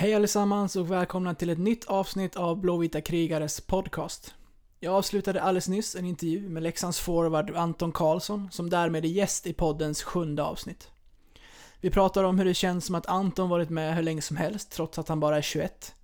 Hej 0.00 0.14
allesammans 0.14 0.76
och 0.76 0.90
välkomna 0.90 1.34
till 1.34 1.50
ett 1.50 1.58
nytt 1.58 1.84
avsnitt 1.84 2.36
av 2.36 2.60
Blåvita 2.60 3.00
krigares 3.00 3.60
podcast. 3.60 4.34
Jag 4.80 4.94
avslutade 4.94 5.42
alldeles 5.42 5.68
nyss 5.68 5.96
en 5.96 6.04
intervju 6.04 6.48
med 6.48 6.62
Leksands 6.62 7.00
forward 7.00 7.56
Anton 7.56 7.92
Karlsson, 7.92 8.48
som 8.52 8.70
därmed 8.70 9.04
är 9.04 9.08
gäst 9.08 9.46
i 9.46 9.52
poddens 9.52 10.02
sjunde 10.02 10.42
avsnitt. 10.42 10.90
Vi 11.80 11.90
pratar 11.90 12.24
om 12.24 12.38
hur 12.38 12.44
det 12.44 12.54
känns 12.54 12.86
som 12.86 12.94
att 12.94 13.06
Anton 13.06 13.48
varit 13.48 13.70
med 13.70 13.96
hur 13.96 14.02
länge 14.02 14.22
som 14.22 14.36
helst, 14.36 14.70
trots 14.70 14.98
att 14.98 15.08
han 15.08 15.20
bara 15.20 15.36
är 15.36 15.42
21. 15.42 15.94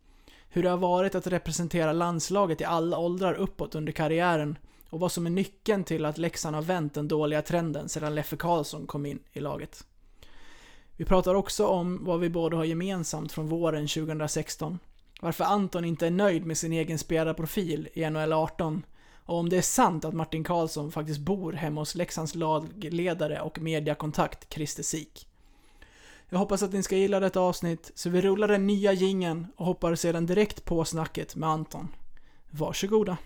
Hur 0.49 0.63
det 0.63 0.71
har 0.71 0.77
varit 0.77 1.15
att 1.15 1.27
representera 1.27 1.93
landslaget 1.93 2.61
i 2.61 2.65
alla 2.65 2.99
åldrar 2.99 3.35
uppåt 3.35 3.75
under 3.75 3.93
karriären 3.93 4.59
och 4.91 5.01
vad 5.01 5.13
som 5.13 5.27
är 5.27 5.31
nyckeln 5.31 5.85
till 5.85 6.05
att 6.05 6.19
Leksand 6.19 6.57
har 6.57 6.63
vänt 6.63 6.95
den 6.95 7.09
dåliga 7.09 7.43
trenden 7.43 7.89
sedan 7.89 8.15
Leffe 8.15 8.37
Karlsson 8.37 8.87
kom 8.87 9.07
in 9.07 9.19
i 9.33 9.41
laget. 9.41 9.85
Vi 10.97 11.05
pratar 11.05 11.35
också 11.35 11.67
om 11.67 12.05
vad 12.05 12.21
vi 12.21 12.29
båda 12.29 12.57
har 12.57 12.65
gemensamt 12.65 13.33
från 13.33 13.49
våren 13.49 13.89
2016. 13.89 14.79
Varför 15.21 15.45
Anton 15.45 15.85
inte 15.85 16.07
är 16.07 16.11
nöjd 16.11 16.47
med 16.47 16.59
sin 16.59 16.73
egen 16.73 16.99
spelarprofil 16.99 17.89
i 17.93 18.11
NHL 18.11 18.33
18 18.33 18.83
och 19.27 19.39
om 19.39 19.49
det 19.49 19.57
är 19.57 19.63
sant 19.63 20.05
att 20.05 20.15
Martin 20.15 20.45
Karlsson 20.45 20.93
faktiskt 20.93 21.21
bor 21.21 21.53
hemma 21.53 21.81
hos 21.81 21.95
Leksands 21.95 22.35
lagledare 22.35 23.41
och 23.41 23.59
mediakontakt 23.59 24.55
Christer 24.55 24.83
Sik. 24.83 25.29
Jag 26.29 26.39
hoppas 26.39 26.63
att 26.63 26.73
ni 26.73 26.83
ska 26.83 26.97
gilla 26.97 27.21
detta 27.21 27.41
avsnitt, 27.41 27.91
så 27.95 28.11
vi 28.11 28.21
rullar 28.21 28.49
den 28.49 28.67
nya 28.67 28.93
gingen 28.93 29.47
och 29.57 29.67
hoppar 29.67 29.95
sedan 29.95 30.27
direkt 30.27 30.65
på 30.65 30.85
snacket 30.85 31.37
med 31.37 31.49
Anton. 31.49 31.89
Varsågoda! 32.51 33.17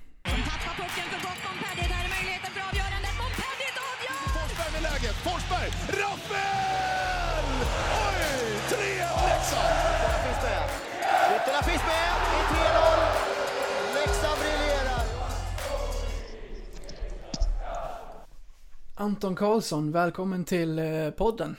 Anton 19.01 19.37
Karlsson, 19.37 19.93
välkommen 19.93 20.45
till 20.45 20.79
eh, 20.79 21.11
podden. 21.11 21.57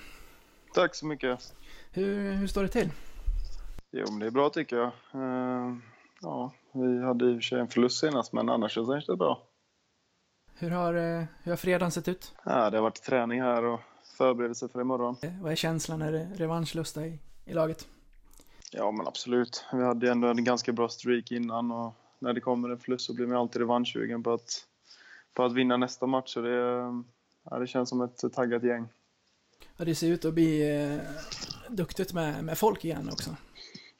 Tack 0.73 0.95
så 0.95 1.05
mycket. 1.05 1.53
Hur, 1.91 2.31
hur 2.31 2.47
står 2.47 2.63
det 2.63 2.69
till? 2.69 2.89
Jo, 3.91 4.05
men 4.09 4.19
det 4.19 4.25
är 4.25 4.31
bra 4.31 4.49
tycker 4.49 4.75
jag. 4.75 4.91
Eh, 5.13 5.75
ja, 6.21 6.51
vi 6.71 7.03
hade 7.03 7.25
i 7.25 7.31
och 7.31 7.35
för 7.35 7.41
sig 7.41 7.59
en 7.59 7.67
förlust 7.67 7.99
senast, 7.99 8.33
men 8.33 8.49
annars 8.49 8.71
känns 8.71 9.05
det 9.05 9.15
bra. 9.15 9.41
Hur 10.53 10.69
har, 10.69 10.93
eh, 10.93 11.23
hur 11.43 11.51
har 11.51 11.55
fredagen 11.57 11.91
sett 11.91 12.07
ut? 12.07 12.35
Ja, 12.45 12.69
det 12.69 12.77
har 12.77 12.83
varit 12.83 13.03
träning 13.03 13.41
här 13.41 13.63
och 13.63 13.79
förberedelse 14.17 14.67
för 14.67 14.81
imorgon. 14.81 15.15
Vad 15.41 15.51
är 15.51 15.55
känslan? 15.55 16.01
Är 16.01 16.11
det 16.11 16.27
revanschlusta 16.35 17.05
i, 17.05 17.19
i 17.45 17.53
laget? 17.53 17.87
Ja, 18.71 18.91
men 18.91 19.07
absolut. 19.07 19.65
Vi 19.73 19.83
hade 19.83 20.05
ju 20.05 20.11
ändå 20.11 20.27
en 20.27 20.43
ganska 20.43 20.71
bra 20.71 20.89
streak 20.89 21.31
innan 21.31 21.71
och 21.71 21.93
när 22.19 22.33
det 22.33 22.41
kommer 22.41 22.69
en 22.69 22.79
förlust 22.79 23.05
så 23.05 23.13
blir 23.13 23.27
man 23.27 23.37
alltid 23.37 23.61
revanschsugen 23.61 24.23
på 24.23 24.33
att, 24.33 24.65
på 25.33 25.43
att 25.43 25.53
vinna 25.53 25.77
nästa 25.77 26.07
match. 26.07 26.33
Så 26.33 26.41
det, 26.41 27.03
ja, 27.43 27.59
det 27.59 27.67
känns 27.67 27.89
som 27.89 28.01
ett 28.01 28.33
taggat 28.33 28.63
gäng. 28.63 28.87
Ja, 29.77 29.85
det 29.85 29.95
ser 29.95 30.07
ut 30.07 30.25
att 30.25 30.33
bli 30.33 30.81
eh, 30.83 30.99
duktigt 31.69 32.13
med, 32.13 32.43
med 32.43 32.57
folk 32.57 32.85
igen 32.85 33.09
också. 33.11 33.35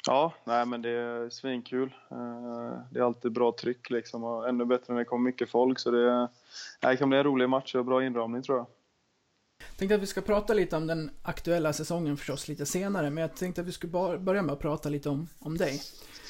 Ja, 0.07 0.33
nej 0.43 0.65
men 0.65 0.81
det 0.81 0.89
är 0.89 1.29
svinkul. 1.29 1.95
Eh, 2.11 2.79
Det 2.91 2.99
är 2.99 3.03
alltid 3.03 3.31
bra 3.31 3.55
tryck 3.61 3.89
liksom 3.89 4.23
och 4.23 4.49
ännu 4.49 4.65
bättre 4.65 4.93
när 4.93 4.99
det 4.99 5.05
kommer 5.05 5.23
mycket 5.23 5.49
folk. 5.49 5.79
Så 5.79 5.91
det, 5.91 6.19
nej, 6.19 6.27
det 6.91 6.97
kan 6.97 7.09
bli 7.09 7.17
en 7.17 7.23
rolig 7.23 7.49
match 7.49 7.75
och 7.75 7.85
bra 7.85 8.03
inramning 8.05 8.41
tror 8.43 8.57
jag. 8.57 8.65
Tänkte 9.80 9.95
att 9.95 10.02
vi 10.02 10.08
ska 10.08 10.22
prata 10.22 10.53
lite 10.53 10.77
om 10.77 10.88
den 10.88 11.11
aktuella 11.22 11.73
säsongen 11.73 12.17
förstås 12.17 12.47
lite 12.47 12.66
senare, 12.66 13.09
men 13.09 13.22
jag 13.22 13.35
tänkte 13.35 13.61
att 13.61 13.67
vi 13.67 13.72
skulle 13.72 14.17
börja 14.17 14.41
med 14.41 14.53
att 14.53 14.59
prata 14.59 14.89
lite 14.89 15.09
om, 15.09 15.27
om 15.39 15.58
dig. 15.58 15.81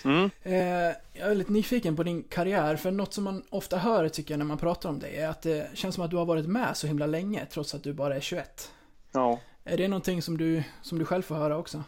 Mm. 0.06 0.30
Eh, 0.44 0.96
jag 1.14 1.32
är 1.32 1.36
lite 1.36 1.52
nyfiken 1.52 1.96
på 1.96 2.04
din 2.04 2.24
karriär, 2.24 2.76
för 2.76 2.92
något 2.92 3.14
som 3.14 3.24
man 3.24 3.44
ofta 3.50 3.78
hör 3.78 4.10
tycker 4.10 4.34
jag 4.34 4.38
när 4.38 4.46
man 4.46 4.58
pratar 4.58 4.90
om 4.90 5.00
dig 5.00 5.16
är 5.16 5.30
att 5.30 5.42
det 5.42 5.70
känns 5.74 5.96
som 5.96 6.04
att 6.04 6.12
du 6.12 6.18
har 6.18 6.26
varit 6.26 6.46
med 6.46 6.78
så 6.78 6.88
himla 6.88 7.06
länge, 7.06 7.46
trots 7.46 7.76
att 7.76 7.84
du 7.84 7.94
bara 7.94 8.16
är 8.16 8.20
21. 8.20 8.72
Ja. 9.12 9.40
Är 9.64 9.78
det 9.78 9.88
någonting 9.88 10.22
som 10.22 10.38
du, 10.38 10.64
som 10.82 11.00
du 11.00 11.06
själv 11.06 11.22
får 11.22 11.36
höra 11.36 11.58
också? 11.58 11.84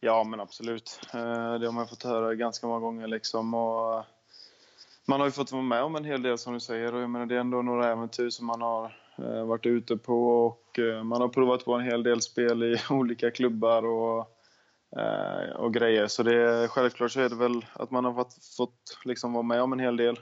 Ja, 0.00 0.24
men 0.24 0.40
absolut. 0.40 1.00
Eh, 1.14 1.54
Det 1.58 1.66
har 1.66 1.72
man 1.72 1.88
fått 1.88 2.02
höra 2.02 2.34
ganska 2.34 2.66
många 2.66 2.80
gånger. 2.80 3.06
Liksom. 3.06 3.54
Och 3.54 4.04
man 5.04 5.20
har 5.20 5.26
ju 5.26 5.32
fått 5.32 5.52
vara 5.52 5.62
med 5.62 5.82
om 5.82 5.96
en 5.96 6.04
hel 6.04 6.22
del 6.22 6.38
som 6.38 6.54
du 6.54 6.60
säger. 6.60 6.94
Och 6.94 7.02
jag 7.02 7.10
menar, 7.10 7.26
det 7.26 7.34
är 7.34 7.40
ändå 7.40 7.62
några 7.62 7.92
äventyr 7.92 8.30
som 8.30 8.46
man 8.46 8.62
har 8.62 9.01
varit 9.44 9.66
ute 9.66 9.96
på. 9.96 10.28
Och 10.46 10.78
eh, 10.78 11.02
man 11.02 11.20
har 11.20 11.28
provat 11.28 11.64
på 11.64 11.74
en 11.74 11.84
hel 11.84 12.02
del 12.02 12.20
spel 12.20 12.62
i 12.62 12.76
olika 12.90 13.30
klubbar 13.30 13.82
och, 13.84 14.26
eh, 15.00 15.56
och 15.56 15.74
grejer. 15.74 16.06
Så 16.06 16.22
det 16.22 16.34
är, 16.34 16.68
självklart 16.68 17.10
så 17.12 17.20
är 17.20 17.28
det 17.28 17.36
väl 17.36 17.66
att 17.72 17.90
man 17.90 18.04
har 18.04 18.14
fått, 18.14 18.34
fått 18.56 18.98
liksom 19.04 19.32
vara 19.32 19.42
med 19.42 19.62
om 19.62 19.72
en 19.72 19.80
hel 19.80 19.96
del. 19.96 20.18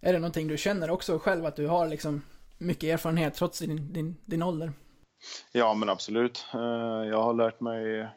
Är 0.00 0.12
det 0.12 0.18
någonting 0.18 0.48
du 0.48 0.56
känner 0.56 0.90
också 0.90 1.18
själv, 1.18 1.46
att 1.46 1.56
du 1.56 1.66
har 1.66 1.88
liksom 1.88 2.22
mycket 2.58 2.94
erfarenhet 2.94 3.34
trots 3.34 3.58
din, 3.58 3.92
din, 3.92 4.16
din 4.26 4.42
ålder? 4.42 4.72
Ja, 5.52 5.74
men 5.74 5.88
absolut. 5.88 6.46
Eh, 6.54 7.08
Jag 7.08 7.22
har 7.22 7.34
lärt 7.34 7.60
mig 7.60 8.08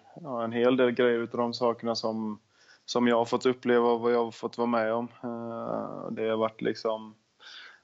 en 0.44 0.52
hel 0.52 0.78
del 0.78 0.92
grejer 0.92 1.20
utav 1.20 1.40
de 1.40 1.54
sakerna 1.54 1.96
som, 1.96 2.40
som 2.86 3.08
jag 3.08 3.18
har 3.18 3.26
fått 3.26 3.46
uppleva 3.46 3.88
och 3.90 4.00
vad 4.00 4.14
jag 4.14 4.24
har 4.24 4.32
fått 4.32 4.58
vara 4.58 4.68
med 4.68 4.94
om. 4.94 5.08
Eh, 5.24 6.12
Det 6.12 6.30
har 6.30 6.38
varit 6.38 6.62
liksom 6.62 7.16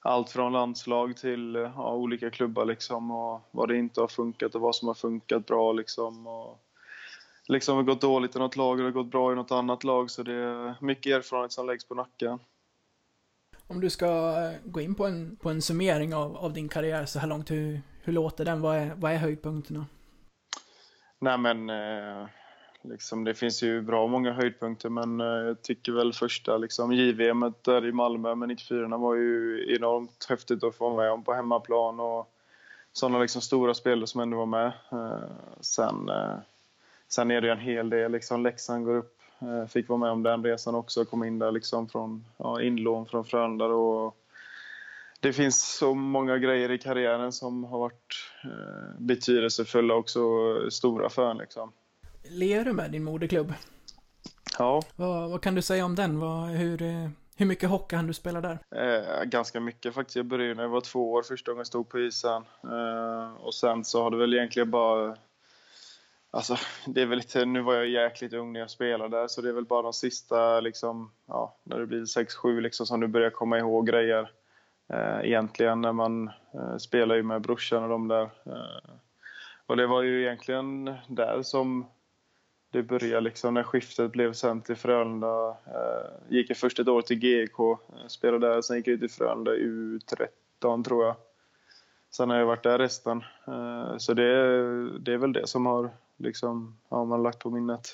allt 0.02 0.30
från 0.30 0.52
landslag 0.52 1.16
till 1.16 1.54
ja, 1.54 1.94
olika 1.94 2.30
klubbar 2.30 2.64
liksom 2.64 3.10
och 3.10 3.40
vad 3.50 3.68
det 3.68 3.76
inte 3.76 4.00
har 4.00 4.08
funkat 4.08 4.54
och 4.54 4.60
vad 4.60 4.74
som 4.74 4.88
har 4.88 4.94
funkat 4.94 5.46
bra 5.46 5.72
liksom. 5.72 6.26
Och 6.26 6.58
liksom 7.48 7.76
har 7.76 7.82
gått 7.82 8.00
dåligt 8.00 8.36
i 8.36 8.38
något 8.38 8.56
lag 8.56 8.78
och 8.78 8.84
det 8.84 8.90
gått 8.90 9.10
bra 9.10 9.32
i 9.32 9.34
något 9.34 9.52
annat 9.52 9.84
lag 9.84 10.10
så 10.10 10.22
det 10.22 10.34
är 10.34 10.74
mycket 10.80 11.12
erfarenhet 11.12 11.52
som 11.52 11.66
läggs 11.66 11.84
på 11.84 11.94
nacken. 11.94 12.38
Om 13.66 13.80
du 13.80 13.90
ska 13.90 14.06
eh, 14.06 14.52
gå 14.64 14.80
in 14.80 14.94
på 14.94 15.06
en, 15.06 15.36
på 15.36 15.50
en 15.50 15.62
summering 15.62 16.14
av, 16.14 16.36
av 16.36 16.52
din 16.52 16.68
karriär 16.68 17.04
så 17.04 17.18
här 17.18 17.28
långt, 17.28 17.50
hur, 17.50 17.82
hur 18.02 18.12
låter 18.12 18.44
den? 18.44 18.60
Vad 18.60 18.76
är, 18.76 18.94
vad 18.94 19.12
är 19.12 19.16
höjdpunkterna? 19.16 19.86
Nej 21.18 21.38
men 21.38 21.70
eh, 21.70 22.28
liksom, 22.82 23.24
det 23.24 23.34
finns 23.34 23.62
ju 23.62 23.80
bra 23.80 24.06
många 24.06 24.32
höjdpunkter 24.32 24.88
men 24.88 25.20
eh, 25.20 25.26
jag 25.26 25.62
tycker 25.62 25.92
väl 25.92 26.12
första 26.12 26.56
liksom, 26.56 26.92
JVM 26.92 27.54
där 27.62 27.86
i 27.86 27.92
Malmö 27.92 28.34
med 28.34 28.48
94 28.48 28.96
var 28.96 29.14
ju 29.14 29.64
enormt 29.76 30.26
häftigt 30.28 30.64
att 30.64 30.74
få 30.74 30.90
vara 30.90 31.02
med 31.02 31.12
om 31.12 31.24
på 31.24 31.34
hemmaplan 31.34 32.00
och 32.00 32.32
sådana 32.92 33.18
liksom, 33.18 33.42
stora 33.42 33.74
spelare 33.74 34.06
som 34.06 34.20
ändå 34.20 34.36
var 34.36 34.46
med. 34.46 34.72
Eh, 34.92 35.30
sen, 35.60 36.08
eh, 36.08 36.36
sen 37.08 37.30
är 37.30 37.40
det 37.40 37.46
ju 37.46 37.52
en 37.52 37.58
hel 37.58 37.90
del, 37.90 38.12
liksom, 38.12 38.42
Leksand 38.42 38.84
går 38.84 38.96
upp, 38.96 39.18
eh, 39.40 39.66
fick 39.66 39.88
vara 39.88 39.98
med 39.98 40.10
om 40.10 40.22
den 40.22 40.44
resan 40.44 40.74
också, 40.74 41.04
kom 41.04 41.24
in 41.24 41.38
där 41.38 41.52
liksom 41.52 41.88
från 41.88 42.24
ja, 42.36 42.62
inlån 42.62 43.06
från 43.06 43.24
Frölunda 43.24 43.64
och 43.64 44.16
det 45.20 45.32
finns 45.32 45.76
så 45.78 45.94
många 45.94 46.38
grejer 46.38 46.70
i 46.70 46.78
karriären 46.78 47.32
som 47.32 47.64
har 47.64 47.78
varit 47.78 48.14
eh, 48.44 48.98
betydelsefulla 48.98 49.94
och 49.94 50.00
också 50.00 50.20
stora 50.70 51.08
för 51.08 51.30
en. 51.30 51.36
Liksom. 51.36 51.72
Ler 52.32 52.64
du 52.64 52.72
med 52.72 52.90
din 52.90 53.04
moderklubb? 53.04 53.52
Ja, 54.58 54.82
Vad, 54.96 55.30
vad 55.30 55.42
kan 55.42 55.54
du 55.54 55.62
säga 55.62 55.84
om 55.84 55.94
den? 55.94 56.18
Vad, 56.20 56.48
hur, 56.48 56.82
eh, 56.82 57.08
hur 57.36 57.46
mycket 57.46 57.68
hockey 57.68 57.96
hann 57.96 58.06
du 58.06 58.12
spela 58.12 58.40
där? 58.40 58.58
eh, 58.76 59.24
ganska 59.24 59.60
mycket 59.60 59.94
faktiskt. 59.94 60.16
Jag 60.16 60.26
började 60.26 60.54
när 60.54 60.62
jag 60.62 60.70
var 60.70 60.80
två 60.80 61.12
år 61.12 61.22
första 61.22 61.50
gången 61.50 61.60
jag 61.60 61.66
stod 61.66 61.88
på 61.88 62.00
isen. 62.00 62.44
Eh, 62.64 63.32
och 63.40 63.54
sen 63.54 63.84
så 63.84 64.02
har 64.02 64.10
det 64.10 64.16
väl 64.16 64.34
egentligen 64.34 64.70
bara... 64.70 65.16
Alltså, 66.30 66.56
det 66.86 67.02
är 67.02 67.06
väl 67.06 67.18
lite, 67.18 67.44
nu 67.44 67.60
var 67.60 67.74
jag 67.74 67.88
jäkligt 67.88 68.32
ung 68.32 68.52
när 68.52 68.60
jag 68.60 68.70
spelade 68.70 69.16
där, 69.16 69.28
så 69.28 69.40
det 69.42 69.48
är 69.48 69.52
väl 69.52 69.64
bara 69.64 69.82
de 69.82 69.92
sista, 69.92 70.60
liksom, 70.60 71.12
ja, 71.26 71.56
när 71.64 71.78
det 71.78 71.86
blir 71.86 72.00
6-7 72.04 72.60
liksom, 72.60 72.86
som 72.86 73.00
du 73.00 73.06
börjar 73.06 73.30
komma 73.30 73.58
ihåg 73.58 73.86
grejer. 73.86 74.30
Eh, 74.92 75.20
egentligen 75.24 75.80
när 75.80 75.92
man 75.92 76.30
eh, 76.54 76.76
spelar 76.76 77.14
ju 77.14 77.22
med 77.22 77.42
brorsan 77.42 77.82
och 77.82 77.88
de 77.88 78.08
där. 78.08 78.22
Eh, 78.22 78.90
och 79.66 79.76
det 79.76 79.86
var 79.86 80.02
ju 80.02 80.22
egentligen 80.22 80.94
där 81.08 81.42
som 81.42 81.86
det 82.72 82.82
började 82.82 83.20
liksom 83.20 83.54
när 83.54 83.62
skiftet 83.62 84.12
blev 84.12 84.32
sen 84.32 84.60
till 84.62 84.76
Frölunda. 84.76 85.48
Eh, 85.48 86.10
gick 86.28 86.50
jag 86.50 86.56
först 86.56 86.78
ett 86.78 86.88
år 86.88 87.02
till 87.02 87.18
GK, 87.18 87.72
eh, 87.72 88.06
spelade 88.08 88.48
där, 88.48 88.62
sen 88.62 88.76
gick 88.76 88.88
jag 88.88 89.00
till 89.00 89.10
Frölunda 89.10 89.50
U13 89.54 90.84
tror 90.84 91.04
jag. 91.04 91.16
Sen 92.10 92.30
har 92.30 92.36
jag 92.36 92.46
varit 92.46 92.62
där 92.62 92.78
resten. 92.78 93.24
Eh, 93.46 93.96
så 93.98 94.14
det, 94.14 94.32
det 94.98 95.12
är 95.12 95.16
väl 95.18 95.32
det 95.32 95.46
som 95.46 95.66
har 95.66 95.90
liksom, 96.16 96.78
ja, 96.88 97.04
man 97.04 97.22
lagt 97.22 97.38
på 97.38 97.50
minnet. 97.50 97.88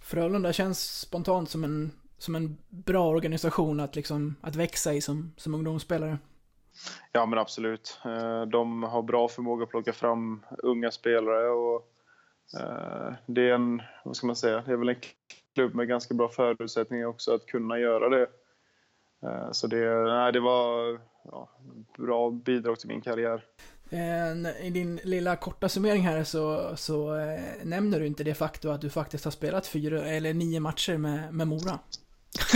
Frölunda 0.00 0.52
känns 0.52 1.00
spontant 1.00 1.50
som 1.50 1.64
en, 1.64 1.90
som 2.18 2.34
en 2.34 2.56
bra 2.68 3.08
organisation 3.08 3.80
att, 3.80 3.96
liksom, 3.96 4.36
att 4.40 4.56
växa 4.56 4.94
i 4.94 5.00
som, 5.00 5.32
som 5.36 5.54
ungdomsspelare. 5.54 6.18
Ja 7.12 7.26
men 7.26 7.38
absolut. 7.38 7.98
Eh, 8.04 8.42
De 8.42 8.82
har 8.82 9.02
bra 9.02 9.28
förmåga 9.28 9.64
att 9.64 9.70
plocka 9.70 9.92
fram 9.92 10.46
unga 10.58 10.90
spelare 10.90 11.48
och 11.48 11.76
eh, 11.76 11.82
det 13.26 13.50
är 13.50 13.54
en, 13.54 13.82
vad 14.04 14.16
ska 14.16 14.26
man 14.26 14.36
säga, 14.36 14.62
det 14.66 14.72
är 14.72 14.76
väl 14.76 14.88
en 14.88 14.96
klubb 15.54 15.74
med 15.74 15.88
ganska 15.88 16.14
bra 16.14 16.28
förutsättningar 16.28 17.06
också 17.06 17.34
att 17.34 17.46
kunna 17.46 17.78
göra 17.78 18.08
det. 18.08 18.26
Eh, 19.22 19.52
Så 19.52 19.66
det, 19.66 20.04
nej, 20.04 20.32
det 20.32 20.40
var 20.40 21.00
ja, 21.24 21.48
bra 21.98 22.30
bidrag 22.30 22.78
till 22.78 22.88
min 22.88 23.00
karriär. 23.00 23.44
Eh, 23.90 24.66
I 24.66 24.70
din 24.70 25.00
lilla 25.04 25.36
korta 25.36 25.68
summering 25.68 26.02
här 26.02 26.24
så, 26.24 26.76
så 26.76 27.16
eh, 27.16 27.40
nämner 27.62 28.00
du 28.00 28.06
inte 28.06 28.24
det 28.24 28.34
faktum 28.34 28.70
att 28.72 28.80
du 28.80 28.90
faktiskt 28.90 29.24
har 29.24 29.30
spelat 29.30 29.66
fyra 29.66 30.06
eller 30.06 30.34
nio 30.34 30.60
matcher 30.60 30.96
med, 30.96 31.34
med 31.34 31.48
Mora. 31.48 31.78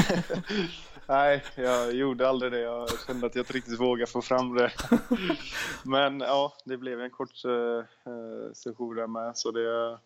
Nej, 1.09 1.45
jag 1.57 1.93
gjorde 1.93 2.29
aldrig 2.29 2.53
det. 2.53 2.61
Jag 2.61 2.89
kände 3.07 3.27
att 3.27 3.35
jag 3.35 3.43
inte 3.43 3.53
riktigt 3.53 3.81
vågade 3.81 4.11
få 4.11 4.23
fram 4.23 4.55
det. 4.55 4.73
Men 5.85 6.21
ja, 6.21 6.53
det 6.65 6.77
blev 6.77 7.01
en 7.01 7.11
kort 7.11 7.45
uh, 7.45 7.83
session 8.53 8.97
där 8.97 9.07
med. 9.07 9.37
Så 9.37 9.51
det, 9.51 9.99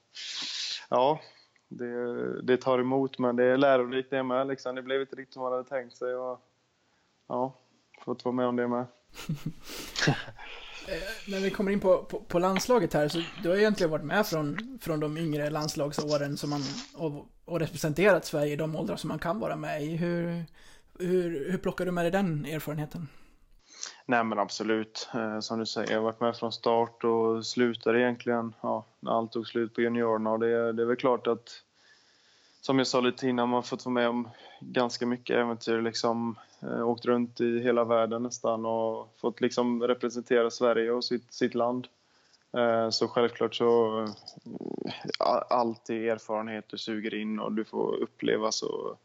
ja, 0.90 1.20
det, 1.68 2.42
det 2.42 2.56
tar 2.56 2.78
emot. 2.78 3.18
Men 3.18 3.36
det 3.36 3.44
är 3.44 3.56
lärorikt 3.56 4.10
det 4.10 4.22
med. 4.22 4.46
Liksom. 4.46 4.74
Det 4.74 4.82
blev 4.82 5.00
inte 5.00 5.16
riktigt 5.16 5.34
som 5.34 5.42
man 5.42 5.52
hade 5.52 5.68
tänkt 5.68 5.96
sig. 5.96 6.14
Och, 6.14 6.40
ja, 7.28 7.54
fått 8.04 8.24
vara 8.24 8.34
med 8.34 8.46
om 8.46 8.56
det 8.56 8.68
med. 8.68 8.86
När 11.28 11.40
vi 11.40 11.50
kommer 11.50 11.72
in 11.72 11.80
på, 11.80 12.04
på, 12.04 12.20
på, 12.20 12.38
landslaget 12.38 12.94
här, 12.94 13.08
så 13.08 13.22
du 13.42 13.48
har 13.48 13.56
egentligen 13.56 13.90
varit 13.90 14.04
med 14.04 14.26
från, 14.26 14.78
från 14.82 15.00
de 15.00 15.16
yngre 15.18 15.50
landslagsåren 15.50 16.36
som 16.36 16.50
man, 16.50 16.60
och, 16.94 17.28
och 17.44 17.60
representerat 17.60 18.24
Sverige 18.24 18.52
i 18.52 18.56
de 18.56 18.76
åldrar 18.76 18.96
som 18.96 19.08
man 19.08 19.18
kan 19.18 19.40
vara 19.40 19.56
med 19.56 19.82
i. 19.82 19.96
Hur, 19.96 20.44
hur, 20.98 21.50
hur 21.50 21.58
plockar 21.58 21.84
du 21.84 21.90
med 21.92 22.04
dig 22.04 22.10
den 22.10 22.46
erfarenheten? 22.46 23.08
Nej 24.06 24.24
men 24.24 24.38
absolut, 24.38 25.08
eh, 25.14 25.40
som 25.40 25.58
du 25.58 25.66
säger, 25.66 25.92
jag 25.92 25.98
har 25.98 26.04
varit 26.04 26.20
med 26.20 26.36
från 26.36 26.52
start 26.52 27.04
och 27.04 27.46
slutade 27.46 28.00
egentligen 28.00 28.54
ja, 28.60 28.84
när 29.00 29.12
allt 29.12 29.32
tog 29.32 29.46
slut 29.46 29.74
på 29.74 29.80
juniorerna 29.80 30.30
och 30.30 30.38
det, 30.38 30.72
det 30.72 30.82
är 30.82 30.86
väl 30.86 30.96
klart 30.96 31.26
att 31.26 31.62
som 32.60 32.78
jag 32.78 32.86
sa 32.86 33.00
lite 33.00 33.28
innan, 33.28 33.48
man 33.48 33.56
har 33.56 33.62
fått 33.62 33.84
vara 33.84 33.92
med 33.92 34.08
om 34.08 34.28
ganska 34.60 35.06
mycket 35.06 35.36
äventyr. 35.36 35.82
Liksom, 35.82 36.38
eh, 36.62 36.88
åkt 36.88 37.04
runt 37.04 37.40
i 37.40 37.60
hela 37.60 37.84
världen 37.84 38.22
nästan 38.22 38.66
och 38.66 39.14
fått 39.16 39.40
liksom 39.40 39.82
representera 39.82 40.50
Sverige 40.50 40.90
och 40.90 41.04
sitt, 41.04 41.32
sitt 41.32 41.54
land. 41.54 41.88
Eh, 42.56 42.90
så 42.90 43.08
självklart 43.08 43.54
så 43.54 44.02
eh, 44.02 44.10
alltid 45.50 46.08
erfarenhet 46.08 46.64
du 46.68 46.78
suger 46.78 47.14
in 47.14 47.40
och 47.40 47.52
du 47.52 47.64
får 47.64 47.96
uppleva 47.96 48.52
så 48.52 48.96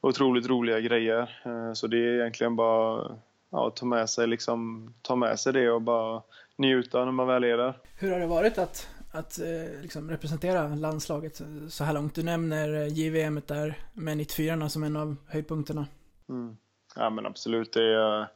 otroligt 0.00 0.48
roliga 0.48 0.80
grejer. 0.80 1.40
Eh, 1.44 1.72
så 1.72 1.86
det 1.86 1.96
är 1.96 2.20
egentligen 2.20 2.56
bara 2.56 3.16
ja, 3.50 3.70
ta, 3.70 3.86
med 3.86 4.10
sig, 4.10 4.26
liksom, 4.26 4.88
ta 5.02 5.16
med 5.16 5.40
sig 5.40 5.52
det 5.52 5.70
och 5.70 5.82
bara 5.82 6.22
njuta 6.56 7.04
när 7.04 7.12
man 7.12 7.26
väl 7.26 7.44
är 7.44 7.56
där. 7.56 7.78
Hur 7.98 8.12
har 8.12 8.20
det 8.20 8.26
varit 8.26 8.58
att, 8.58 8.88
att 9.12 9.38
liksom 9.82 10.10
representera 10.10 10.68
landslaget 10.68 11.40
så 11.68 11.84
här 11.84 11.92
långt? 11.92 12.14
Du 12.14 12.22
nämner 12.22 12.68
JVM 12.86 13.40
där 13.46 13.74
med 13.92 14.16
94 14.16 14.68
som 14.68 14.82
en 14.82 14.96
av 14.96 15.16
höjdpunkterna. 15.28 15.86
Mm. 16.28 16.56
Ja 16.96 17.10
men 17.10 17.26
absolut. 17.26 17.72
Det 17.72 17.94
är, 17.94 18.28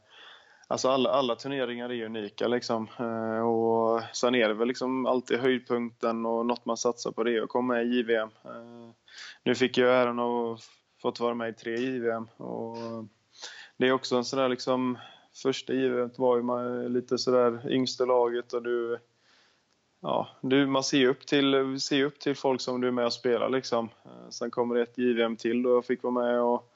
alltså 0.69 0.89
alla, 0.89 1.11
alla 1.11 1.37
turneringar 1.37 1.93
är 1.93 2.05
unika 2.05 2.49
liksom. 2.49 2.89
Och 3.45 4.17
sen 4.17 4.35
är 4.35 4.49
det 4.49 4.55
väl 4.55 4.69
liksom 4.69 5.07
alltid 5.07 5.39
höjdpunkten 5.39 6.27
och 6.27 6.47
något 6.47 6.65
man 6.65 6.77
satsar 6.77 7.13
på 7.13 7.25
det 7.25 7.43
att 7.43 7.49
komma 7.49 7.75
med 7.75 7.87
i 7.87 7.99
JVM. 7.99 8.31
Nu 9.45 9.55
fick 9.55 9.79
jag 9.79 10.03
äran 10.03 10.19
att 10.19 10.61
fått 11.03 11.21
vara 11.21 11.35
med 11.35 11.49
i 11.49 11.53
tre 11.53 11.75
JVM. 11.77 12.29
Och 12.37 12.77
det 13.77 13.89
är 13.89 13.93
också 13.93 14.17
en 14.17 14.25
sån 14.25 14.39
där 14.39 14.49
liksom, 14.49 14.99
första 15.43 15.73
JVM 15.73 16.11
var 16.17 16.37
ju 16.37 16.43
man 16.43 16.93
lite 16.93 17.19
sådär 17.19 17.73
yngsta 17.73 18.05
laget 18.05 18.53
och 18.53 18.63
du, 18.63 18.99
ja, 20.01 20.29
du, 20.41 20.67
man 20.67 20.85
ser 20.85 21.07
upp, 21.07 21.27
till, 21.27 21.81
ser 21.81 22.05
upp 22.05 22.19
till 22.19 22.37
folk 22.37 22.61
som 22.61 22.81
du 22.81 22.89
är 22.89 22.93
med 22.93 23.07
och 23.07 23.13
spelar 23.13 23.49
liksom. 23.49 23.89
Sen 24.31 24.51
kommer 24.51 24.75
det 24.75 24.83
ett 24.83 24.99
JVM 24.99 25.37
till 25.37 25.63
då 25.63 25.71
jag 25.71 25.85
fick 25.85 26.03
vara 26.03 26.13
med 26.13 26.41
och 26.41 26.67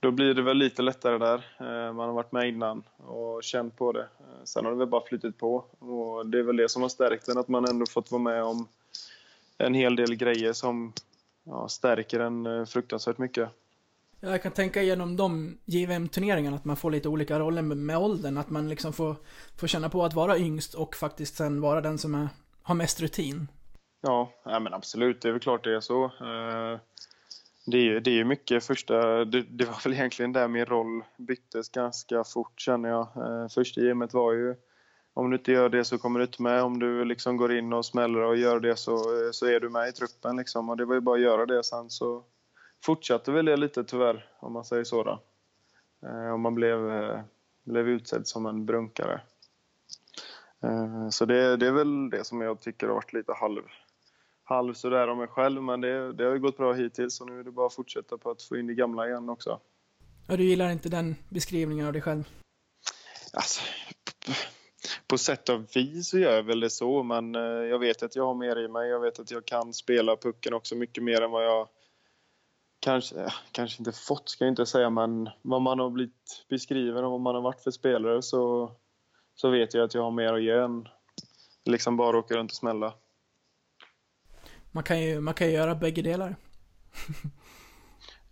då 0.00 0.10
blir 0.10 0.34
det 0.34 0.42
väl 0.42 0.56
lite 0.56 0.82
lättare 0.82 1.18
där. 1.18 1.46
Eh, 1.58 1.92
man 1.92 2.08
har 2.08 2.12
varit 2.12 2.32
med 2.32 2.48
innan 2.48 2.82
och 2.96 3.42
känt 3.42 3.76
på 3.76 3.92
det. 3.92 4.00
Eh, 4.00 4.44
sen 4.44 4.64
har 4.64 4.72
det 4.72 4.78
väl 4.78 4.88
bara 4.88 5.06
flyttat 5.06 5.38
på 5.38 5.64
och 5.78 6.26
det 6.26 6.38
är 6.38 6.42
väl 6.42 6.56
det 6.56 6.68
som 6.68 6.82
har 6.82 6.88
stärkt 6.88 7.28
en, 7.28 7.38
att 7.38 7.48
man 7.48 7.64
ändå 7.64 7.86
fått 7.86 8.10
vara 8.10 8.22
med 8.22 8.44
om 8.44 8.68
en 9.58 9.74
hel 9.74 9.96
del 9.96 10.14
grejer 10.14 10.52
som 10.52 10.92
ja, 11.44 11.68
stärker 11.68 12.20
en 12.20 12.46
eh, 12.46 12.64
fruktansvärt 12.64 13.18
mycket. 13.18 13.48
Jag 14.20 14.42
kan 14.42 14.52
tänka 14.52 14.82
igenom 14.82 15.16
de 15.16 15.58
JVM-turneringarna 15.64 16.56
att 16.56 16.64
man 16.64 16.76
får 16.76 16.90
lite 16.90 17.08
olika 17.08 17.38
roller 17.38 17.62
med, 17.62 17.98
åldern. 17.98 18.38
Att 18.38 18.50
man 18.50 18.68
liksom 18.68 18.92
får, 18.92 19.16
får 19.56 19.66
känna 19.66 19.88
på 19.88 20.04
att 20.04 20.14
vara 20.14 20.38
yngst 20.38 20.74
och 20.74 20.96
faktiskt 20.96 21.36
sen 21.36 21.60
vara 21.60 21.80
den 21.80 21.98
som 21.98 22.14
är, 22.14 22.28
har 22.62 22.74
mest 22.74 23.00
rutin. 23.00 23.48
Ja, 24.00 24.32
ja, 24.44 24.60
men 24.60 24.74
absolut. 24.74 25.22
Det 25.22 25.28
är 25.28 25.32
väl 25.32 25.40
klart 25.40 25.64
det 25.64 25.76
är 25.76 25.80
så. 25.80 26.04
Eh, 26.04 26.80
det 27.66 27.78
är, 27.78 28.00
det 28.00 28.20
är 28.20 28.24
mycket 28.24 28.64
första... 28.64 29.24
Det, 29.24 29.42
det 29.42 29.64
var 29.64 29.84
väl 29.84 29.92
egentligen 29.92 30.32
där 30.32 30.48
min 30.48 30.66
roll 30.66 31.02
byttes 31.16 31.68
ganska 31.68 32.24
fort 32.24 32.60
känner 32.60 32.88
jag. 32.88 33.08
Eh, 33.16 33.48
första 33.48 33.80
gymmet 33.80 34.14
var 34.14 34.32
ju 34.32 34.54
om 35.14 35.30
du 35.30 35.36
inte 35.36 35.52
gör 35.52 35.68
det 35.68 35.84
så 35.84 35.98
kommer 35.98 36.18
du 36.18 36.24
inte 36.24 36.42
med. 36.42 36.62
Om 36.62 36.78
du 36.78 37.04
liksom 37.04 37.36
går 37.36 37.52
in 37.52 37.72
och 37.72 37.86
smäller 37.86 38.20
och 38.20 38.36
gör 38.36 38.60
det 38.60 38.76
så, 38.76 38.98
så 39.32 39.46
är 39.46 39.60
du 39.60 39.68
med 39.68 39.88
i 39.88 39.92
truppen. 39.92 40.36
Liksom. 40.36 40.68
Och 40.68 40.76
det 40.76 40.84
var 40.84 40.94
ju 40.94 41.00
bara 41.00 41.16
att 41.16 41.22
göra 41.22 41.46
det. 41.46 41.64
Sen 41.64 41.90
så 41.90 42.24
fortsatte 42.84 43.32
väl 43.32 43.44
det 43.44 43.56
lite 43.56 43.84
tyvärr, 43.84 44.28
om 44.40 44.52
man 44.52 44.64
säger 44.64 44.84
så. 44.84 45.02
Då. 45.02 45.22
Eh, 46.08 46.32
och 46.32 46.40
man 46.40 46.54
blev, 46.54 46.90
eh, 46.90 47.20
blev 47.64 47.88
utsedd 47.88 48.26
som 48.26 48.46
en 48.46 48.66
brunkare. 48.66 49.20
Eh, 50.62 51.08
så 51.08 51.24
det, 51.24 51.56
det 51.56 51.66
är 51.66 51.72
väl 51.72 52.10
det 52.10 52.24
som 52.24 52.40
jag 52.40 52.60
tycker 52.60 52.86
har 52.86 52.94
varit 52.94 53.12
lite 53.12 53.32
halv, 53.32 53.62
halv 54.44 54.74
sådär 54.74 55.08
om 55.08 55.18
mig 55.18 55.28
själv. 55.28 55.62
Men 55.62 55.80
det, 55.80 56.12
det 56.12 56.24
har 56.24 56.32
ju 56.32 56.40
gått 56.40 56.56
bra 56.56 56.72
hittills 56.72 57.20
och 57.20 57.30
nu 57.30 57.40
är 57.40 57.44
det 57.44 57.50
bara 57.50 57.66
att 57.66 57.74
fortsätta 57.74 58.18
på 58.18 58.30
att 58.30 58.42
få 58.42 58.56
in 58.56 58.66
det 58.66 58.74
gamla 58.74 59.08
igen 59.08 59.28
också. 59.28 59.60
Och 60.28 60.38
du 60.38 60.44
gillar 60.44 60.70
inte 60.70 60.88
den 60.88 61.16
beskrivningen 61.28 61.86
av 61.86 61.92
dig 61.92 62.02
själv? 62.02 62.28
Alltså, 63.32 63.62
på 65.06 65.18
sätt 65.18 65.48
och 65.48 65.76
vis 65.76 66.08
så 66.08 66.18
gör 66.18 66.36
jag 66.36 66.42
väl 66.42 66.60
det 66.60 66.70
så, 66.70 67.02
men 67.02 67.34
eh, 67.34 67.40
jag 67.42 67.78
vet 67.78 68.02
att 68.02 68.16
jag 68.16 68.26
har 68.26 68.34
mer 68.34 68.58
i 68.58 68.68
mig. 68.68 68.88
Jag 68.88 69.00
vet 69.00 69.18
att 69.18 69.30
jag 69.30 69.46
kan 69.46 69.74
spela 69.74 70.16
pucken 70.16 70.54
också 70.54 70.76
mycket 70.76 71.04
mer 71.04 71.20
än 71.20 71.30
vad 71.30 71.44
jag 71.44 71.68
kanske, 72.80 73.20
eh, 73.20 73.32
kanske 73.52 73.80
inte 73.80 73.92
fått, 73.92 74.28
ska 74.28 74.44
jag 74.44 74.52
inte 74.52 74.66
säga, 74.66 74.90
men 74.90 75.30
vad 75.42 75.62
man 75.62 75.78
har 75.78 75.90
blivit 75.90 76.44
beskriven 76.48 77.04
och 77.04 77.10
vad 77.10 77.20
man 77.20 77.34
har 77.34 77.42
varit 77.42 77.60
för 77.60 77.70
spelare 77.70 78.22
så, 78.22 78.72
så 79.34 79.50
vet 79.50 79.74
jag 79.74 79.84
att 79.84 79.94
jag 79.94 80.02
har 80.02 80.10
mer 80.10 80.32
att 80.32 80.42
ge 80.42 80.52
än 80.52 80.88
liksom 81.64 81.96
bara 81.96 82.18
åka 82.18 82.34
runt 82.34 82.50
och 82.50 82.56
smälla. 82.56 82.94
Man 84.70 84.84
kan 84.84 85.00
ju, 85.00 85.20
man 85.20 85.34
kan 85.34 85.46
ju 85.46 85.52
göra 85.52 85.74
bägge 85.74 86.02
delar. 86.02 86.36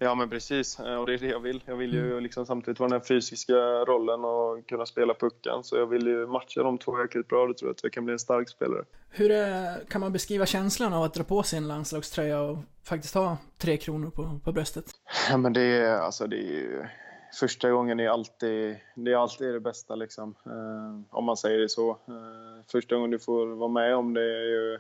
Ja 0.03 0.15
men 0.15 0.31
precis, 0.31 0.79
och 0.79 1.07
det 1.07 1.15
är 1.15 1.19
det 1.19 1.27
jag 1.27 1.41
vill. 1.41 1.63
Jag 1.67 1.77
vill 1.77 1.93
ju 1.93 2.11
mm. 2.11 2.23
liksom 2.23 2.47
samtidigt 2.47 2.81
vara 2.81 2.89
den 2.89 3.01
här 3.01 3.07
fysiska 3.07 3.55
rollen 3.85 4.25
och 4.25 4.67
kunna 4.67 4.87
spela 4.87 5.15
pucken. 5.15 5.65
Så 5.65 5.77
jag 5.77 5.87
vill 5.87 6.07
ju 6.07 6.27
matcha 6.27 6.63
de 6.63 6.79
två 6.79 7.01
jäkligt 7.03 7.29
bra, 7.29 7.47
det 7.47 7.55
tror 7.55 7.69
jag 7.69 7.75
att 7.75 7.83
jag 7.83 7.93
kan 7.93 8.05
bli 8.05 8.13
en 8.13 8.19
stark 8.19 8.49
spelare. 8.49 8.85
Hur 9.11 9.31
är, 9.31 9.85
kan 9.89 10.01
man 10.01 10.13
beskriva 10.13 10.47
känslan 10.47 10.93
av 10.93 11.03
att 11.03 11.15
dra 11.15 11.25
på 11.25 11.43
sig 11.43 11.57
en 11.57 11.69
landslagströja 11.69 12.41
och 12.41 12.59
faktiskt 12.85 13.15
ha 13.15 13.37
tre 13.59 13.77
kronor 13.77 14.11
på, 14.11 14.41
på 14.45 14.53
bröstet? 14.53 14.85
Ja 15.31 15.37
men 15.37 15.53
det 15.53 15.63
är, 15.63 15.97
alltså 15.99 16.27
det 16.27 16.37
är 16.37 16.93
Första 17.41 17.71
gången 17.71 18.01
är 18.01 18.09
alltid 18.09 18.77
det, 18.95 19.13
är 19.13 19.17
alltid 19.17 19.55
det 19.55 19.61
bästa 19.61 19.95
liksom. 19.95 20.35
Eh, 20.47 21.17
om 21.17 21.25
man 21.25 21.37
säger 21.37 21.59
det 21.59 21.69
så. 21.69 21.91
Eh, 21.91 22.65
första 22.73 22.95
gången 22.95 23.11
du 23.11 23.19
får 23.19 23.47
vara 23.47 23.71
med 23.71 23.97
om 23.97 24.15
det 24.15 24.23
är 24.23 24.45
ju, 24.45 24.79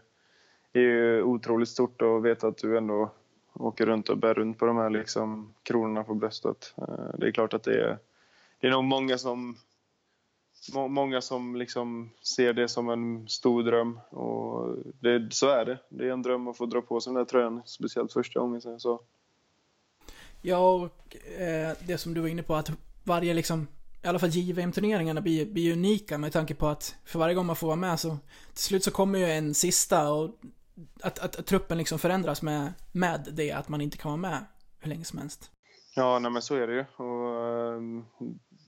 är 0.73 0.81
ju 0.81 1.23
otroligt 1.23 1.69
stort 1.69 2.02
att 2.02 2.23
veta 2.23 2.47
att 2.47 2.59
du 2.59 2.79
ändå 2.79 3.11
åker 3.54 3.87
runt 3.87 4.09
och 4.09 4.18
bär 4.18 4.35
runt 4.35 4.59
på 4.59 4.66
de 4.66 4.76
här 4.76 4.90
liksom, 4.90 5.54
kronorna 5.62 6.04
på 6.04 6.14
bröstet. 6.14 6.75
Eh, 6.76 7.18
det 7.18 7.26
är 7.26 7.32
klart 7.32 7.54
att 7.54 7.62
det 7.62 7.80
är, 7.80 7.99
det 8.61 8.66
är 8.66 8.71
nog 8.71 8.85
många 8.85 9.18
som 9.18 9.56
Många 10.71 11.21
som 11.21 11.56
liksom 11.56 12.11
ser 12.23 12.52
det 12.52 12.68
som 12.68 12.88
en 12.88 13.28
stor 13.28 13.62
dröm 13.62 14.00
och 14.11 14.76
det, 15.00 15.35
så 15.35 15.49
är 15.49 15.64
det. 15.64 15.78
Det 15.88 16.09
är 16.09 16.11
en 16.11 16.23
dröm 16.23 16.49
att 16.49 16.56
få 16.56 16.66
dra 16.66 16.82
på 16.82 17.00
sig 17.00 17.12
den 17.12 17.18
där 17.18 17.25
tröjan, 17.25 17.62
speciellt 17.66 18.12
första 18.12 18.40
gången 18.40 18.61
sen 18.61 18.80
så. 18.80 19.00
Ja, 20.42 20.75
och 20.75 21.16
eh, 21.40 21.76
det 21.87 21.99
som 21.99 22.14
du 22.14 22.21
var 22.21 22.28
inne 22.28 22.42
på 22.42 22.54
att 22.54 22.71
varje 23.04 23.35
liksom, 23.35 23.66
i 24.02 24.06
alla 24.06 24.18
fall 24.18 24.30
JVM-turneringarna 24.30 25.21
blir, 25.21 25.47
blir 25.47 25.73
unika 25.73 26.18
med 26.18 26.32
tanke 26.32 26.54
på 26.54 26.66
att 26.66 26.94
för 27.04 27.18
varje 27.18 27.35
gång 27.35 27.47
man 27.47 27.56
får 27.56 27.66
vara 27.66 27.76
med 27.76 28.00
så 28.00 28.16
till 28.54 28.64
slut 28.64 28.85
så 28.85 28.90
kommer 28.90 29.18
ju 29.18 29.25
en 29.25 29.54
sista 29.54 30.12
och 30.12 30.30
att, 31.02 31.19
att, 31.19 31.37
att, 31.37 31.47
truppen 31.47 31.79
liksom 31.79 31.99
förändras 31.99 32.43
med, 32.43 32.73
med 32.93 33.29
det, 33.33 33.52
att 33.52 33.69
man 33.69 33.81
inte 33.81 33.97
kan 33.97 34.11
vara 34.11 34.21
med 34.31 34.45
hur 34.81 34.88
länge 34.88 35.05
som 35.05 35.19
helst. 35.19 35.50
Ja, 35.97 36.19
nej 36.19 36.31
men 36.31 36.43
så 36.43 36.55
är 36.55 36.67
det 36.67 36.75
ju. 36.75 36.85
Och, 36.97 37.76
uh, 37.76 38.02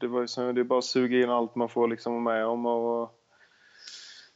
det, 0.00 0.06
var 0.06 0.20
ju 0.20 0.28
så, 0.28 0.52
det 0.52 0.61
är 0.61 0.64
bara 0.64 0.78
att 0.78 0.84
suga 0.84 1.18
in 1.18 1.30
allt 1.30 1.54
man 1.54 1.68
får 1.68 1.88
liksom 1.88 2.12
vara 2.12 2.37
med 2.37 2.46
om. 2.46 2.66
Och, 2.66 3.11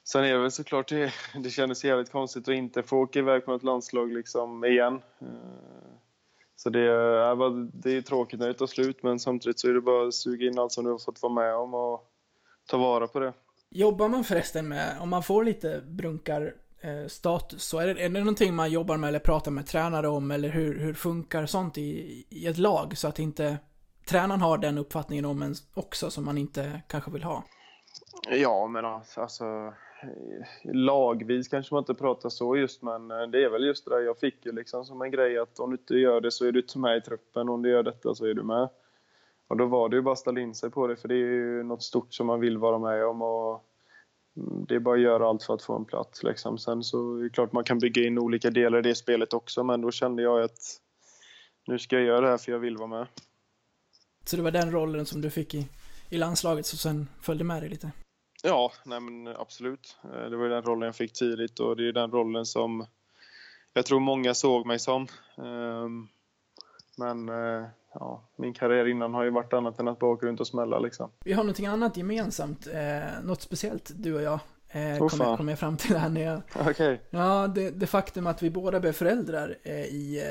sen 0.05 0.25
är 0.25 0.33
det 0.33 0.39
väl 0.39 0.51
såklart, 0.51 0.89
det, 0.89 1.13
det 1.43 1.51
kändes 1.51 1.85
jävligt 1.85 2.13
konstigt 2.13 2.49
att 2.49 2.55
inte 2.55 2.83
få 2.83 2.97
åka 2.97 3.19
iväg 3.19 3.45
på 3.45 3.55
ett 3.55 3.63
landslag 3.63 4.13
liksom 4.13 4.65
igen. 4.65 4.95
Uh, 5.23 5.29
så 6.57 6.71
det, 6.71 6.89
uh, 7.33 7.51
det 7.73 7.97
är 7.97 8.03
tråkigt 8.03 8.41
när 8.41 8.49
det 8.49 8.55
tar 8.55 8.67
slut, 8.67 9.03
men 9.03 9.19
samtidigt 9.19 9.61
så 9.61 9.69
är 9.69 9.75
det 9.75 9.81
bara 9.81 10.09
att 10.09 10.15
suga 10.15 10.47
in 10.47 10.59
allt 10.59 10.73
som 10.73 10.85
du 10.85 10.91
har 10.91 10.99
fått 10.99 11.23
vara 11.23 11.33
med 11.33 11.55
om 11.55 11.75
och 11.75 12.11
ta 12.67 12.79
vara 12.79 13.09
på 13.09 13.21
det. 13.21 13.33
Jobbar 13.71 14.09
man 14.09 14.25
förresten 14.25 14.69
med, 14.69 14.97
om 15.01 15.09
man 15.09 15.23
får 15.23 15.45
lite 15.45 15.83
brunkar 15.87 16.43
Eh, 16.43 16.68
Eh, 16.81 17.07
status. 17.07 17.63
Så 17.63 17.79
är 17.79 17.87
det, 17.87 18.05
är 18.05 18.09
det 18.09 18.19
någonting 18.19 18.55
man 18.55 18.71
jobbar 18.71 18.97
med 18.97 19.09
eller 19.09 19.19
pratar 19.19 19.51
med 19.51 19.67
tränare 19.67 20.09
om 20.09 20.31
eller 20.31 20.49
hur, 20.49 20.79
hur 20.79 20.95
funkar 20.95 21.47
sånt 21.47 21.79
i, 21.79 22.25
i 22.31 22.47
ett 22.47 22.59
lag 22.59 22.99
så 22.99 23.09
att 23.09 23.19
inte 23.19 23.59
tränaren 24.09 24.41
har 24.41 24.59
den 24.59 24.79
uppfattningen 24.79 25.25
om 25.25 25.43
en 25.43 25.55
också 25.75 26.11
som 26.11 26.25
man 26.25 26.39
inte 26.39 26.83
kanske 26.89 27.11
vill 27.11 27.23
ha? 27.23 27.45
Ja, 28.31 28.67
men 28.67 28.85
alltså, 28.85 29.21
alltså 29.21 29.73
lagvis 30.65 31.49
kanske 31.49 31.75
man 31.75 31.83
inte 31.83 31.95
pratar 31.95 32.29
så 32.29 32.57
just, 32.57 32.83
men 32.83 33.11
eh, 33.11 33.23
det 33.23 33.45
är 33.45 33.51
väl 33.51 33.65
just 33.65 33.85
det 33.85 33.91
där 33.91 34.01
jag 34.01 34.19
fick 34.19 34.47
ju 34.47 34.53
liksom 34.53 34.85
som 34.85 35.03
en 35.03 35.11
grej 35.11 35.39
att 35.39 35.61
om 35.61 35.71
du 35.71 35.77
inte 35.77 35.95
gör 35.95 36.21
det 36.21 36.31
så 36.31 36.47
är 36.47 36.53
du 36.53 36.61
inte 36.61 36.79
med 36.79 36.97
i 36.97 37.01
truppen, 37.01 37.49
om 37.49 37.63
du 37.63 37.71
gör 37.71 37.83
detta 37.83 38.15
så 38.15 38.27
är 38.27 38.35
du 38.35 38.43
med. 38.43 38.69
Och 39.49 39.57
då 39.57 39.67
var 39.67 39.89
det 39.89 39.97
ju 39.97 40.03
bara 40.03 40.13
att 40.13 40.19
ställa 40.19 40.41
in 40.41 40.55
sig 40.55 40.71
på 40.71 40.87
det, 40.87 40.97
för 40.97 41.09
det 41.09 41.15
är 41.15 41.19
ju 41.19 41.63
något 41.63 41.83
stort 41.83 42.15
som 42.15 42.27
man 42.27 42.41
vill 42.41 42.59
vara 42.59 42.79
med 42.79 43.07
om 43.07 43.23
och 43.23 43.65
det 44.69 44.75
är 44.75 44.79
bara 44.79 44.95
att 44.95 45.01
göra 45.01 45.29
allt 45.29 45.43
för 45.43 45.55
att 45.55 45.63
få 45.63 45.77
en 45.77 45.85
plats 45.85 46.23
liksom. 46.23 46.59
Sen 46.59 46.83
så 46.85 47.17
är 47.17 47.23
det 47.23 47.31
klart 47.31 47.53
man 47.53 47.65
kan 47.65 47.79
bygga 47.79 48.07
in 48.07 48.19
olika 48.19 48.51
delar 48.51 48.79
i 48.79 48.83
det 48.83 48.95
spelet 48.95 49.33
också, 49.35 49.65
men 49.65 49.81
då 49.81 49.91
kände 49.91 50.23
jag 50.23 50.43
att 50.43 50.59
nu 51.67 51.79
ska 51.79 51.97
jag 51.97 52.05
göra 52.05 52.21
det 52.21 52.29
här 52.29 52.39
för 52.39 52.53
jag 52.53 52.59
vill 52.59 52.77
vara 52.77 52.89
med. 52.89 53.07
Så 54.25 54.37
det 54.37 54.43
var 54.43 54.51
den 54.51 54.71
rollen 54.73 55.07
som 55.07 55.21
du 55.21 55.31
fick 55.31 55.55
i, 55.55 55.69
i 56.11 56.19
landslaget 56.19 56.67
som 56.67 56.79
sen 56.79 57.09
följde 57.23 57.45
med 57.45 57.63
dig 57.63 57.69
lite? 57.71 57.91
Ja, 58.43 58.73
nej 58.85 59.01
men 59.01 59.27
absolut. 59.27 59.97
Eh, 60.05 60.31
Det 60.31 60.37
var 60.37 60.49
den 60.49 60.63
rollen 60.63 60.87
jag 60.87 60.97
fick 60.97 61.13
tidigt 61.13 61.61
och 61.61 61.77
det 61.77 61.89
är 61.89 61.93
den 61.93 62.11
rollen 62.11 62.47
som 62.47 62.87
jag 63.73 63.87
tror 63.87 64.01
många 64.01 64.35
såg 64.35 64.67
mig 64.67 64.79
som. 64.79 65.07
Men 66.99 67.29
eh, 67.29 67.65
ja, 67.95 68.23
min 68.37 68.55
karriär 68.55 68.89
innan 68.89 69.15
har 69.15 69.25
ju 69.25 69.31
varit 69.31 69.53
annat 69.53 69.79
än 69.79 69.89
att 69.89 69.99
bara 69.99 70.11
åka 70.11 70.27
runt 70.27 70.41
och 70.41 70.47
smälla 70.47 70.79
liksom. 70.79 71.11
Vi 71.25 71.33
har 71.33 71.43
någonting 71.45 71.67
annat 71.67 71.97
gemensamt, 71.97 72.67
eh, 72.67 73.23
något 73.25 73.43
speciellt 73.43 73.91
du 73.95 74.15
och 74.15 74.23
jag. 74.23 74.39
Eh, 74.71 75.03
Åh, 75.03 75.09
kommer 75.09 75.37
kom 75.37 75.49
jag 75.49 75.59
fram 75.59 75.77
till 75.77 75.97
här 75.97 76.09
när 76.09 76.21
jag... 76.25 76.41
Okej. 76.71 77.03
Ja, 77.11 77.47
det, 77.55 77.71
det 77.71 77.87
faktum 77.87 78.27
att 78.27 78.43
vi 78.43 78.51
båda 78.51 78.81
blev 78.81 78.93
föräldrar 78.93 79.57
eh, 79.63 79.75
i 79.85 80.23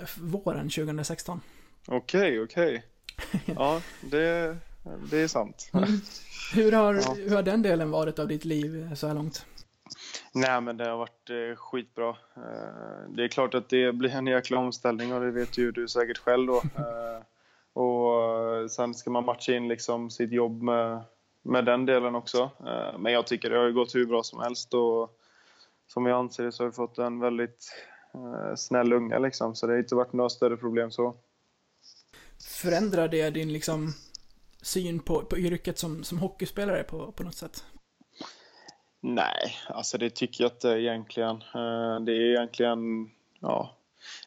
eh, 0.00 0.08
våren 0.20 0.68
2016. 0.70 1.40
Okej, 1.88 2.40
okej. 2.42 2.84
Ja, 3.56 3.80
det, 4.00 4.56
det 5.10 5.18
är 5.18 5.28
sant. 5.28 5.70
Hur 6.54 6.72
har, 6.72 6.94
Ja. 6.94 7.14
hur 7.18 7.34
har 7.34 7.42
den 7.42 7.62
delen 7.62 7.90
varit 7.90 8.18
av 8.18 8.28
ditt 8.28 8.44
liv 8.44 8.94
så 8.94 9.06
här 9.06 9.14
långt? 9.14 9.46
Nej, 10.34 10.60
men 10.60 10.76
det 10.76 10.88
har 10.88 10.96
varit 10.96 11.30
eh, 11.30 11.56
skitbra. 11.56 12.08
Eh, 12.36 13.08
det 13.08 13.24
är 13.24 13.28
klart 13.28 13.54
att 13.54 13.68
det 13.68 13.92
blir 13.92 14.10
en 14.10 14.26
jäkla 14.26 14.58
omställning 14.58 15.14
och 15.14 15.20
det 15.20 15.30
vet 15.30 15.58
ju 15.58 15.72
du 15.72 15.88
säkert 15.88 16.18
själv 16.18 16.46
då. 16.46 16.62
Eh, 16.76 17.22
och 17.74 18.22
eh, 18.22 18.66
sen 18.66 18.94
ska 18.94 19.10
man 19.10 19.24
matcha 19.24 19.52
in 19.52 19.68
liksom 19.68 20.10
sitt 20.10 20.32
jobb 20.32 20.62
med, 20.62 21.02
med 21.42 21.64
den 21.64 21.86
delen 21.86 22.14
också. 22.14 22.50
Eh, 22.66 22.98
men 22.98 23.12
jag 23.12 23.26
tycker 23.26 23.50
det 23.50 23.58
har 23.58 23.70
gått 23.70 23.94
hur 23.94 24.06
bra 24.06 24.22
som 24.22 24.40
helst 24.40 24.74
och 24.74 25.18
som 25.86 26.06
jag 26.06 26.18
anser 26.18 26.44
det 26.44 26.52
så 26.52 26.62
har 26.62 26.68
vi 26.68 26.74
fått 26.74 26.98
en 26.98 27.20
väldigt 27.20 27.72
eh, 28.14 28.54
snäll 28.54 28.92
unga 28.92 29.18
liksom. 29.18 29.54
Så 29.54 29.66
det 29.66 29.72
har 29.72 29.78
inte 29.78 29.94
varit 29.94 30.12
några 30.12 30.30
större 30.30 30.56
problem 30.56 30.90
så. 30.90 31.16
Förändrar 32.48 33.08
det 33.08 33.30
din 33.30 33.52
liksom 33.52 33.92
syn 34.62 35.00
på, 35.00 35.24
på 35.24 35.38
yrket 35.38 35.78
som, 35.78 36.04
som 36.04 36.18
hockeyspelare 36.18 36.82
på, 36.82 37.12
på 37.12 37.22
något 37.22 37.34
sätt? 37.34 37.64
Nej, 39.04 39.56
alltså 39.68 39.98
det 39.98 40.10
tycker 40.10 40.44
jag 40.44 40.52
inte 40.52 40.68
egentligen. 40.68 41.36
Eh, 41.54 42.00
Det 42.00 42.12
är 42.12 42.30
egentligen, 42.30 43.10
ja, 43.40 43.76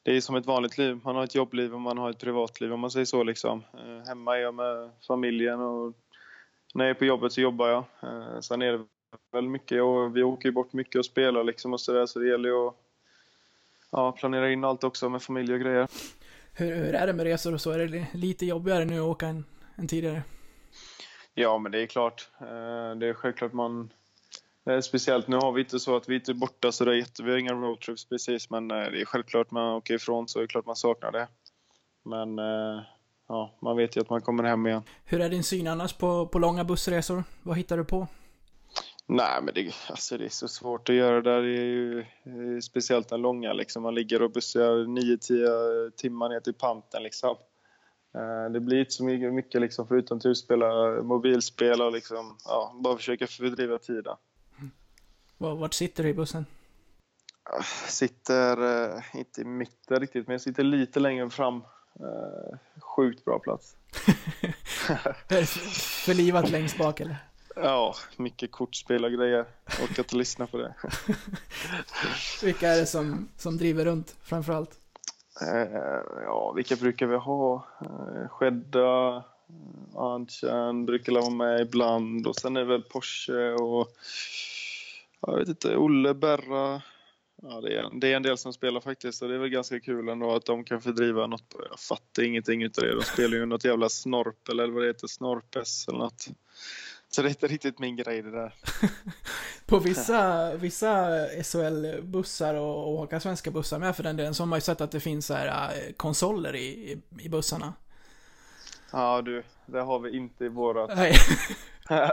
det 0.03 0.11
är 0.11 0.21
som 0.21 0.35
ett 0.35 0.45
vanligt 0.45 0.77
liv. 0.77 0.99
Man 1.03 1.15
har 1.15 1.23
ett 1.23 1.35
jobbliv 1.35 1.73
och 1.73 1.81
man 1.81 1.97
har 1.97 2.09
ett 2.09 2.19
privatliv 2.19 2.73
om 2.73 2.79
man 2.79 2.91
säger 2.91 3.05
så 3.05 3.23
liksom. 3.23 3.63
Eh, 3.73 4.07
Hemma 4.07 4.37
är 4.37 4.41
jag 4.41 4.53
med 4.53 4.91
familjen 5.07 5.59
och 5.61 5.93
när 6.73 6.85
jag 6.85 6.89
är 6.89 6.93
på 6.99 7.05
jobbet 7.05 7.33
så 7.33 7.41
jobbar 7.41 7.67
jag. 7.67 7.83
Eh, 8.03 8.39
Sen 8.39 8.61
är 8.61 8.71
det 8.71 8.85
väl 9.31 9.47
mycket 9.47 9.81
och 9.81 10.17
vi 10.17 10.23
åker 10.23 10.49
ju 10.49 10.53
bort 10.53 10.73
mycket 10.73 10.99
och 10.99 11.05
spelar 11.05 11.43
liksom 11.43 11.73
och 11.73 11.81
sådär 11.81 12.05
så 12.05 12.19
det 12.19 12.27
gäller 12.27 12.49
ju 12.49 12.67
att 12.67 12.75
ja, 13.91 14.11
planera 14.11 14.51
in 14.51 14.63
allt 14.63 14.83
också 14.83 15.09
med 15.09 15.21
familj 15.21 15.53
och 15.53 15.59
grejer. 15.59 15.87
Hur, 16.53 16.75
hur 16.75 16.93
är 16.95 17.07
det 17.07 17.13
med 17.13 17.23
resor 17.25 17.53
och 17.53 17.61
så? 17.61 17.71
Är 17.71 17.79
det 17.87 18.07
lite 18.13 18.45
jobbigare 18.45 18.85
nu 18.85 18.95
att 18.99 19.05
åka 19.05 19.27
än, 19.27 19.45
än 19.75 19.87
tidigare? 19.87 20.23
Ja, 21.33 21.57
men 21.57 21.71
det 21.71 21.79
är 21.81 21.87
klart. 21.87 22.29
Det 22.99 23.07
är 23.07 23.13
självklart 23.13 23.53
man... 23.53 23.89
eh, 24.69 24.79
Speciellt 24.79 25.27
nu 25.27 25.35
har 25.35 25.51
vi 25.51 25.61
inte 25.61 25.79
så 25.79 25.95
att 25.95 26.09
vi 26.09 26.15
inte 26.15 26.31
är 26.31 26.33
borta 26.33 26.71
så 26.71 26.85
det 26.85 26.91
är 26.91 26.95
jätte... 26.95 27.23
Vi 27.23 27.31
har 27.31 27.37
inga 27.37 27.53
roadtrips 27.53 28.05
precis, 28.05 28.49
men 28.49 28.71
eh, 28.71 28.77
det 28.77 29.01
är 29.01 29.05
självklart 29.05 29.51
man 29.51 29.75
åker 29.75 29.93
ifrån 29.93 30.27
så 30.27 30.39
är 30.39 30.41
det 30.41 30.47
klart 30.47 30.65
man 30.65 30.75
saknar 30.75 31.11
det. 31.11 31.27
Men 32.05 32.39
eh, 32.39 32.81
ja, 33.27 33.57
man 33.61 33.77
vet 33.77 33.97
ju 33.97 34.01
att 34.01 34.09
man 34.09 34.21
kommer 34.21 34.43
hem 34.43 34.67
igen. 34.67 34.83
Hur 35.05 35.21
är 35.21 35.29
din 35.29 35.43
syn 35.43 35.67
annars 35.67 35.93
på, 35.93 36.27
på 36.27 36.39
långa 36.39 36.63
bussresor? 36.63 37.23
Vad 37.43 37.57
hittar 37.57 37.77
du 37.77 37.85
på? 37.85 38.07
Nej, 39.07 39.41
men 39.41 39.53
det, 39.53 39.71
alltså 39.89 40.17
det 40.17 40.25
är 40.25 40.29
så 40.29 40.47
svårt 40.47 40.89
att 40.89 40.95
göra 40.95 41.21
där. 41.21 41.41
Det 41.41 41.57
är 41.57 41.65
ju 41.65 42.05
speciellt 42.61 43.09
den 43.09 43.21
långa 43.21 43.53
liksom. 43.53 43.83
Man 43.83 43.95
ligger 43.95 44.21
och 44.21 44.31
bussar 44.31 44.85
9-10 44.85 45.91
timmar 45.91 46.29
ner 46.29 46.39
till 46.39 46.53
panten 46.53 47.03
liksom. 47.03 47.35
Det 48.51 48.59
blir 48.59 48.79
inte 48.79 48.91
så 48.91 49.03
mycket, 49.03 49.61
liksom 49.61 49.87
förutom 49.87 50.17
att 50.17 50.37
spela 50.37 51.01
mobilspel 51.03 51.81
och 51.81 51.91
liksom, 51.91 52.37
ja, 52.45 52.75
bara 52.83 52.97
försöka 52.97 53.27
fördriva 53.27 53.77
tiden. 53.77 54.15
Var- 55.37 55.55
Vart 55.55 55.73
sitter 55.73 56.03
du 56.03 56.09
i 56.09 56.13
bussen? 56.13 56.45
Sitter, 57.87 58.57
eh, 58.95 59.01
inte 59.13 59.41
i 59.41 59.45
mitten 59.45 59.99
riktigt, 59.99 60.27
men 60.27 60.33
jag 60.33 60.41
sitter 60.41 60.63
lite 60.63 60.99
längre 60.99 61.29
fram. 61.29 61.55
Eh, 61.99 62.57
sjukt 62.81 63.25
bra 63.25 63.39
plats. 63.39 63.75
Förlivat 66.05 66.49
längst 66.49 66.77
bak 66.77 66.99
eller? 66.99 67.17
Ja, 67.55 67.95
mycket 68.17 68.51
kortspel 68.51 69.05
och 69.05 69.11
grejer. 69.11 69.45
Orkar 69.83 70.03
inte 70.03 70.15
lyssna 70.15 70.47
på 70.47 70.57
det. 70.57 70.75
Vilka 72.43 72.67
är 72.69 72.79
det 72.79 72.85
som, 72.85 73.29
som 73.37 73.57
driver 73.57 73.85
runt 73.85 74.15
framförallt? 74.21 74.71
Eh, 75.41 76.01
ja, 76.25 76.51
vilka 76.55 76.75
brukar 76.75 77.05
vi 77.05 77.15
ha? 77.17 77.67
Eh, 77.81 78.27
Skedda, 78.29 79.15
eh, 79.15 79.23
Arntzen 79.95 80.85
brukar 80.85 81.13
vara 81.13 81.29
med 81.29 81.61
ibland 81.61 82.27
och 82.27 82.35
sen 82.35 82.55
är 82.55 82.59
det 82.59 82.65
väl 82.67 82.81
Porsche 82.83 83.53
och 83.53 83.87
jag 85.27 85.37
vet 85.37 85.47
inte, 85.47 85.77
Olle, 85.77 86.13
Berra. 86.13 86.81
Ja, 87.41 87.61
det, 87.61 87.77
är, 87.77 87.99
det 87.99 88.11
är 88.11 88.15
en 88.15 88.23
del 88.23 88.37
som 88.37 88.53
spelar 88.53 88.81
faktiskt 88.81 89.21
och 89.21 89.29
det 89.29 89.35
är 89.35 89.39
väl 89.39 89.49
ganska 89.49 89.79
kul 89.79 90.09
ändå 90.09 90.35
att 90.35 90.45
de 90.45 90.63
kan 90.63 90.81
fördriva 90.81 91.27
något. 91.27 91.55
Jag 91.69 91.79
fattar 91.79 92.23
ingenting 92.23 92.63
utav 92.63 92.83
det. 92.83 92.95
De 92.95 93.01
spelar 93.01 93.37
ju 93.37 93.45
något 93.45 93.65
jävla 93.65 93.89
snorpel 93.89 94.59
eller 94.59 94.73
vad 94.73 94.83
det 94.83 94.87
heter, 94.87 95.07
snorpes 95.07 95.87
eller 95.87 95.99
något. 95.99 96.27
Så 97.09 97.21
det 97.21 97.27
är 97.27 97.29
inte 97.29 97.47
riktigt 97.47 97.79
min 97.79 97.95
grej 97.95 98.21
det 98.21 98.31
där. 98.31 98.53
På 99.65 99.79
vissa, 99.79 100.53
vissa 100.55 101.09
SHL-bussar 101.43 102.53
och, 102.55 102.77
och 102.83 102.99
åka 102.99 103.19
svenska 103.19 103.51
bussar 103.51 103.79
med 103.79 103.95
för 103.95 104.03
den 104.03 104.17
delen 104.17 104.35
så 104.35 104.43
har 104.43 104.47
man 104.47 104.57
ju 104.57 104.61
sett 104.61 104.81
att 104.81 104.91
det 104.91 104.99
finns 104.99 105.25
så 105.25 105.33
här 105.33 105.47
äh, 105.47 105.93
konsoler 105.93 106.55
i, 106.55 106.65
i, 106.65 107.01
i 107.19 107.29
bussarna. 107.29 107.73
Ja 108.91 109.21
du, 109.21 109.43
det 109.65 109.81
har 109.81 109.99
vi 109.99 110.17
inte 110.17 110.45
i 110.45 110.49
vårat. 110.49 110.91
Nej. 110.95 111.15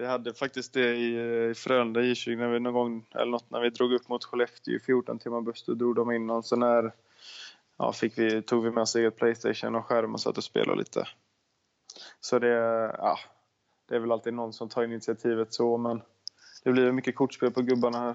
vi 0.00 0.06
hade 0.06 0.34
faktiskt 0.34 0.72
det 0.72 0.94
i, 0.96 1.20
i 1.50 1.54
Frölunda 1.54 2.00
I20 2.00 2.36
när 2.36 2.48
vi 2.48 2.60
någon 2.60 2.74
gång, 2.74 3.06
eller 3.14 3.30
något, 3.30 3.50
när 3.50 3.60
vi 3.60 3.70
drog 3.70 3.92
upp 3.92 4.08
mot 4.08 4.24
Skellefteå 4.24 4.74
i 4.74 4.80
14 4.80 5.18
timmar 5.18 5.40
buss. 5.40 5.64
Då 5.66 5.74
drog 5.74 5.94
de 5.94 6.12
in 6.12 6.26
någon 6.26 6.42
sån 6.42 6.62
här, 6.62 6.92
ja, 7.76 7.92
fick 7.92 8.18
vi, 8.18 8.42
tog 8.42 8.64
vi 8.64 8.70
med 8.70 8.82
oss 8.82 8.96
eget 8.96 9.16
Playstation 9.16 9.74
och 9.74 9.86
skärm 9.86 10.14
och 10.14 10.20
satt 10.20 10.38
och 10.38 10.44
spelade 10.44 10.78
lite. 10.78 11.08
Så 12.20 12.38
det, 12.38 12.48
ja, 12.98 13.18
det 13.88 13.94
är 13.94 13.98
väl 13.98 14.12
alltid 14.12 14.34
någon 14.34 14.52
som 14.52 14.68
tar 14.68 14.84
initiativet 14.84 15.54
så, 15.54 15.76
men 15.78 16.02
det 16.64 16.72
blir 16.72 16.92
mycket 16.92 17.16
kortspel 17.16 17.50
på 17.50 17.62
gubbarna 17.62 17.98
här. 17.98 18.14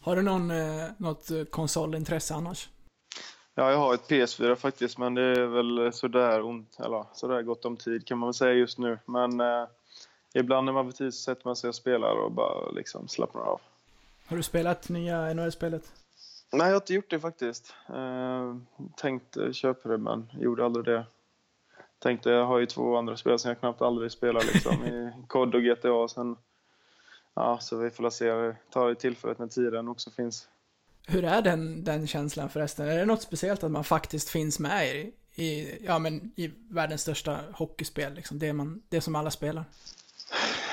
Har 0.00 0.16
du 0.16 0.22
någon, 0.22 0.50
eh, 0.50 0.84
något 0.98 1.30
eh, 1.30 1.44
konsolintresse 1.44 2.34
annars? 2.34 2.68
Ja, 3.54 3.70
jag 3.70 3.78
har 3.78 3.94
ett 3.94 4.10
PS4 4.10 4.54
faktiskt, 4.54 4.98
men 4.98 5.14
det 5.14 5.22
är 5.22 5.46
väl 5.46 5.92
sådär 5.92 6.42
ont, 6.42 6.76
eller 6.80 7.04
sådär 7.12 7.42
gott 7.42 7.64
om 7.64 7.76
tid 7.76 8.06
kan 8.06 8.18
man 8.18 8.26
väl 8.26 8.34
säga 8.34 8.52
just 8.52 8.78
nu. 8.78 8.98
Men 9.06 9.40
eh, 9.40 9.66
ibland 10.40 10.64
när 10.64 10.72
man 10.72 10.84
får 10.84 10.92
tid 10.92 11.14
så 11.14 11.20
sätter 11.20 11.42
man 11.44 11.56
sig 11.56 11.68
och 11.68 11.74
spelar 11.74 12.14
och 12.14 12.32
bara 12.32 12.70
liksom 12.70 13.08
slappnar 13.08 13.42
av. 13.42 13.60
Har 14.26 14.36
du 14.36 14.42
spelat 14.42 14.88
nya 14.88 15.34
NHL-spelet? 15.34 15.92
Nej, 16.52 16.66
jag 16.66 16.74
har 16.74 16.80
inte 16.80 16.94
gjort 16.94 17.10
det 17.10 17.20
faktiskt. 17.20 17.74
Eh, 17.88 18.56
tänkte 18.96 19.52
köpa 19.52 19.88
det, 19.88 19.98
men 19.98 20.32
gjorde 20.40 20.64
aldrig 20.64 20.84
det. 20.84 21.06
Tänkte, 21.98 22.30
jag 22.30 22.46
har 22.46 22.58
ju 22.58 22.66
två 22.66 22.96
andra 22.96 23.16
spel 23.16 23.38
som 23.38 23.48
jag 23.48 23.60
knappt 23.60 23.82
aldrig 23.82 24.12
spelar 24.12 24.42
liksom, 24.42 24.84
i 24.84 25.12
COD 25.28 25.54
och 25.54 25.62
GTA. 25.62 26.08
Sen, 26.08 26.36
ja, 27.34 27.58
så 27.60 27.76
vi 27.76 27.90
får 27.90 28.10
se, 28.10 28.54
ta 28.70 28.88
det 28.88 28.94
tillfället 28.94 29.38
när 29.38 29.46
tiden 29.46 29.88
också 29.88 30.10
finns. 30.10 30.48
Hur 31.06 31.24
är 31.24 31.42
den, 31.42 31.84
den 31.84 32.06
känslan 32.06 32.48
förresten? 32.48 32.88
Är 32.88 32.98
det 32.98 33.04
något 33.04 33.22
speciellt 33.22 33.64
att 33.64 33.70
man 33.70 33.84
faktiskt 33.84 34.28
finns 34.28 34.58
med 34.58 34.96
i, 34.96 35.12
i, 35.42 35.78
ja, 35.86 35.98
men 35.98 36.32
i 36.36 36.52
världens 36.70 37.02
största 37.02 37.38
hockeyspel? 37.52 38.14
Liksom? 38.14 38.38
Det, 38.38 38.52
man, 38.52 38.82
det 38.88 39.00
som 39.00 39.16
alla 39.16 39.30
spelar. 39.30 39.64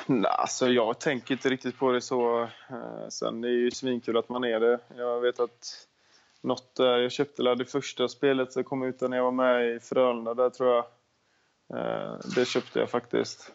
Nej, 0.06 0.32
alltså 0.32 0.68
jag 0.68 1.00
tänker 1.00 1.34
inte 1.34 1.50
riktigt 1.50 1.78
på 1.78 1.92
det 1.92 2.02
så. 2.02 2.42
Eh, 2.42 3.08
Sen 3.10 3.42
det 3.42 3.48
är 3.48 3.52
ju 3.52 3.72
svinkul 3.72 4.18
att 4.18 4.30
man 4.30 4.44
är 4.44 4.60
det. 4.60 4.80
Jag 4.98 5.22
vet 5.22 5.40
att 5.40 5.88
något 6.42 6.72
jag 6.78 7.12
köpte 7.12 7.56
det 7.56 7.66
första 7.66 8.08
spelet 8.08 8.54
som 8.54 8.64
kom 8.64 8.84
ut 8.84 9.02
när 9.02 9.18
jag 9.18 9.24
var 9.24 9.32
med 9.32 9.76
i 9.76 9.80
Frölunda 9.80 10.34
där 10.34 10.50
tror 10.50 10.70
jag. 10.70 10.86
Eh, 11.80 12.18
Det 12.36 12.46
köpte 12.46 12.80
jag 12.80 12.90
faktiskt. 12.90 13.52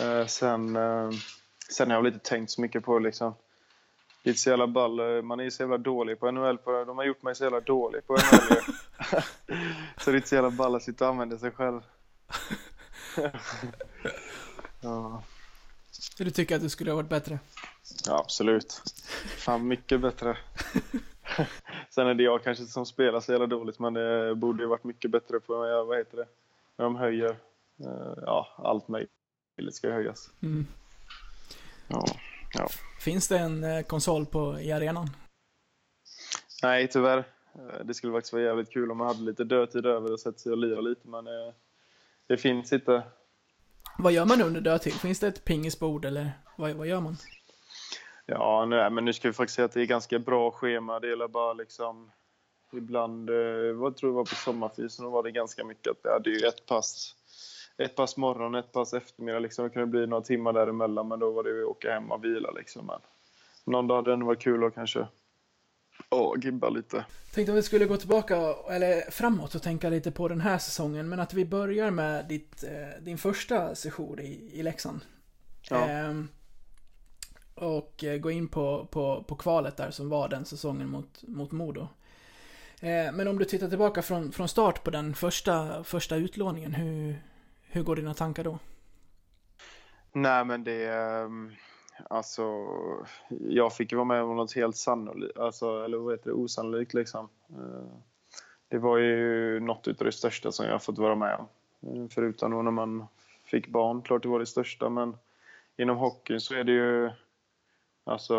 Eh, 0.00 0.26
Sen, 0.26 0.78
sen 1.70 1.88
har 1.90 1.96
jag 1.96 2.02
väl 2.02 2.12
inte 2.14 2.28
tänkt 2.28 2.50
så 2.50 2.60
mycket 2.60 2.84
på 2.84 2.98
det 2.98 3.04
liksom. 3.04 3.34
Det 4.22 4.30
är 4.30 4.34
så 4.34 4.50
jävla 4.50 4.66
ball. 4.66 5.22
Man 5.22 5.40
är 5.40 5.44
ju 5.44 5.50
så 5.50 5.62
jävla 5.62 5.78
dålig 5.78 6.20
på 6.20 6.30
NHL. 6.30 6.58
På, 6.58 6.84
de 6.84 6.98
har 6.98 7.04
gjort 7.04 7.22
mig 7.22 7.34
så 7.34 7.44
jävla 7.44 7.60
dålig 7.60 8.06
på 8.06 8.12
NHL. 8.12 8.20
så 9.96 10.10
det 10.10 10.14
är 10.14 10.16
inte 10.16 10.28
så 10.28 10.34
jävla 10.34 10.50
ball 10.50 10.74
att 10.74 10.82
sitta 10.82 11.04
och 11.04 11.10
använda 11.10 11.38
sig 11.38 11.50
själv. 11.50 11.80
Ja, 14.80 15.22
Så 16.18 16.24
du 16.24 16.30
tycker 16.30 16.56
att 16.56 16.62
du 16.62 16.68
skulle 16.68 16.90
ha 16.90 16.96
varit 16.96 17.08
bättre? 17.08 17.38
ja 18.06 18.18
absolut. 18.18 18.82
Fan, 19.36 19.68
mycket 19.68 20.00
bättre. 20.00 20.36
Sen 21.90 22.06
är 22.06 22.14
det 22.14 22.22
jag 22.22 22.44
kanske 22.44 22.64
som 22.64 22.86
spelar 22.86 23.20
så 23.20 23.32
jävla 23.32 23.46
dåligt, 23.46 23.78
men 23.78 23.94
det 23.94 24.34
borde 24.34 24.62
ju 24.62 24.68
varit 24.68 24.84
mycket 24.84 25.10
bättre 25.10 25.40
på, 25.40 25.56
vad 25.86 25.98
heter 25.98 26.16
det, 26.16 26.26
när 26.76 26.84
de 26.84 26.96
höjer. 26.96 27.30
Eh, 27.80 28.12
Ja, 28.26 28.48
allt 28.58 28.88
möjligt 28.88 29.74
ska 29.74 29.90
höjas. 29.90 30.30
Mm. 30.42 30.66
Ja, 31.88 32.04
ja. 32.54 32.68
Finns 33.00 33.28
det 33.28 33.38
en 33.38 33.64
eh, 33.64 33.82
konsol 33.82 34.26
på, 34.26 34.60
i 34.60 34.72
arenan? 34.72 35.10
Nej, 36.62 36.88
tyvärr. 36.88 37.18
Eh, 37.54 37.84
Det 37.84 37.94
skulle 37.94 38.12
faktiskt 38.12 38.32
vara 38.32 38.42
jävligt 38.42 38.70
kul 38.72 38.90
om 38.90 38.98
man 38.98 39.06
hade 39.06 39.22
lite 39.22 39.44
dödtid 39.44 39.86
över 39.86 40.12
och 40.12 40.20
sätta 40.20 40.38
sig 40.38 40.52
och 40.52 40.58
lira 40.58 40.80
lite, 40.80 41.08
men 41.08 41.24
det 42.26 42.36
finns 42.36 42.72
inte. 42.72 43.02
Vad 44.00 44.12
gör 44.12 44.24
man 44.24 44.42
under 44.42 44.60
dödtid? 44.60 44.92
Finns 44.92 45.20
det 45.20 45.28
ett 45.28 45.44
pingisbord 45.44 46.04
eller 46.04 46.32
vad, 46.56 46.72
vad 46.72 46.86
gör 46.86 47.00
man? 47.00 47.16
Ja, 48.26 48.66
nej, 48.68 48.90
men 48.90 49.04
nu 49.04 49.12
ska 49.12 49.28
vi 49.28 49.34
faktiskt 49.34 49.56
säga 49.56 49.66
att 49.66 49.72
det 49.72 49.80
är 49.80 49.86
ganska 49.86 50.18
bra 50.18 50.50
schema. 50.50 51.00
Det 51.00 51.08
gäller 51.08 51.28
bara 51.28 51.52
liksom 51.52 52.10
ibland, 52.72 53.30
eh, 53.30 53.72
vad 53.74 53.96
tror 53.96 54.12
jag 54.12 54.16
var 54.16 54.24
på 54.24 54.34
sommarfysen, 54.34 55.04
då 55.04 55.10
var 55.10 55.22
det 55.22 55.30
ganska 55.30 55.64
mycket 55.64 55.90
att 55.90 56.02
det 56.02 56.12
hade 56.12 56.30
ju 56.30 56.46
ett 56.46 56.66
pass, 56.66 57.14
ett 57.78 57.96
pass 57.96 58.16
morgon, 58.16 58.54
ett 58.54 58.72
pass 58.72 58.94
eftermiddag 58.94 59.38
liksom. 59.38 59.64
Det 59.64 59.70
kunde 59.70 59.86
bli 59.86 60.06
några 60.06 60.22
timmar 60.22 60.52
däremellan, 60.52 61.08
men 61.08 61.18
då 61.18 61.30
var 61.30 61.44
det 61.44 61.50
ju 61.50 61.62
att 61.62 61.68
åka 61.68 61.92
hem 61.92 62.12
och 62.12 62.24
vila 62.24 62.50
liksom. 62.50 62.86
Men 62.86 63.00
någon 63.64 63.86
dag 63.86 63.96
hade 63.96 64.10
det 64.10 64.14
ändå 64.14 64.26
varit 64.26 64.42
kul 64.42 64.64
att 64.64 64.74
kanske 64.74 65.06
ja, 66.10 66.34
gibba 66.42 66.68
lite. 66.68 67.04
Tänkte 67.34 67.52
om 67.52 67.56
vi 67.56 67.62
skulle 67.62 67.86
gå 67.86 67.96
tillbaka, 67.96 68.36
eller 68.70 69.10
framåt 69.10 69.54
och 69.54 69.62
tänka 69.62 69.88
lite 69.90 70.10
på 70.10 70.28
den 70.28 70.40
här 70.40 70.58
säsongen, 70.58 71.08
men 71.08 71.20
att 71.20 71.34
vi 71.34 71.44
börjar 71.44 71.90
med 71.90 72.28
ditt, 72.28 72.64
eh, 72.64 73.02
din 73.02 73.18
första 73.18 73.74
session 73.74 74.18
i, 74.18 74.50
i 74.52 74.62
Leksand. 74.62 75.00
Ja. 75.70 75.88
Ehm, 75.88 76.28
och 77.54 78.04
eh, 78.04 78.18
gå 78.18 78.30
in 78.30 78.48
på, 78.48 78.88
på, 78.90 79.24
på 79.28 79.36
kvalet 79.36 79.76
där 79.76 79.90
som 79.90 80.08
var 80.08 80.28
den 80.28 80.44
säsongen 80.44 80.88
mot, 80.88 81.22
mot 81.22 81.52
Modo. 81.52 81.88
Eh, 82.80 83.12
men 83.12 83.28
om 83.28 83.38
du 83.38 83.44
tittar 83.44 83.68
tillbaka 83.68 84.02
från, 84.02 84.32
från 84.32 84.48
start 84.48 84.84
på 84.84 84.90
den 84.90 85.14
första, 85.14 85.84
första 85.84 86.16
utlåningen, 86.16 86.74
hur, 86.74 87.22
hur 87.62 87.82
går 87.82 87.96
dina 87.96 88.14
tankar 88.14 88.44
då? 88.44 88.58
Nej, 90.12 90.44
men 90.44 90.64
det... 90.64 90.84
ehm, 90.84 91.52
Alltså, 92.10 92.66
jag 93.48 93.76
fick 93.76 93.92
ju 93.92 93.96
vara 93.96 94.04
med 94.04 94.22
om 94.22 94.36
något 94.36 94.54
helt 94.54 94.76
sannolikt, 94.76 95.38
alltså, 95.38 95.84
eller 95.84 95.98
vad 95.98 96.12
heter 96.12 96.30
det, 96.30 96.36
osannolikt 96.36 96.94
liksom. 96.94 97.28
Eh, 97.50 97.88
det 98.68 98.78
var 98.78 98.98
ju 98.98 99.60
något 99.60 99.88
utav 99.88 100.04
det 100.04 100.12
största 100.12 100.52
som 100.52 100.66
jag 100.66 100.82
fått 100.82 100.98
vara 100.98 101.14
med 101.14 101.36
om. 101.36 101.46
Eh, 101.80 102.08
förutom 102.10 102.50
då 102.50 102.62
när 102.62 102.70
man 102.70 103.06
fick 103.44 103.68
barn, 103.68 104.02
klart 104.02 104.22
det 104.22 104.28
var 104.28 104.38
det 104.38 104.46
största, 104.46 104.88
men 104.88 105.16
inom 105.76 105.96
hockeyn 105.96 106.40
så 106.40 106.54
är 106.54 106.64
det 106.64 106.72
ju... 106.72 107.10
Alltså, 108.04 108.34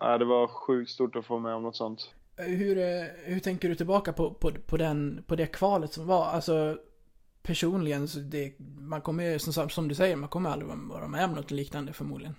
äh, 0.00 0.18
det 0.18 0.24
var 0.24 0.46
sjukt 0.46 0.90
stort 0.90 1.16
att 1.16 1.26
få 1.26 1.34
vara 1.34 1.42
med 1.42 1.54
om 1.54 1.62
något 1.62 1.76
sånt. 1.76 2.14
Hur, 2.36 2.76
hur 3.30 3.40
tänker 3.40 3.68
du 3.68 3.74
tillbaka 3.74 4.12
på, 4.12 4.34
på, 4.34 4.52
på, 4.66 4.76
den, 4.76 5.24
på 5.26 5.36
det 5.36 5.46
kvalet 5.46 5.92
som 5.92 6.06
var? 6.06 6.24
Alltså 6.24 6.78
personligen, 7.42 8.08
så 8.08 8.18
det, 8.18 8.52
man 8.78 9.00
kommer 9.00 9.24
ju, 9.24 9.38
som, 9.38 9.68
som 9.68 9.88
du 9.88 9.94
säger, 9.94 10.16
man 10.16 10.28
kommer 10.28 10.50
aldrig 10.50 10.70
vara 10.70 11.08
med 11.08 11.24
om 11.24 11.32
något 11.32 11.50
liknande 11.50 11.92
förmodligen. 11.92 12.34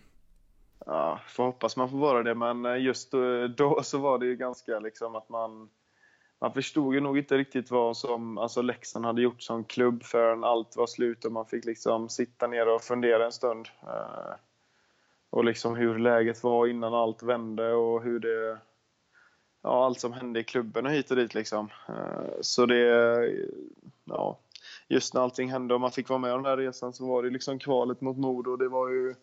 Ja, 0.86 1.20
får 1.28 1.44
hoppas 1.44 1.78
man 1.78 1.90
får 1.90 1.98
vara 1.98 2.24
det, 2.24 2.36
men 2.36 2.66
eh, 2.66 2.82
just 2.82 3.14
eh, 3.14 3.44
då, 3.44 3.84
så 3.84 3.98
var 3.98 4.20
det 4.20 4.26
ju 4.26 4.36
ganska 4.36 4.80
liksom 4.80 5.16
att 5.16 5.30
man... 5.30 5.70
Man 6.44 6.54
förstod 6.54 6.94
ju 6.94 7.00
nog 7.00 7.18
inte 7.18 7.38
riktigt 7.38 7.72
vad 7.72 7.98
som 7.98 8.38
alltså 8.38 8.62
Leksand 8.62 9.06
hade 9.06 9.22
gjort 9.22 9.42
som 9.42 9.64
klubb 9.64 10.04
förrän 10.04 10.44
allt 10.44 10.76
var 10.76 10.88
slut 10.88 11.26
och 11.26 11.32
man 11.32 11.46
fick 11.46 11.66
liksom 11.66 12.10
sitta 12.10 12.48
ner 12.48 12.68
och 12.68 12.82
fundera 12.82 13.26
en 13.26 13.32
stund. 13.32 13.70
Eh, 13.84 14.34
och 15.30 15.46
liksom 15.46 15.76
hur 15.76 16.00
läget 16.00 16.44
var 16.44 16.68
innan 16.68 16.94
allt 16.94 17.24
vände 17.24 17.74
och 17.74 18.04
hur 18.04 18.20
det... 18.20 18.58
Ja, 19.64 19.86
allt 19.86 20.00
som 20.00 20.14
hände 20.14 20.40
i 20.40 20.44
klubben 20.44 20.86
och 20.86 20.92
hit 20.92 21.12
och 21.12 21.18
dit 21.18 21.34
liksom. 21.34 21.70
Så 22.42 22.66
det... 22.66 22.86
Ja, 24.06 24.40
just 24.88 25.14
när 25.14 25.22
allting 25.22 25.52
hände 25.52 25.74
och 25.74 25.82
man 25.82 25.92
fick 25.92 26.10
vara 26.10 26.20
med 26.20 26.34
om 26.34 26.44
den 26.44 26.50
här 26.50 26.58
resan 26.58 26.94
så 26.94 27.08
var 27.08 27.24
det 27.24 27.30
liksom 27.30 27.60
kvalet 27.60 28.02
mot 28.02 28.18
Modo. 28.18 28.56
Det 28.56 28.68
var 28.68 28.90
ju... 28.90 29.16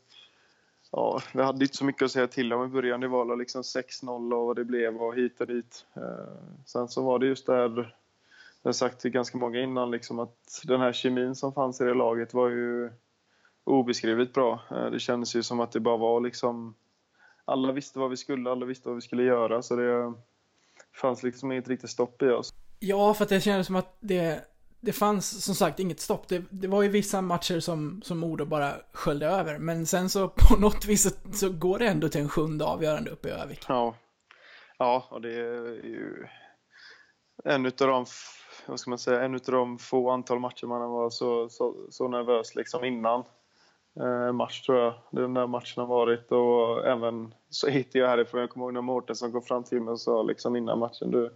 Ja, 0.90 1.22
vi 1.35 1.42
hade 1.42 1.64
inte 1.64 1.77
så 1.77 1.85
mycket 1.85 2.03
att 2.03 2.11
säga 2.11 2.27
till 2.27 2.53
om 2.53 2.64
i 2.64 2.68
början. 2.68 3.01
Det 3.01 3.09
var 3.09 3.37
liksom 3.37 3.62
6-0 3.62 4.35
och 4.35 4.46
vad 4.46 4.57
det 4.57 4.64
blev 4.64 5.03
och 5.03 5.14
hit 5.14 5.40
och 5.40 5.46
dit. 5.46 5.87
Eh, 5.96 6.35
sen 6.66 6.88
så 6.88 7.03
var 7.03 7.18
det 7.18 7.27
just 7.27 7.46
där, 7.46 7.94
jag 8.62 8.68
har 8.68 8.72
sagt 8.72 9.01
till 9.01 9.11
ganska 9.11 9.38
många 9.38 9.61
innan, 9.61 9.90
liksom 9.90 10.18
att 10.18 10.62
den 10.64 10.81
här 10.81 10.92
kemin 10.92 11.35
som 11.35 11.53
fanns 11.53 11.81
i 11.81 11.85
det 11.85 11.94
laget 11.94 12.35
var 12.35 12.48
ju 12.48 12.90
obeskrivligt 13.64 14.35
bra. 14.35 14.61
Eh, 14.70 14.90
det 14.90 15.01
kändes 15.01 15.37
ju 15.37 15.42
som 15.42 15.61
att 15.61 15.72
det 15.72 15.81
bara 15.81 15.96
var 15.96 16.20
liksom... 16.20 16.74
Alla 17.44 17.72
visste 17.72 17.98
vad 17.98 18.11
vi 18.11 18.16
skulle, 18.16 18.51
alla 18.51 18.66
visste 18.66 18.88
vad 18.88 18.96
vi 18.96 19.03
skulle 19.03 19.22
göra. 19.22 19.62
Så 19.62 19.77
det 19.77 20.14
fanns 21.01 21.22
liksom 21.22 21.53
inget 21.53 21.68
riktigt 21.68 21.90
stopp 21.90 22.22
i 22.22 22.29
oss. 22.29 22.55
Ja, 22.79 23.14
för 23.14 23.24
att 23.24 23.29
det 23.29 23.40
kändes 23.40 23.66
som 23.66 23.77
att 23.77 23.96
det, 24.01 24.44
det 24.80 24.92
fanns 24.92 25.44
som 25.44 25.54
sagt 25.54 25.80
inget 25.80 26.00
stopp. 26.00 26.28
Det, 26.28 26.44
det 26.50 26.68
var 26.68 26.82
ju 26.82 26.88
vissa 26.88 27.20
matcher 27.20 27.60
som, 27.60 28.02
som 28.04 28.18
Modo 28.18 28.44
bara 28.44 28.72
sköljde 28.92 29.26
över. 29.26 29.58
Men 29.58 29.86
sen 29.86 30.10
så 30.10 30.28
på 30.48 30.56
något 30.56 30.84
vis 30.84 31.02
så, 31.02 31.10
så 31.32 31.48
går 31.50 31.78
det 31.78 31.86
ändå 31.86 32.08
till 32.08 32.20
en 32.20 32.28
sjunde 32.28 32.64
avgörande 32.64 33.10
uppe 33.10 33.28
i 33.28 33.32
Övik. 33.32 33.64
Ja, 33.68 33.94
ja 34.78 35.08
och 35.10 35.20
det 35.20 35.34
är 35.34 35.84
ju 35.84 36.26
en 37.44 37.66
utav 37.66 37.88
de, 37.88 38.06
vad 38.66 38.80
ska 38.80 38.90
man 38.90 38.98
säga, 38.98 39.22
en 39.22 39.34
utav 39.34 39.54
de 39.54 39.78
få 39.78 40.10
antal 40.10 40.38
matcher 40.38 40.66
man 40.66 40.90
var 40.90 41.10
så, 41.10 41.48
så, 41.48 41.74
så 41.90 42.08
nervös 42.08 42.54
liksom 42.54 42.84
innan 42.84 43.24
eh, 44.00 44.32
match 44.32 44.62
tror 44.62 44.78
jag. 44.78 44.94
Den 45.10 45.34
där 45.34 45.46
matchen 45.46 45.80
har 45.80 45.86
varit 45.86 46.32
och 46.32 46.86
även 46.86 47.34
så 47.50 47.68
hittade 47.68 47.98
jag 47.98 48.08
härifrån, 48.08 48.40
jag 48.40 48.50
kommer 48.50 48.66
ihåg 48.66 48.74
när 48.74 48.80
Mårtensson 48.80 49.32
kom 49.32 49.42
fram 49.42 49.64
till 49.64 49.80
mig 49.80 49.92
och 49.92 50.00
sa 50.00 50.22
liksom 50.22 50.56
innan 50.56 50.78
matchen 50.78 51.10
du 51.10 51.32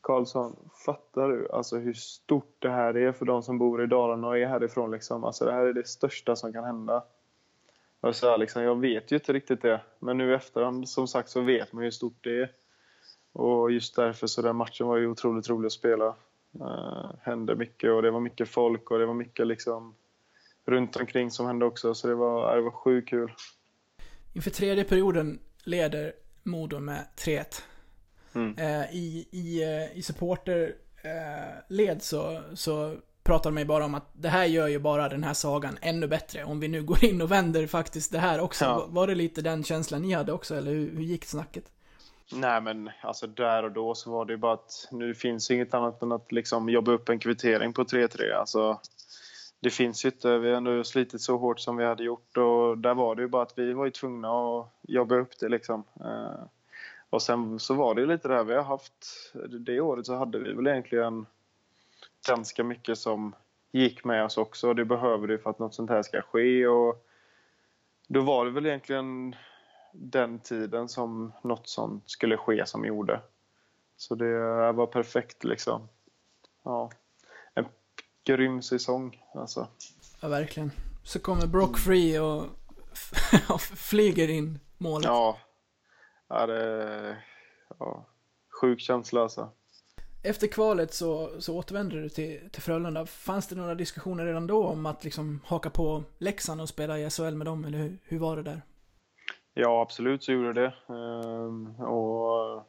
Karlsson, 0.00 0.56
fattar 0.84 1.28
du 1.28 1.48
alltså 1.52 1.78
hur 1.78 1.92
stort 1.92 2.56
det 2.58 2.70
här 2.70 2.96
är 2.96 3.12
för 3.12 3.26
de 3.26 3.42
som 3.42 3.58
bor 3.58 3.84
i 3.84 3.86
Dalarna 3.86 4.28
och 4.28 4.38
är 4.38 4.46
härifrån 4.46 4.90
liksom? 4.90 5.24
Alltså 5.24 5.44
det 5.44 5.52
här 5.52 5.66
är 5.66 5.72
det 5.72 5.88
största 5.88 6.36
som 6.36 6.52
kan 6.52 6.64
hända. 6.64 7.04
Och 8.00 8.16
så 8.16 8.30
här, 8.30 8.38
liksom, 8.38 8.62
jag 8.62 8.80
vet 8.80 9.12
ju 9.12 9.16
inte 9.16 9.32
riktigt 9.32 9.62
det, 9.62 9.80
men 9.98 10.18
nu 10.18 10.30
i 10.30 10.34
efterhand 10.34 10.88
som 10.88 11.08
sagt 11.08 11.28
så 11.28 11.40
vet 11.40 11.72
man 11.72 11.84
hur 11.84 11.90
stort 11.90 12.24
det 12.24 12.40
är. 12.40 12.52
Och 13.32 13.72
just 13.72 13.96
därför 13.96 14.26
så 14.26 14.42
den 14.42 14.56
matchen 14.56 14.86
var 14.86 14.96
ju 14.96 15.06
otroligt 15.06 15.48
rolig 15.48 15.66
att 15.66 15.72
spela. 15.72 16.14
Uh, 16.60 17.12
hände 17.22 17.54
mycket 17.54 17.90
och 17.90 18.02
det 18.02 18.10
var 18.10 18.20
mycket 18.20 18.48
folk 18.48 18.90
och 18.90 18.98
det 18.98 19.06
var 19.06 19.14
mycket 19.14 19.46
liksom 19.46 19.94
runt 20.66 20.96
omkring 20.96 21.30
som 21.30 21.46
hände 21.46 21.66
också. 21.66 21.94
Så 21.94 22.08
det 22.08 22.14
var, 22.14 22.56
det 22.56 22.62
var 22.62 22.70
sjukt 22.70 23.08
kul. 23.08 23.32
Inför 24.32 24.50
tredje 24.50 24.84
perioden 24.84 25.38
leder 25.64 26.12
Modo 26.42 26.78
med 26.78 27.06
3-1. 27.16 27.62
Mm. 28.34 28.58
Eh, 28.58 28.94
I, 28.94 29.28
i, 29.30 29.62
eh, 29.62 29.98
i 29.98 30.02
supporterled 30.02 32.02
så, 32.02 32.40
så 32.54 32.96
pratar 33.22 33.50
de 33.50 33.58
ju 33.58 33.64
bara 33.64 33.84
om 33.84 33.94
att 33.94 34.08
det 34.12 34.28
här 34.28 34.44
gör 34.44 34.68
ju 34.68 34.78
bara 34.78 35.08
den 35.08 35.24
här 35.24 35.34
sagan 35.34 35.78
ännu 35.80 36.06
bättre. 36.06 36.44
Om 36.44 36.60
vi 36.60 36.68
nu 36.68 36.82
går 36.82 37.04
in 37.04 37.22
och 37.22 37.30
vänder 37.32 37.66
faktiskt 37.66 38.12
det 38.12 38.18
här 38.18 38.40
också. 38.40 38.64
Ja. 38.64 38.74
Var- 38.78 38.86
Var 38.88 39.06
det 39.06 39.14
lite 39.14 39.42
den 39.42 39.64
känslan 39.64 40.02
ni 40.02 40.12
hade 40.12 40.32
också, 40.32 40.54
eller 40.56 40.70
hur, 40.70 40.90
hur 40.96 41.02
gick 41.02 41.24
snacket? 41.24 41.64
Nej 42.32 42.60
men 42.60 42.90
alltså 43.02 43.26
där 43.26 43.62
och 43.62 43.72
då 43.72 43.94
så 43.94 44.10
var 44.10 44.24
det 44.24 44.32
ju 44.32 44.36
bara 44.36 44.52
att 44.54 44.88
nu 44.90 45.14
finns 45.14 45.50
inget 45.50 45.74
annat 45.74 46.02
än 46.02 46.12
att 46.12 46.32
liksom 46.32 46.68
jobba 46.68 46.92
upp 46.92 47.08
en 47.08 47.18
kvittering 47.18 47.72
på 47.72 47.84
3-3. 47.84 48.32
Alltså, 48.34 48.80
det 49.60 49.70
finns 49.70 50.04
ju 50.04 50.08
inte, 50.08 50.38
vi 50.38 50.50
har 50.50 50.56
ändå 50.56 50.84
slitit 50.84 51.20
så 51.20 51.36
hårt 51.36 51.60
som 51.60 51.76
vi 51.76 51.84
hade 51.84 52.04
gjort 52.04 52.36
och 52.36 52.78
där 52.78 52.94
var 52.94 53.14
det 53.14 53.22
ju 53.22 53.28
bara 53.28 53.42
att 53.42 53.52
vi 53.58 53.72
var 53.72 53.84
ju 53.84 53.90
tvungna 53.90 54.28
att 54.28 54.66
jobba 54.82 55.14
upp 55.14 55.38
det 55.40 55.48
liksom. 55.48 55.84
Och 57.10 57.22
sen 57.22 57.58
så 57.58 57.74
var 57.74 57.94
det 57.94 58.00
ju 58.00 58.06
lite 58.06 58.28
det 58.28 58.34
här 58.34 58.44
vi 58.44 58.54
har 58.54 58.62
haft, 58.62 59.32
det 59.60 59.80
året 59.80 60.06
så 60.06 60.16
hade 60.16 60.38
vi 60.38 60.52
väl 60.52 60.66
egentligen 60.66 61.26
ganska 62.26 62.64
mycket 62.64 62.98
som 62.98 63.34
gick 63.72 64.04
med 64.04 64.24
oss 64.24 64.38
också. 64.38 64.74
Det 64.74 64.84
behöver 64.84 65.28
det 65.28 65.38
för 65.38 65.50
att 65.50 65.58
något 65.58 65.74
sånt 65.74 65.90
här 65.90 66.02
ska 66.02 66.22
ske 66.22 66.66
och 66.66 67.04
då 68.08 68.20
var 68.20 68.44
det 68.44 68.50
väl 68.50 68.66
egentligen 68.66 69.36
den 69.92 70.38
tiden 70.38 70.88
som 70.88 71.32
något 71.42 71.68
sånt 71.68 72.10
skulle 72.10 72.36
ske 72.36 72.66
som 72.66 72.84
gjorde. 72.84 73.20
Så 73.96 74.14
det 74.14 74.38
var 74.72 74.86
perfekt 74.86 75.44
liksom. 75.44 75.88
Ja. 76.62 76.90
En 77.54 77.66
grym 78.24 78.62
säsong 78.62 79.24
alltså. 79.34 79.68
Ja, 80.20 80.28
verkligen. 80.28 80.70
Så 81.04 81.18
kommer 81.18 81.46
Brock 81.46 81.78
Free 81.78 82.18
och, 82.18 82.44
och 83.48 83.60
flyger 83.60 84.28
in 84.28 84.60
målet. 84.78 85.06
Ja. 85.06 85.38
Ja, 86.28 86.46
det... 86.46 87.16
Ja. 87.78 88.06
Sjuk 88.60 88.80
känsla 88.80 89.22
alltså. 89.22 89.50
Efter 90.22 90.46
kvalet 90.46 90.94
så, 90.94 91.40
så 91.40 91.56
återvände 91.56 92.02
du 92.02 92.08
till, 92.08 92.50
till 92.52 92.62
Frölunda. 92.62 93.06
Fanns 93.06 93.46
det 93.46 93.56
några 93.56 93.74
diskussioner 93.74 94.26
redan 94.26 94.46
då 94.46 94.66
om 94.66 94.86
att 94.86 95.04
liksom 95.04 95.40
haka 95.44 95.70
på 95.70 96.04
Leksand 96.18 96.60
och 96.60 96.68
spela 96.68 96.98
i 96.98 97.10
SHL 97.10 97.34
med 97.34 97.46
dem, 97.46 97.64
eller 97.64 97.78
hur, 97.78 97.98
hur 98.04 98.18
var 98.18 98.36
det 98.36 98.42
där? 98.42 98.62
Ja, 99.54 99.82
absolut 99.82 100.24
så 100.24 100.32
gjorde 100.32 100.52
det. 100.52 100.74
Ehm, 100.94 101.80
och 101.80 102.64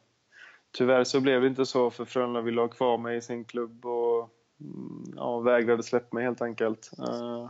tyvärr 0.72 1.04
så 1.04 1.20
blev 1.20 1.40
det 1.40 1.46
inte 1.46 1.66
så 1.66 1.90
för 1.90 2.04
Frölunda 2.04 2.40
ville 2.40 2.60
ha 2.60 2.68
kvar 2.68 2.98
mig 2.98 3.16
i 3.16 3.22
sin 3.22 3.44
klubb 3.44 3.86
och 3.86 4.30
mm, 4.60 5.04
ja, 5.16 5.40
vägrade 5.40 5.82
släppa 5.82 6.16
mig 6.16 6.24
helt 6.24 6.42
enkelt. 6.42 6.90
Ehm, 6.98 7.48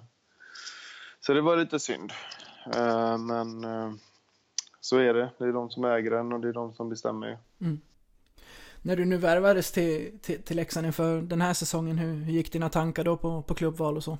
så 1.20 1.32
det 1.32 1.40
var 1.40 1.56
lite 1.56 1.78
synd. 1.78 2.12
Eh, 2.74 3.18
men 3.18 3.64
eh, 3.64 3.92
så 4.80 4.96
är 4.96 5.14
det. 5.14 5.30
Det 5.38 5.44
är 5.44 5.52
de 5.52 5.70
som 5.70 5.84
äger 5.84 6.10
den 6.10 6.32
och 6.32 6.40
det 6.40 6.48
är 6.48 6.52
de 6.52 6.72
som 6.72 6.88
bestämmer. 6.88 7.38
När 8.82 8.96
du 8.96 9.04
nu 9.04 9.16
värvades 9.16 9.72
till, 9.72 10.18
till, 10.22 10.42
till 10.42 10.56
Leksand 10.56 10.86
inför 10.86 11.22
den 11.22 11.40
här 11.40 11.54
säsongen, 11.54 11.98
hur, 11.98 12.14
hur 12.14 12.32
gick 12.32 12.52
dina 12.52 12.68
tankar 12.68 13.04
då 13.04 13.16
på, 13.16 13.42
på 13.42 13.54
klubbval 13.54 13.96
och 13.96 14.04
så? 14.04 14.18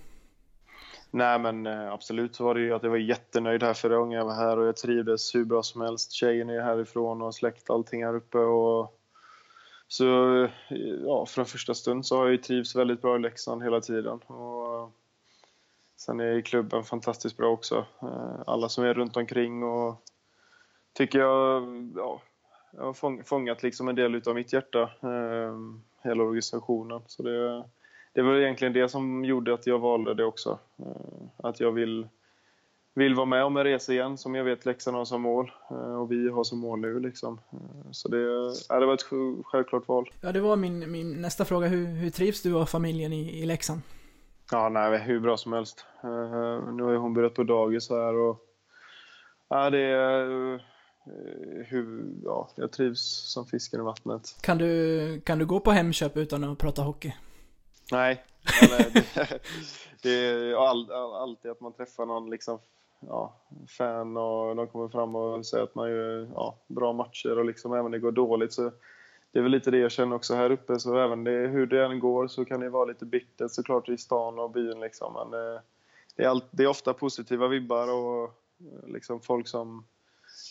Nej 1.11 1.38
men 1.38 1.66
eh, 1.66 1.92
absolut 1.92 2.35
så 2.35 2.44
var 2.44 2.55
det 2.55 2.61
ju 2.61 2.75
att 2.75 2.83
jag 2.83 2.90
var 2.90 2.96
jättenöjd 2.96 3.62
här 3.62 3.75
förra 3.75 3.96
gången 3.96 4.18
jag 4.18 4.25
var 4.25 4.35
här 4.35 4.59
och 4.59 4.66
jag 4.66 4.77
trivdes 4.77 5.35
hur 5.35 5.44
bra 5.44 5.62
som 5.62 5.81
helst. 5.81 6.12
Tjejen 6.12 6.51
är 6.51 6.61
härifrån 6.61 7.23
och 7.23 7.35
släkt 7.35 7.70
allting 7.70 8.05
här 8.05 8.16
uppe 8.16 8.38
och 8.38 9.01
så 9.88 10.42
eh, 10.44 10.51
ja, 11.05 11.27
från 11.27 11.46
första 11.46 11.75
stund 11.75 12.07
så 12.07 12.16
har 12.16 12.25
jag 12.25 12.33
ju 12.33 12.38
trivts 12.38 12.77
väldigt 12.77 13.03
bra 13.03 13.16
i 13.16 13.18
Leksand 13.18 13.62
hela 13.62 13.81
tiden. 13.81 14.18
Och 14.18 14.92
sen 15.96 16.20
är 16.20 16.40
klubben 16.40 16.85
fantastiskt 16.85 17.37
bra 17.37 17.49
också. 17.49 17.87
Eh, 18.03 18.42
Alla 18.46 18.68
som 18.68 18.85
är 18.85 18.94
runt 18.94 19.16
omkring 19.16 19.62
och 19.62 20.03
tycker 20.92 21.18
jag, 21.18 21.62
ja, 21.96 22.20
jag 22.76 22.83
har 22.85 22.92
fång- 22.92 23.22
fångat 23.24 23.62
liksom 23.62 23.88
en 23.88 23.94
del 23.94 24.14
utav 24.14 24.35
mitt 24.35 24.53
hjärta, 24.53 24.83
eh, 24.83 25.55
hela 26.03 26.22
organisationen. 26.22 27.00
Så 27.07 27.22
det, 27.22 27.64
det 28.12 28.22
var 28.22 28.35
egentligen 28.37 28.72
det 28.72 28.88
som 28.88 29.24
gjorde 29.24 29.55
att 29.55 29.66
jag 29.66 29.79
valde 29.79 30.14
det 30.14 30.24
också. 30.24 30.59
Eh, 30.79 31.46
Att 31.48 31.61
jag 31.61 31.72
vill, 31.72 32.09
vill 32.94 33.14
vara 33.14 33.26
med 33.26 33.44
om 33.44 33.57
en 33.57 33.64
resa 33.64 33.92
igen 33.92 34.18
som 34.18 34.35
jag 34.35 34.44
vet 34.44 34.66
Leksand 34.66 34.96
har 34.96 35.05
som 35.05 35.22
mål 35.22 35.50
eh, 35.70 36.00
och 36.00 36.12
vi 36.12 36.29
har 36.29 36.44
som 36.44 36.59
mål 36.59 36.81
nu. 36.81 37.00
Liksom. 37.00 37.40
Eh, 37.53 37.90
Så 37.90 38.09
det, 38.09 38.53
ja, 38.68 38.81
det 38.81 38.87
var 38.87 38.94
ett 38.94 39.07
sj- 39.11 39.42
självklart 39.44 39.88
val. 39.88 40.11
Ja, 40.22 40.33
det 40.33 40.40
var 40.40 40.57
min, 40.57 40.90
min 40.92 41.20
nästa 41.20 41.44
fråga. 41.44 41.66
Hur, 41.68 41.87
hur 41.87 42.11
trivs 42.11 42.42
du 42.42 42.55
och 42.55 42.68
familjen 42.68 43.12
i, 43.12 43.42
i 43.42 43.46
Leksand? 43.46 43.81
Ja, 44.53 44.68
nej, 44.68 44.98
hur 44.98 45.20
bra 45.20 45.37
som 45.37 45.53
helst. 45.53 45.85
Eh, 46.05 46.72
nu 46.72 46.83
har 46.83 46.90
ju 46.90 46.96
hon 46.96 47.14
börjat 47.14 47.35
på 47.35 47.42
dagis 47.42 47.90
här 47.90 48.14
och 48.14 48.46
ja, 49.48 49.70
det 49.70 49.79
är 49.81 50.69
hur, 51.67 52.05
ja, 52.25 52.49
jag 52.55 52.73
trivs 52.73 53.33
som 53.33 53.47
fisken 53.47 53.81
i 53.81 53.83
vattnet. 53.83 54.37
Kan 54.41 54.59
du, 54.59 55.21
kan 55.21 55.39
du 55.39 55.47
gå 55.47 55.61
på 55.61 55.71
Hemköp 55.71 56.17
utan 56.17 56.45
att 56.45 56.59
prata 56.59 56.83
hockey? 56.83 57.13
Nej, 57.93 58.25
eh, 58.63 58.87
det, 58.93 59.43
det 60.03 60.11
är 60.11 60.55
all, 60.55 60.93
all, 60.93 61.15
alltid 61.15 61.51
att 61.51 61.61
man 61.61 61.73
träffar 61.73 62.07
någon 62.07 62.31
liksom, 62.31 62.59
ja, 63.01 63.37
fan 63.69 64.17
och 64.17 64.57
de 64.57 64.67
kommer 64.67 64.89
fram 64.89 65.17
och 65.17 65.47
säger 65.47 65.65
att 65.65 65.75
man 65.75 65.91
gör 65.91 66.31
ja, 66.35 66.59
bra 66.67 66.93
matcher 66.93 67.39
och 67.39 67.45
liksom 67.45 67.73
även 67.73 67.91
det 67.91 67.99
går 67.99 68.13
dåligt 68.13 68.53
så 68.53 68.73
det 69.33 69.39
är 69.39 69.43
väl 69.43 69.53
lite 69.53 69.71
det 69.71 69.79
jag 69.79 69.93
känner 69.93 70.17
också 70.17 70.35
här 70.35 70.51
uppe 70.51 70.79
så 70.79 70.99
även 70.99 71.25
det, 71.25 71.31
hur 71.31 71.67
det 71.67 71.85
än 71.85 72.01
går 72.01 72.29
så 72.29 72.45
kan 72.45 72.61
det 72.61 72.69
vara 72.69 72.85
lite 72.85 73.05
bittert 73.05 73.51
såklart 73.51 73.89
i 73.89 73.99
stan 73.99 74.39
och 74.39 74.51
byn 74.51 74.81
liksom 74.81 75.13
men 75.13 75.31
det, 75.31 75.63
det, 76.17 76.25
är, 76.25 76.29
allt, 76.29 76.45
det 76.51 76.63
är 76.63 76.67
ofta 76.67 76.95
positiva 76.95 77.49
vibbar 77.49 77.93
och 77.93 78.25
eh, 78.25 78.89
liksom 78.89 79.21
folk 79.21 79.49
som 79.49 79.85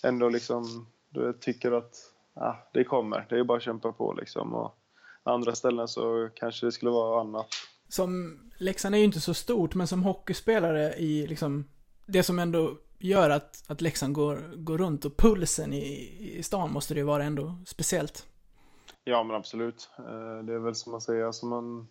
ändå 0.03 0.29
liksom 0.29 0.87
du 1.09 1.27
vet, 1.27 1.41
tycker 1.41 1.71
att 1.71 1.95
ah, 2.33 2.55
det 2.73 2.83
kommer, 2.83 3.25
det 3.29 3.39
är 3.39 3.43
bara 3.43 3.57
att 3.57 3.63
kämpa 3.63 3.91
på 3.91 4.13
liksom 4.13 4.53
och 4.53 4.75
andra 5.23 5.55
ställen 5.55 5.87
så 5.87 6.29
kanske 6.35 6.65
det 6.65 6.71
skulle 6.71 6.91
vara 6.91 7.21
annat. 7.21 7.47
Som, 7.87 8.39
Leksand 8.57 8.95
är 8.95 8.99
ju 8.99 9.05
inte 9.05 9.21
så 9.21 9.33
stort, 9.33 9.75
men 9.75 9.87
som 9.87 10.03
hockeyspelare 10.03 10.93
i 10.93 11.27
liksom, 11.27 11.65
det 12.05 12.23
som 12.23 12.39
ändå 12.39 12.77
gör 12.99 13.29
att, 13.29 13.63
att 13.67 13.81
Leksand 13.81 14.13
går, 14.13 14.53
går 14.55 14.77
runt 14.77 15.05
och 15.05 15.17
pulsen 15.17 15.73
i, 15.73 16.17
i 16.37 16.43
stan 16.43 16.71
måste 16.71 16.93
det 16.93 16.99
ju 16.99 17.05
vara 17.05 17.23
ändå 17.23 17.55
speciellt. 17.65 18.27
Ja, 19.03 19.23
men 19.23 19.35
absolut. 19.35 19.89
Eh, 19.97 20.43
Det 20.45 20.53
är 20.53 20.59
väl 20.59 20.75
som 20.75 20.91
man 20.91 21.01
säger, 21.01 21.25
alltså 21.25 21.45
man 21.45 21.87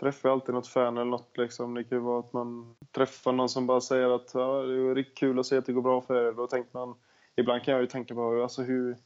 träffar 0.00 0.28
alltid 0.28 0.54
något 0.54 0.66
fan 0.66 0.96
eller 0.96 1.10
något 1.10 1.36
liksom. 1.36 1.74
Det 1.74 1.84
kan 1.84 1.98
ju 1.98 2.04
vara 2.04 2.20
att 2.20 2.32
man 2.32 2.74
träffar 2.92 3.32
någon 3.32 3.48
som 3.48 3.66
bara 3.66 3.80
säger 3.80 4.10
att 4.10 4.30
ja, 4.34 4.62
det 4.62 4.74
är 4.74 4.94
riktigt 4.94 5.18
kul 5.18 5.38
att 5.38 5.46
se 5.46 5.56
att 5.56 5.66
det 5.66 5.72
går 5.72 5.82
bra 5.82 6.00
för 6.00 6.28
er. 6.28 6.32
Då 6.32 6.46
tänker 6.46 6.70
man, 6.72 6.94
ibland 7.38 7.62
kan 7.62 7.72
jag 7.74 7.80
ju 7.80 7.86
tänka 7.86 8.14
på 8.14 8.42
alltså 8.42 8.62
hur, 8.62 8.96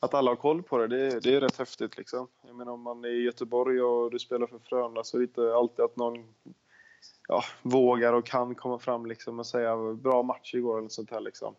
att 0.00 0.14
alla 0.14 0.30
har 0.30 0.36
koll 0.36 0.62
på 0.62 0.78
det, 0.78 0.86
det, 0.86 1.20
det 1.20 1.34
är 1.34 1.40
rätt 1.40 1.58
häftigt 1.58 1.96
liksom. 1.96 2.26
Jag 2.46 2.56
menar 2.56 2.72
om 2.72 2.82
man 2.82 3.04
är 3.04 3.08
i 3.08 3.22
Göteborg 3.22 3.82
och 3.82 4.10
du 4.10 4.18
spelar 4.18 4.46
för 4.46 4.58
Frölunda 4.58 5.04
så 5.04 5.16
är 5.16 5.18
det 5.18 5.24
inte 5.24 5.54
alltid 5.54 5.84
att 5.84 5.96
någon 5.96 6.24
ja, 7.28 7.42
vågar 7.62 8.12
och 8.12 8.26
kan 8.26 8.54
komma 8.54 8.78
fram 8.78 9.06
liksom 9.06 9.38
och 9.38 9.46
säga 9.46 9.76
bra 9.94 10.22
match 10.22 10.54
igår 10.54 10.78
eller 10.78 10.88
sånt 10.88 11.10
här 11.10 11.20
liksom. 11.20 11.54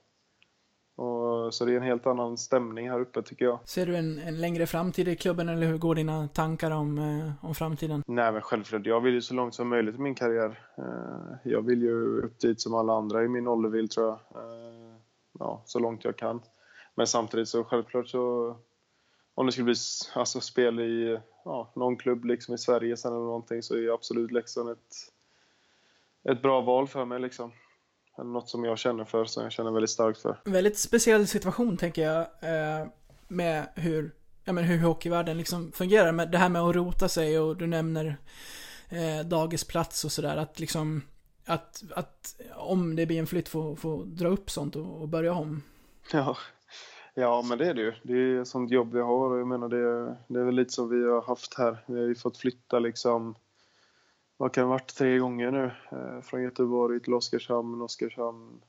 Och, 0.96 1.54
så 1.54 1.66
det 1.66 1.72
är 1.74 1.78
en 1.78 1.84
helt 1.84 2.08
annan 2.08 2.38
stämning 2.38 2.90
här 2.90 3.00
uppe 3.00 3.22
tycker 3.22 3.46
jag. 3.46 3.60
Ser 3.66 3.86
du 3.86 3.96
en, 3.96 4.20
en 4.20 4.42
längre 4.42 4.66
framtid 4.68 5.08
i 5.08 5.16
klubben 5.16 5.50
eller 5.50 5.68
hur 5.68 5.78
går 5.78 5.96
dina 5.96 6.28
tankar 6.28 6.72
om, 6.72 6.98
eh, 6.98 7.46
om 7.48 7.56
framtiden? 7.56 8.04
Nej, 8.08 8.32
men 8.32 8.42
självklart. 8.42 8.86
Jag 8.86 9.02
vill 9.02 9.14
ju 9.14 9.22
så 9.22 9.34
långt 9.34 9.56
som 9.56 9.68
möjligt 9.70 9.96
i 9.96 10.00
min 10.00 10.16
karriär. 10.16 10.60
Eh, 10.78 11.52
Jag 11.52 11.62
vill 11.62 11.82
ju 11.82 12.22
upp 12.22 12.40
dit 12.40 12.62
som 12.62 12.74
alla 12.76 12.94
andra 12.94 13.24
i 13.24 13.28
min 13.28 13.48
ålder 13.48 13.70
vill, 13.70 13.90
tror 13.90 14.08
jag. 14.08 14.14
Eh, 14.44 14.71
Ja, 15.42 15.62
så 15.66 15.80
långt 15.80 16.04
jag 16.04 16.18
kan. 16.18 16.42
Men 16.96 17.08
samtidigt 17.08 17.50
så 17.50 17.64
självklart 17.64 18.08
så... 18.08 18.56
Om 19.36 19.46
det 19.46 19.52
skulle 19.52 19.66
bli 19.66 19.76
alltså, 20.14 20.42
spel 20.42 20.80
i 20.80 21.20
ja, 21.46 21.72
någon 21.76 21.98
klubb 21.98 22.26
liksom 22.26 22.56
i 22.56 22.58
Sverige 22.58 22.98
sen 22.98 23.14
eller 23.14 23.26
någonting 23.26 23.64
så 23.64 23.74
är 23.74 23.80
ju 23.80 23.94
absolut 23.94 24.32
Leksand 24.32 24.70
ett, 24.70 24.96
ett 26.30 26.42
bra 26.42 26.62
val 26.62 26.88
för 26.88 27.06
mig. 27.06 27.20
Liksom. 27.20 27.52
Något 28.18 28.50
som 28.50 28.66
jag 28.66 28.78
känner 28.78 29.06
för, 29.06 29.26
som 29.26 29.44
jag 29.44 29.52
känner 29.52 29.72
väldigt 29.72 29.90
starkt 29.90 30.22
för. 30.22 30.38
Väldigt 30.46 30.78
speciell 30.78 31.28
situation 31.28 31.78
tänker 31.78 32.02
jag, 32.02 32.22
eh, 32.22 32.88
med 33.28 33.66
hur, 33.76 34.12
ja 34.44 34.54
men 34.54 34.64
hur 34.64 34.80
hockeyvärlden 34.80 35.38
liksom 35.38 35.72
fungerar. 35.72 36.26
Det 36.26 36.38
här 36.38 36.50
med 36.50 36.62
att 36.62 36.76
rota 36.76 37.10
sig 37.10 37.40
och 37.40 37.58
du 37.58 37.68
nämner 37.68 38.18
eh, 38.90 39.26
dagisplats 39.26 40.06
och 40.06 40.12
sådär. 40.12 40.38
Att 40.38 40.60
liksom, 40.60 41.02
att, 41.46 41.84
att 41.96 42.42
om 42.56 42.96
det 42.96 43.06
blir 43.06 43.20
en 43.20 43.28
flytt 43.28 43.50
få, 43.50 43.76
få 43.76 44.04
dra 44.04 44.28
upp 44.28 44.50
sånt 44.50 44.76
och, 44.76 45.02
och 45.02 45.08
börja 45.08 45.34
om. 45.34 45.64
Ja. 46.14 46.38
ja, 47.14 47.42
men 47.50 47.58
det 47.58 47.68
är 47.68 47.74
det 47.74 47.82
ju. 47.82 47.94
Det 48.04 48.14
är 48.14 48.42
ett 48.42 48.48
sånt 48.48 48.72
jobb 48.72 48.94
vi 48.94 49.00
har 49.00 49.32
och 49.32 49.40
jag 49.40 49.48
menar 49.48 49.70
det, 49.70 50.18
det 50.28 50.40
är 50.40 50.44
väl 50.44 50.56
lite 50.56 50.74
som 50.74 50.90
vi 50.90 51.08
har 51.08 51.22
haft 51.22 51.58
här. 51.58 51.84
Vi 51.88 52.00
har 52.00 52.08
ju 52.08 52.16
fått 52.16 52.38
flytta 52.38 52.80
liksom, 52.80 53.36
vad 54.38 54.54
kan 54.54 54.62
det 54.62 54.68
ha 54.68 54.74
varit, 54.74 54.96
tre 54.96 55.18
gånger 55.18 55.52
nu. 55.52 55.72
Eh, 55.92 56.22
från 56.22 56.44
Göteborg 56.44 57.00
till 57.00 57.14
Oskarshamn, 57.14 57.82
Oskarshamn, 57.82 58.62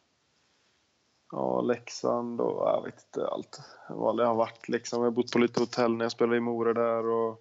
ja, 1.32 1.60
Leksand 1.60 2.40
och 2.40 2.68
jag 2.68 2.82
vet 2.82 3.04
inte 3.04 3.28
allt 3.28 3.60
vad 3.88 4.16
det 4.16 4.26
har 4.26 4.34
varit 4.34 4.68
liksom. 4.68 5.02
Jag 5.02 5.06
har 5.06 5.16
bott 5.16 5.32
på 5.32 5.38
lite 5.38 5.60
hotell 5.60 5.96
när 5.96 6.04
jag 6.04 6.12
spelade 6.12 6.36
i 6.36 6.40
Mora 6.40 6.74
där 6.74 7.06
och 7.06 7.38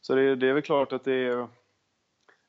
så 0.00 0.14
det, 0.14 0.36
det 0.36 0.48
är 0.48 0.52
väl 0.52 0.62
klart 0.62 0.92
att 0.92 1.04
det 1.04 1.12
är 1.14 1.48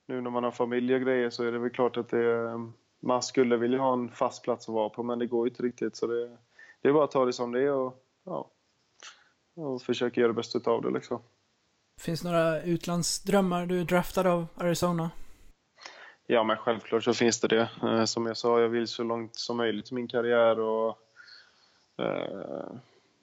nu 0.09 0.21
när 0.21 0.29
man 0.29 0.43
har 0.43 0.51
familj 0.51 0.95
och 0.95 1.01
grejer 1.01 1.29
så 1.29 1.43
är 1.43 1.51
det 1.51 1.59
väl 1.59 1.69
klart 1.69 1.97
att 1.97 2.09
det 2.09 2.59
man 2.99 3.23
skulle 3.23 3.57
vilja 3.57 3.79
ha 3.79 3.93
en 3.93 4.09
fast 4.09 4.43
plats 4.43 4.69
att 4.69 4.75
vara 4.75 4.89
på 4.89 5.03
men 5.03 5.19
det 5.19 5.25
går 5.27 5.47
ju 5.47 5.49
inte 5.49 5.63
riktigt 5.63 5.95
så 5.95 6.07
det, 6.07 6.37
det 6.81 6.89
är 6.89 6.93
bara 6.93 7.03
att 7.03 7.11
ta 7.11 7.25
det 7.25 7.33
som 7.33 7.51
det 7.51 7.61
är 7.61 7.73
och, 7.73 8.03
ja, 8.25 8.51
och 9.55 9.81
försöka 9.81 10.21
göra 10.21 10.31
det 10.31 10.35
bästa 10.35 10.71
av 10.71 10.81
det 10.81 10.89
liksom. 10.89 11.21
Finns 12.01 12.23
några 12.23 12.61
utlandsdrömmar? 12.61 13.65
Du 13.65 13.79
är 13.79 13.83
draftad 13.83 14.27
av 14.27 14.47
Arizona. 14.55 15.11
Ja, 16.27 16.43
men 16.43 16.57
självklart 16.57 17.03
så 17.03 17.13
finns 17.13 17.41
det 17.41 17.47
det. 17.47 17.69
Eh, 17.83 18.05
Som 18.05 18.25
jag 18.25 18.37
sa, 18.37 18.59
jag 18.59 18.69
vill 18.69 18.87
så 18.87 19.03
långt 19.03 19.35
som 19.35 19.57
möjligt 19.57 19.91
i 19.91 19.95
min 19.95 20.07
karriär 20.07 20.59
och 20.59 20.97
eh, 21.97 22.71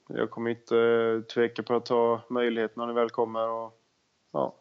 jag 0.09 0.31
kommer 0.31 0.51
inte 0.51 0.79
eh, 0.79 1.20
tveka 1.35 1.62
på 1.62 1.77
att 1.77 1.87
ta 1.87 2.20
möjligheten 2.31 2.81
när 2.81 2.87
det 2.87 3.01
väl 3.01 3.11
kommer 3.11 3.49
och 3.49 3.81
ja, 4.33 4.55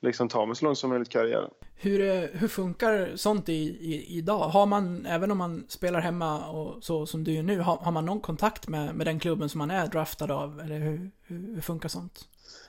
liksom 0.00 0.28
ta 0.28 0.46
mig 0.46 0.56
så 0.56 0.64
långt 0.64 0.78
som 0.78 0.90
möjligt 0.90 1.08
i 1.08 1.12
karriären. 1.12 1.50
Hur, 1.74 2.00
eh, 2.00 2.28
hur 2.32 2.48
funkar 2.48 3.16
sånt 3.16 3.48
i, 3.48 3.52
i, 3.52 4.18
idag? 4.18 4.48
Har 4.48 4.66
man, 4.66 5.06
även 5.06 5.30
om 5.30 5.38
man 5.38 5.64
spelar 5.68 6.00
hemma 6.00 6.48
och 6.48 6.84
så 6.84 7.06
som 7.06 7.24
du 7.24 7.32
gör 7.32 7.42
nu, 7.42 7.60
har, 7.60 7.76
har 7.76 7.92
man 7.92 8.06
någon 8.06 8.20
kontakt 8.20 8.68
med, 8.68 8.94
med 8.94 9.06
den 9.06 9.18
klubben 9.20 9.48
som 9.48 9.58
man 9.58 9.70
är 9.70 9.86
draftad 9.86 10.30
av? 10.32 10.60
Eller 10.60 10.78
hur, 10.78 11.10
hur, 11.22 11.54
hur 11.54 11.60
funkar 11.60 11.88
sånt? 11.88 12.28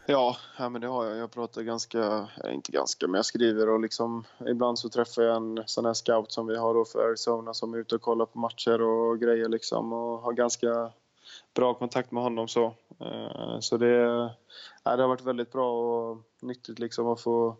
Ja, 0.09 0.37
ja, 0.57 0.69
men 0.69 0.81
det 0.81 0.87
har 0.87 1.05
jag. 1.05 1.17
Jag 1.17 1.31
pratar 1.31 1.61
ganska, 1.61 2.27
eh, 2.43 2.53
inte 2.53 2.71
ganska, 2.71 3.07
men 3.07 3.15
jag 3.15 3.25
skriver 3.25 3.69
och 3.69 3.79
liksom 3.79 4.23
ibland 4.47 4.79
så 4.79 4.89
träffar 4.89 5.21
jag 5.21 5.35
en 5.35 5.63
sån 5.65 5.85
här 5.85 5.93
scout 5.93 6.31
som 6.31 6.47
vi 6.47 6.57
har 6.57 6.73
då 6.73 6.85
för 6.85 7.07
Arizona 7.07 7.53
som 7.53 7.73
är 7.73 7.77
ute 7.77 7.95
och 7.95 8.01
kollar 8.01 8.25
på 8.25 8.39
matcher 8.39 8.81
och 8.81 9.19
grejer 9.19 9.49
liksom 9.49 9.93
och 9.93 10.19
har 10.19 10.33
ganska 10.33 10.91
bra 11.57 11.73
kontakt 11.73 12.11
med 12.11 12.23
honom 12.23 12.47
så. 12.47 12.65
Eh, 12.99 13.59
Så 13.59 13.77
det, 13.77 13.87
ja, 14.83 14.95
det 14.95 15.01
har 15.03 15.07
varit 15.07 15.25
väldigt 15.25 15.51
bra 15.51 15.71
och 15.71 16.17
nyttigt 16.41 16.79
liksom 16.79 17.07
att 17.07 17.21
få, 17.21 17.55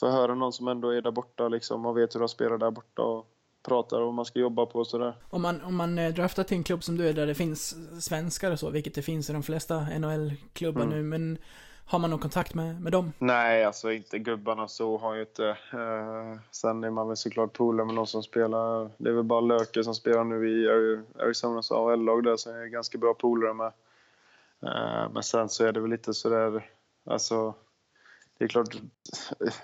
få 0.00 0.10
höra 0.10 0.34
någon 0.34 0.52
som 0.52 0.68
ändå 0.68 0.88
är 0.90 1.02
där 1.02 1.10
borta 1.10 1.48
liksom 1.48 1.86
och 1.86 1.96
vet 1.98 2.14
hur 2.14 2.20
de 2.20 2.28
spelar 2.28 2.58
där 2.58 2.70
borta 2.70 3.02
och 3.02 3.26
pratar 3.66 3.96
om 4.00 4.04
vad 4.04 4.14
man 4.14 4.24
ska 4.24 4.38
jobba 4.38 4.66
på 4.66 4.78
och 4.78 4.86
sådär. 4.86 5.14
Om 5.30 5.42
man, 5.42 5.60
om 5.62 5.76
man 5.76 5.98
är 5.98 6.10
draftad 6.12 6.44
till 6.44 6.56
en 6.56 6.64
klubb 6.64 6.84
som 6.84 6.96
du 6.96 7.08
är 7.08 7.12
där 7.12 7.26
det 7.26 7.34
finns 7.34 7.76
svenskar 8.04 8.50
och 8.52 8.58
så, 8.58 8.70
vilket 8.70 8.94
det 8.94 9.02
finns 9.02 9.30
i 9.30 9.32
de 9.32 9.42
flesta 9.42 9.80
NHL-klubbar 9.98 10.82
Mm. 10.82 10.94
nu, 10.96 11.02
men 11.02 11.38
har 11.86 11.98
man 11.98 12.10
någon 12.10 12.18
kontakt 12.18 12.54
med, 12.54 12.80
med 12.80 12.92
dem? 12.92 13.12
Nej, 13.18 13.64
alltså 13.64 13.92
inte 13.92 14.18
gubbarna 14.18 14.68
så 14.68 14.98
har 14.98 15.14
jag 15.14 15.22
inte. 15.22 15.48
Eh, 15.48 16.40
sen 16.50 16.84
är 16.84 16.90
man 16.90 17.08
väl 17.08 17.16
såklart 17.16 17.52
polare 17.52 17.86
med 17.86 17.94
någon 17.94 18.06
som 18.06 18.22
spelar. 18.22 18.90
Det 18.98 19.08
är 19.08 19.14
väl 19.14 19.24
bara 19.24 19.40
Löke 19.40 19.84
som 19.84 19.94
spelar 19.94 20.24
nu 20.24 20.48
i 20.50 20.68
Arizonas 21.18 21.72
AHL-lag 21.72 22.24
där, 22.24 22.36
så 22.36 22.50
jag 22.50 22.62
är 22.62 22.66
ganska 22.66 22.98
bra 22.98 23.14
polare 23.14 23.54
med. 23.54 23.72
Eh, 24.62 25.10
men 25.12 25.22
sen 25.22 25.48
så 25.48 25.64
är 25.64 25.72
det 25.72 25.80
väl 25.80 25.90
lite 25.90 26.14
sådär, 26.14 26.70
alltså. 27.04 27.54
Det 28.38 28.44
är 28.44 28.48
klart, 28.48 28.76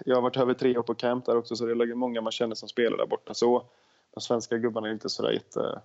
jag 0.04 0.16
har 0.16 0.22
varit 0.22 0.36
över 0.36 0.54
tre 0.54 0.78
år 0.78 0.82
på 0.82 0.94
camp 0.94 1.26
där 1.26 1.36
också, 1.36 1.56
så 1.56 1.66
det 1.66 1.72
är 1.72 1.94
många 1.94 2.20
man 2.20 2.32
känner 2.32 2.54
som 2.54 2.68
spelar 2.68 2.96
där 2.96 3.06
borta 3.06 3.34
så. 3.34 3.66
de 4.14 4.20
svenska 4.20 4.58
gubbarna 4.58 4.88
är 4.88 4.92
inte 4.92 5.08
sådär 5.08 5.30
jätte, 5.30 5.80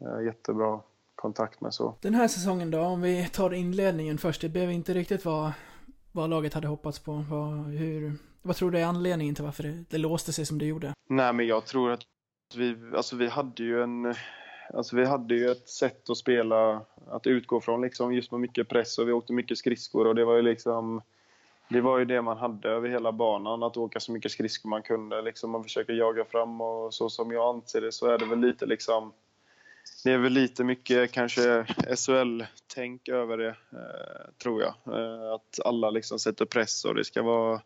eh, 0.00 0.24
jättebra 0.24 0.80
kontakt 1.20 1.60
med. 1.60 1.74
Så. 1.74 1.94
Den 2.00 2.14
här 2.14 2.28
säsongen 2.28 2.70
då, 2.70 2.80
om 2.80 3.02
vi 3.02 3.28
tar 3.28 3.54
inledningen 3.54 4.18
först. 4.18 4.40
Det 4.40 4.48
blev 4.48 4.70
inte 4.70 4.94
riktigt 4.94 5.24
vad, 5.24 5.52
vad 6.12 6.30
laget 6.30 6.54
hade 6.54 6.68
hoppats 6.68 6.98
på. 6.98 7.12
Vad, 7.12 7.64
hur, 7.64 8.12
vad 8.42 8.56
tror 8.56 8.70
du 8.70 8.78
är 8.78 8.84
anledningen 8.84 9.34
till 9.34 9.44
varför 9.44 9.62
det, 9.62 9.84
det 9.90 9.98
låste 9.98 10.32
sig 10.32 10.46
som 10.46 10.58
det 10.58 10.64
gjorde? 10.64 10.94
Nej, 11.08 11.32
men 11.32 11.46
jag 11.46 11.66
tror 11.66 11.90
att 11.90 12.02
vi, 12.54 12.76
alltså 12.96 13.16
vi 13.16 13.28
hade 13.28 13.62
ju 13.62 13.82
en... 13.82 14.14
Alltså 14.74 14.96
vi 14.96 15.04
hade 15.04 15.34
ju 15.34 15.50
ett 15.50 15.68
sätt 15.68 16.10
att 16.10 16.16
spela, 16.16 16.82
att 17.10 17.26
utgå 17.26 17.60
från 17.60 17.80
liksom, 17.80 18.14
just 18.14 18.30
med 18.30 18.40
mycket 18.40 18.68
press 18.68 18.98
och 18.98 19.08
vi 19.08 19.12
åkte 19.12 19.32
mycket 19.32 19.58
skridskor 19.58 20.06
och 20.06 20.14
det 20.14 20.24
var 20.24 20.36
ju 20.36 20.42
liksom... 20.42 21.02
Det 21.68 21.80
var 21.80 21.98
ju 21.98 22.04
det 22.04 22.22
man 22.22 22.36
hade 22.36 22.68
över 22.68 22.88
hela 22.88 23.12
banan, 23.12 23.62
att 23.62 23.76
åka 23.76 24.00
så 24.00 24.12
mycket 24.12 24.32
skridskor 24.32 24.68
man 24.68 24.82
kunde. 24.82 25.22
Liksom 25.22 25.50
man 25.50 25.62
försöker 25.62 25.92
jaga 25.92 26.24
fram 26.24 26.60
och 26.60 26.94
så 26.94 27.10
som 27.10 27.32
jag 27.32 27.54
anser 27.54 27.80
det 27.80 27.92
så 27.92 28.06
är 28.06 28.18
det 28.18 28.26
väl 28.26 28.40
lite 28.40 28.66
liksom... 28.66 29.12
Det 30.04 30.12
är 30.12 30.18
väl 30.18 30.32
lite 30.32 30.64
mycket 30.64 31.12
kanske 31.12 31.66
SHL-tänk 31.96 33.08
över 33.08 33.38
det, 33.38 33.48
eh, 33.48 34.32
tror 34.42 34.62
jag. 34.62 34.74
Eh, 34.86 35.32
att 35.32 35.60
alla 35.64 35.90
liksom 35.90 36.18
sätter 36.18 36.44
press 36.44 36.84
och 36.84 36.94
det 36.94 37.04
ska 37.04 37.22
vara 37.22 37.60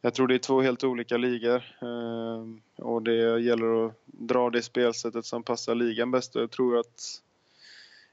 jag 0.00 0.14
tror 0.14 0.28
det 0.28 0.34
är 0.34 0.38
två 0.38 0.60
helt 0.60 0.84
olika 0.84 1.16
ligor 1.16 1.62
eh, 1.82 2.44
och 2.84 3.02
det 3.02 3.40
gäller 3.40 3.86
att 3.86 3.94
dra 4.06 4.50
det 4.50 4.62
spelsättet 4.62 5.24
som 5.24 5.42
passar 5.42 5.74
ligan 5.74 6.10
bäst. 6.10 6.34
Jag 6.34 6.50
tror 6.50 6.78
att 6.78 7.22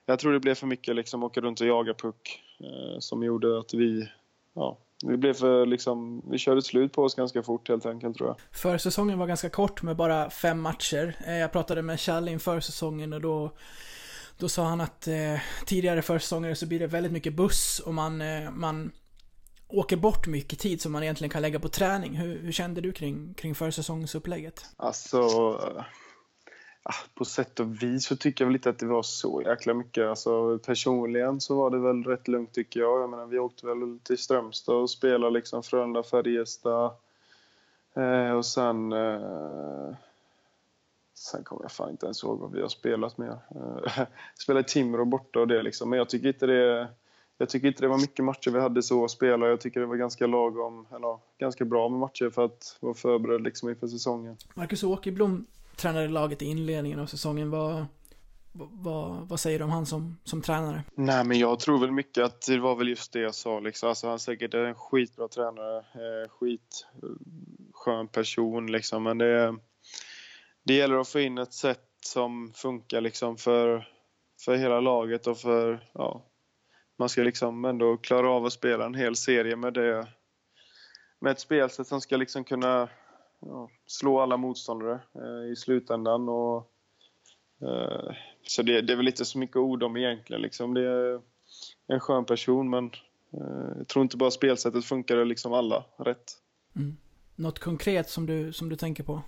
jag 0.06 0.20
tror 0.20 0.34
det 0.34 0.40
blev 0.40 0.56
för 0.56 0.68
mycket 0.68 0.96
liksom 0.96 1.24
åka 1.24 1.42
runt 1.42 1.62
och 1.62 1.68
jaga 1.68 1.94
puck 1.94 2.44
eh, 2.60 3.00
som 3.00 3.24
gjorde 3.24 3.60
att 3.60 3.74
vi, 3.74 4.10
ja, 4.54 4.78
vi 5.06 5.18
blev 5.18 5.34
för 5.34 5.66
liksom, 5.66 6.22
vi 6.32 6.38
körde 6.38 6.62
slut 6.62 6.94
på 6.94 7.04
oss 7.04 7.16
ganska 7.16 7.44
fort 7.44 7.70
helt 7.70 7.86
enkelt 7.86 8.18
tror 8.18 8.30
jag. 8.30 8.38
Försäsongen 8.52 9.20
var 9.20 9.28
ganska 9.28 9.50
kort 9.50 9.82
med 9.82 9.96
bara 9.96 10.30
fem 10.30 10.62
matcher. 10.62 11.16
Eh, 11.28 11.38
jag 11.38 11.52
pratade 11.52 11.82
med 11.82 12.00
Challe 12.00 12.32
inför 12.32 12.60
säsongen 12.60 13.14
och 13.14 13.22
då 13.22 13.52
då 14.38 14.50
sa 14.50 14.66
han 14.66 14.82
att 14.82 15.08
eh, 15.08 15.40
tidigare 15.66 16.02
försäsonger 16.02 16.54
så 16.54 16.66
blir 16.66 16.80
det 16.80 16.88
väldigt 16.88 17.12
mycket 17.12 17.34
buss 17.34 17.80
och 17.80 17.94
man, 17.94 18.22
eh, 18.22 18.52
man 18.52 18.92
åker 19.68 19.98
bort 19.98 20.28
mycket 20.28 20.60
tid 20.60 20.82
som 20.82 20.92
man 20.92 21.04
egentligen 21.04 21.30
kan 21.30 21.42
lägga 21.42 21.60
på 21.60 21.70
träning. 21.70 22.16
Hur, 22.16 22.40
hur 22.40 22.52
kände 22.52 22.82
du 22.82 22.92
kring, 22.92 23.34
kring 23.34 23.56
försäsongsupplägget? 23.56 24.66
Alltså, 24.78 25.20
äh, 25.78 25.84
Ah, 26.90 26.94
på 27.14 27.26
sätt 27.26 27.60
och 27.60 27.84
vis 27.84 28.06
så 28.06 28.16
tycker 28.16 28.44
jag 28.44 28.48
väl 28.48 28.56
inte 28.56 28.70
att 28.70 28.80
det 28.80 28.86
var 28.86 29.04
så 29.04 29.42
jäkla 29.46 29.74
mycket. 29.74 30.06
Alltså, 30.06 30.60
personligen 30.60 31.42
så 31.42 31.56
var 31.56 31.70
det 31.70 31.80
väl 31.80 32.04
rätt 32.04 32.28
lugnt 32.28 32.54
tycker 32.54 32.80
jag. 32.80 33.02
jag 33.02 33.10
menar, 33.10 33.26
vi 33.26 33.40
åkte 33.40 33.66
väl 33.68 34.00
till 34.04 34.18
Strömstad 34.18 34.76
och 34.76 34.90
spelade 34.90 35.34
liksom 35.34 35.64
Frölunda, 35.64 36.04
Färjestad. 36.04 36.92
Eh, 37.94 38.32
och 38.32 38.46
sen... 38.46 38.94
Eh, 38.94 39.96
sen 41.14 41.44
kommer 41.44 41.62
jag 41.62 41.72
fan 41.72 41.90
inte 41.90 42.06
ens 42.06 42.24
ihåg 42.24 42.40
vad 42.40 42.52
vi 42.52 42.62
har 42.62 42.70
spelat 42.70 43.18
mer. 43.18 43.38
Eh, 43.56 44.06
spelade 44.40 44.68
Timrå 44.68 45.06
borta 45.06 45.40
och 45.40 45.48
det 45.48 45.64
liksom. 45.64 45.90
Men 45.90 45.98
jag 46.00 46.10
tycker 46.10 46.28
inte 46.28 46.46
det 46.46 46.88
jag 47.38 47.50
tycker 47.50 47.68
inte 47.68 47.82
det 47.82 47.88
var 47.88 47.98
mycket 47.98 48.26
matcher 48.26 48.52
vi 48.52 48.60
hade 48.60 48.84
så 48.84 49.06
att 49.06 49.12
spela. 49.12 49.48
Jag 49.48 49.62
tycker 49.62 49.80
det 49.80 49.86
var 49.86 49.96
ganska 49.96 50.28
lagom, 50.28 50.88
eller 50.96 51.18
ganska 51.38 51.66
bra 51.66 51.90
med 51.90 52.00
matcher 52.00 52.30
för 52.30 52.46
att 52.46 52.78
vara 52.80 52.94
förberedd 52.94 53.42
liksom 53.42 53.70
inför 53.70 53.88
säsongen. 53.88 54.38
Marcus 54.54 54.84
Åkerblom 54.84 55.46
tränade 55.78 56.08
laget 56.08 56.42
i 56.42 56.46
inledningen 56.46 57.00
av 57.00 57.06
säsongen. 57.06 57.50
Vad, 57.50 57.86
vad, 58.54 59.28
vad 59.30 59.40
säger 59.40 59.60
du 59.60 59.66
om 59.66 59.72
han 59.72 59.86
som, 59.86 60.18
som 60.24 60.42
tränare? 60.42 60.84
Nej, 60.96 61.26
men 61.26 61.40
jag 61.40 61.60
tror 61.60 61.80
väl 61.80 61.92
mycket 61.92 62.24
att 62.24 62.42
det 62.42 62.60
var 62.60 62.76
väl 62.76 62.88
just 62.88 63.14
det 63.14 63.20
jag 63.20 63.36
sa. 63.36 63.60
Liksom. 63.60 63.90
Alltså, 63.90 64.08
han 64.08 64.14
är 64.14 64.18
säkert 64.18 64.54
en 64.54 64.76
skitbra 64.76 65.28
tränare, 65.28 65.78
eh, 65.78 66.30
skitskön 66.30 68.08
person 68.12 68.72
liksom. 68.72 69.04
Men 69.04 69.18
det, 69.18 69.56
det 70.64 70.74
gäller 70.74 70.98
att 70.98 71.08
få 71.08 71.20
in 71.20 71.38
ett 71.38 71.54
sätt 71.54 71.84
som 72.06 72.52
funkar 72.56 73.02
liksom 73.02 73.38
för, 73.38 73.88
för 74.46 74.56
hela 74.56 74.80
laget 74.80 75.28
och 75.28 75.38
för 75.38 75.90
ja, 75.94 76.26
man 77.00 77.10
ska 77.10 77.22
liksom 77.22 77.66
ändå 77.66 77.98
klara 77.98 78.30
av 78.30 78.46
att 78.46 78.54
spela 78.54 78.86
en 78.86 78.96
hel 78.96 79.16
serie 79.16 79.56
med 79.56 79.74
det 79.74 80.08
med 81.20 81.32
ett 81.32 81.40
spelsätt 81.40 81.88
som 81.88 82.02
ska 82.02 82.18
liksom 82.18 82.44
kunna 82.44 82.90
ja, 83.40 83.70
slå 83.86 84.20
alla 84.20 84.38
motståndare 84.38 85.00
eh, 85.16 85.52
i 85.52 85.56
slutändan. 85.56 86.30
Och, 86.30 86.72
eh, 87.62 88.16
så 88.44 88.62
det, 88.62 88.82
det, 88.82 88.94
är 88.94 88.98
väl 88.98 89.08
inte 89.08 89.26
så 89.26 89.38
mycket 89.38 89.58
ord 89.58 89.84
om 89.84 89.98
egentligen. 89.98 90.42
Liksom. 90.42 90.74
Det 90.74 90.82
är 90.82 91.22
en 91.88 92.00
skön 92.00 92.26
person 92.26 92.70
men 92.70 92.86
eh, 93.34 93.78
jag 93.78 93.88
tror 93.88 94.04
inte 94.04 94.18
bara 94.18 94.32
spelsättet 94.32 94.86
funkar 94.86 95.26
liksom 95.26 95.54
alla 95.54 95.86
rätt. 95.98 96.32
Mm. 96.76 96.98
Något 97.36 97.60
konkret 97.60 98.10
som 98.10 98.26
du, 98.26 98.54
som 98.54 98.70
du 98.70 98.76
tänker 98.76 99.04
på? 99.04 99.22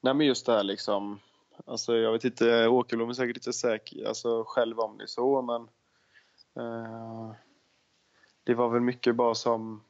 Nej 0.00 0.14
men 0.14 0.26
just 0.26 0.46
det 0.46 0.52
här 0.52 0.64
liksom. 0.64 1.20
Alltså 1.66 1.96
jag 1.96 2.12
vet 2.12 2.24
inte, 2.24 2.68
Åkerblom 2.68 3.08
är 3.08 3.14
säkert 3.14 3.36
inte 3.36 3.52
säker 3.52 4.08
alltså, 4.08 4.44
själv 4.46 4.80
om 4.80 4.98
det 4.98 5.08
så 5.08 5.42
men 5.42 5.68
Eh, 6.56 7.32
det 8.44 8.54
var 8.54 8.68
väl 8.68 8.80
mycket 8.80 9.16
bara 9.16 9.34
som, 9.34 9.82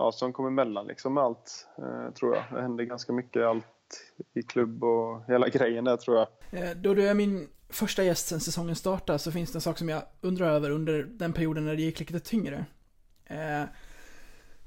ja, 0.00 0.12
som 0.12 0.32
kom 0.32 0.46
emellan 0.46 0.86
liksom 0.86 1.14
med 1.14 1.24
allt, 1.24 1.66
eh, 1.78 2.14
tror 2.14 2.34
jag. 2.34 2.44
Det 2.50 2.62
hände 2.62 2.84
ganska 2.84 3.12
mycket 3.12 3.46
allt 3.46 3.64
i 4.34 4.42
klubb 4.42 4.84
och 4.84 5.24
hela 5.28 5.48
grejen 5.52 5.84
där, 5.84 5.96
tror 5.96 6.16
jag. 6.16 6.28
Eh, 6.50 6.76
då 6.76 6.94
du 6.94 7.08
är 7.08 7.14
min 7.14 7.48
första 7.68 8.04
gäst 8.04 8.28
sen 8.28 8.40
säsongen 8.40 8.76
startade 8.76 9.18
så 9.18 9.32
finns 9.32 9.52
det 9.52 9.56
en 9.56 9.60
sak 9.60 9.78
som 9.78 9.88
jag 9.88 10.02
undrar 10.20 10.50
över 10.50 10.70
under 10.70 11.02
den 11.02 11.32
perioden 11.32 11.64
när 11.64 11.76
det 11.76 11.82
gick 11.82 12.00
lite 12.00 12.20
tyngre. 12.20 12.64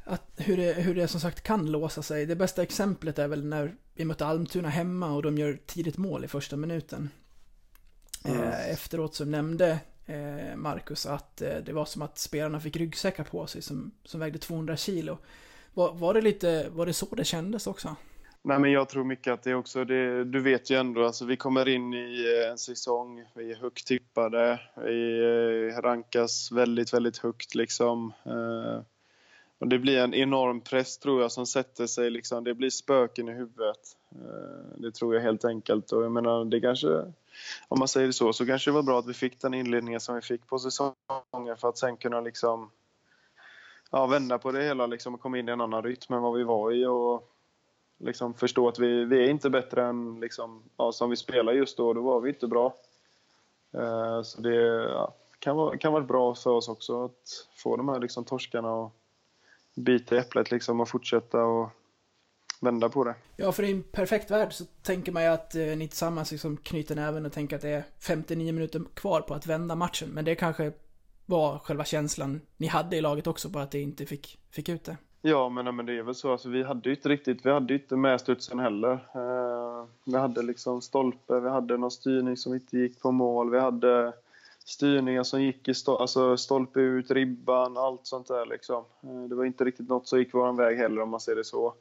Att 0.04 0.32
hur, 0.38 0.58
det, 0.58 0.74
hur 0.74 0.96
det 0.96 1.08
som 1.08 1.20
sagt 1.20 1.44
kan 1.44 1.72
låsa 1.72 2.02
sig. 2.02 2.26
Det 2.26 2.36
bästa 2.36 2.64
exemplet 2.64 3.20
är 3.20 3.28
väl 3.28 3.46
när 3.46 3.76
vi 3.94 4.06
mötte 4.06 4.26
Almtuna 4.26 4.70
hemma 4.70 5.16
och 5.16 5.22
de 5.22 5.38
gör 5.38 5.60
tidigt 5.66 5.98
mål 5.98 6.26
i 6.26 6.28
första 6.28 6.56
minuten. 6.56 7.10
Mm. 8.26 8.42
Efteråt 8.72 9.16
så 9.16 9.26
nämnde 9.26 9.70
eh, 9.70 9.78
Eh, 10.06 10.56
Marcus 10.56 11.06
att 11.06 11.42
eh, 11.42 11.58
det 11.58 11.74
var 11.74 11.86
som 11.86 12.02
att 12.02 12.18
spelarna 12.18 12.60
fick 12.60 12.76
ryggsäckar 12.76 13.24
på 13.24 13.48
sig 13.48 13.62
som, 13.62 13.92
som 14.04 14.20
vägde 14.20 14.40
200 14.40 14.78
kilo. 14.78 15.18
Var, 15.74 15.94
var, 15.94 16.14
det 16.14 16.22
lite, 16.22 16.70
var 16.70 16.86
det 16.86 16.94
så 16.94 17.16
det 17.16 17.24
kändes 17.24 17.68
också? 17.68 17.96
Nej, 18.42 18.60
men 18.60 18.72
jag 18.72 18.90
tror 18.90 19.04
mycket 19.04 19.34
att 19.34 19.44
det 19.44 19.56
också, 19.56 19.86
det, 19.86 20.24
du 20.24 20.40
vet 20.40 20.70
ju 20.70 20.76
ändå, 20.76 21.06
alltså 21.06 21.26
vi 21.26 21.38
kommer 21.38 21.70
in 21.70 21.94
i 21.94 22.42
eh, 22.44 22.52
en 22.52 22.58
säsong, 22.58 23.26
vi 23.36 23.52
är 23.52 23.56
högt 23.56 23.88
tippade, 23.88 24.60
vi 24.76 25.72
rankas 25.72 26.52
väldigt, 26.52 26.94
väldigt 26.94 27.18
högt 27.18 27.56
liksom. 27.56 28.14
Och 29.60 29.68
det 29.68 29.80
blir 29.80 29.98
en 29.98 30.14
enorm 30.14 30.62
press 30.62 30.98
tror 30.98 31.22
jag 31.22 31.32
som 31.32 31.46
sätter 31.46 31.88
sig 31.88 32.10
liksom, 32.10 32.44
det 32.44 32.54
blir 32.54 32.70
spöken 32.70 33.30
i 33.30 33.32
huvudet. 33.32 33.98
Det 34.76 34.92
tror 34.92 35.16
jag 35.16 35.22
helt 35.22 35.46
enkelt 35.46 35.92
och 35.92 36.04
jag 36.04 36.12
menar 36.12 36.46
det 36.46 36.62
kanske 36.62 37.14
om 37.68 37.80
man 37.80 37.88
säger 37.88 38.12
så, 38.12 38.34
så 38.34 38.46
kanske 38.46 38.72
det 38.72 38.76
var 38.76 38.84
bra 38.84 39.00
att 39.00 39.08
vi 39.08 39.14
fick 39.14 39.42
den 39.42 39.54
inledningen 39.54 40.00
som 40.00 40.16
vi 40.16 40.22
fick 40.22 40.48
på 40.48 40.60
säsongen 40.60 40.96
för 41.58 41.70
att 41.70 41.78
sen 41.78 41.98
kunna 41.98 42.22
liksom 42.22 42.72
ja, 43.92 44.06
vända 44.06 44.38
på 44.38 44.52
det 44.52 44.64
hela 44.64 44.86
liksom 44.88 45.14
och 45.14 45.22
komma 45.22 45.38
in 45.38 45.50
i 45.50 45.52
en 45.52 45.62
annan 45.62 45.84
rytm 45.84 46.14
än 46.14 46.22
vad 46.22 46.38
vi 46.38 46.44
var 46.44 46.72
i 46.72 46.86
och 46.86 47.30
liksom 47.98 48.34
förstå 48.34 48.68
att 48.68 48.80
vi, 48.80 49.06
vi 49.06 49.26
är 49.26 49.30
inte 49.30 49.50
bättre 49.50 49.86
än 49.86 50.20
liksom, 50.20 50.64
ja, 50.78 50.92
som 50.92 51.10
vi 51.10 51.16
spelar 51.16 51.54
just 51.54 51.78
då. 51.78 51.94
Då 51.94 52.02
var 52.02 52.22
vi 52.22 52.30
inte 52.30 52.48
bra. 52.48 52.74
Uh, 53.78 54.22
så 54.22 54.42
det 54.42 54.56
ja, 54.90 55.14
kan, 55.40 55.56
vara, 55.56 55.78
kan 55.78 55.94
vara 55.94 56.04
bra 56.04 56.36
för 56.36 56.50
oss 56.50 56.70
också 56.70 57.06
att 57.06 57.48
få 57.56 57.78
de 57.78 57.90
här 57.90 58.00
liksom, 58.00 58.26
torskarna 58.26 58.74
och 58.74 58.92
bita 59.76 60.16
i 60.16 60.20
äpplet 60.20 60.52
liksom 60.52 60.80
och 60.80 60.90
fortsätta 60.90 61.44
och 61.44 61.70
vända 62.64 62.90
på 62.90 63.04
det. 63.04 63.16
Ja, 63.36 63.52
för 63.52 63.64
i 63.64 63.72
en 63.72 63.84
perfekt 63.84 64.32
värld 64.32 64.54
så 64.54 64.64
tänker 64.82 65.12
man 65.12 65.24
ju 65.24 65.30
att 65.30 65.56
eh, 65.56 65.62
ni 65.62 65.88
tillsammans 65.88 66.32
liksom 66.32 66.58
knyter 66.58 66.96
näven 66.96 67.26
och 67.26 67.32
tänker 67.32 67.56
att 67.56 67.62
det 67.62 67.70
är 67.70 67.84
59 68.00 68.54
minuter 68.54 68.82
kvar 68.94 69.22
på 69.22 69.34
att 69.34 69.48
vända 69.48 69.76
matchen. 69.76 70.10
Men 70.10 70.26
det 70.26 70.36
kanske 70.36 70.72
var 71.26 71.60
själva 71.60 71.86
känslan 71.86 72.42
ni 72.58 72.68
hade 72.68 72.96
i 72.98 73.02
laget 73.02 73.28
också, 73.28 73.50
bara 73.50 73.64
att 73.64 73.72
det 73.72 73.82
inte 73.82 74.06
fick, 74.06 74.40
fick 74.52 74.70
ut 74.70 74.84
det. 74.84 74.98
Ja, 75.26 75.50
men, 75.50 75.76
men 75.76 75.86
det 75.86 75.98
är 75.98 76.04
väl 76.04 76.16
så. 76.16 76.32
Alltså, 76.32 76.50
vi 76.50 76.64
hade 76.64 76.90
ju 76.90 76.96
inte 76.96 77.10
riktigt, 77.10 77.46
vi 77.46 77.52
hade 77.52 77.74
ju 77.74 77.80
inte 77.80 77.96
med 77.96 78.22
studsen 78.22 78.60
heller. 78.60 78.92
Eh, 78.92 79.86
vi 80.06 80.18
hade 80.18 80.42
liksom 80.42 80.82
stolpe, 80.82 81.40
vi 81.40 81.50
hade 81.50 81.78
någon 81.78 81.92
styrning 81.92 82.38
som 82.38 82.54
inte 82.54 82.78
gick 82.78 83.02
på 83.02 83.12
mål, 83.12 83.52
vi 83.52 83.60
hade 83.60 84.14
styrningar 84.66 85.24
som 85.24 85.42
gick 85.42 85.68
i 85.68 85.74
stol, 85.74 86.02
alltså 86.02 86.38
stolpe 86.38 86.80
ut, 86.80 87.12
ribban, 87.12 87.78
allt 87.78 88.08
sånt 88.08 88.28
där 88.28 88.46
liksom. 88.46 88.84
Eh, 89.04 89.24
det 89.30 89.36
var 89.36 89.46
inte 89.46 89.64
riktigt 89.64 89.90
något 89.90 90.08
som 90.08 90.20
gick 90.20 90.34
vår 90.34 90.54
väg 90.54 90.78
heller 90.78 91.02
om 91.02 91.10
man 91.10 91.20
ser 91.20 91.36
det 91.36 91.44
så. 91.44 91.74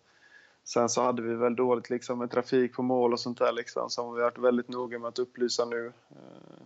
Sen 0.65 0.89
så 0.89 1.03
hade 1.03 1.23
vi 1.23 1.35
väl 1.35 1.57
dåligt 1.57 1.91
liksom 1.91 2.19
med 2.19 2.31
trafik 2.31 2.75
på 2.75 2.83
mål 2.83 3.13
och 3.13 3.21
sånt 3.21 3.39
där 3.39 3.53
liksom, 3.53 3.91
som 3.91 4.15
vi 4.15 4.21
har 4.21 4.31
varit 4.31 4.39
väldigt 4.39 4.69
noga 4.69 4.99
med 4.99 5.09
att 5.09 5.19
upplysa 5.19 5.65
nu. 5.65 5.93
Eh, 6.11 6.63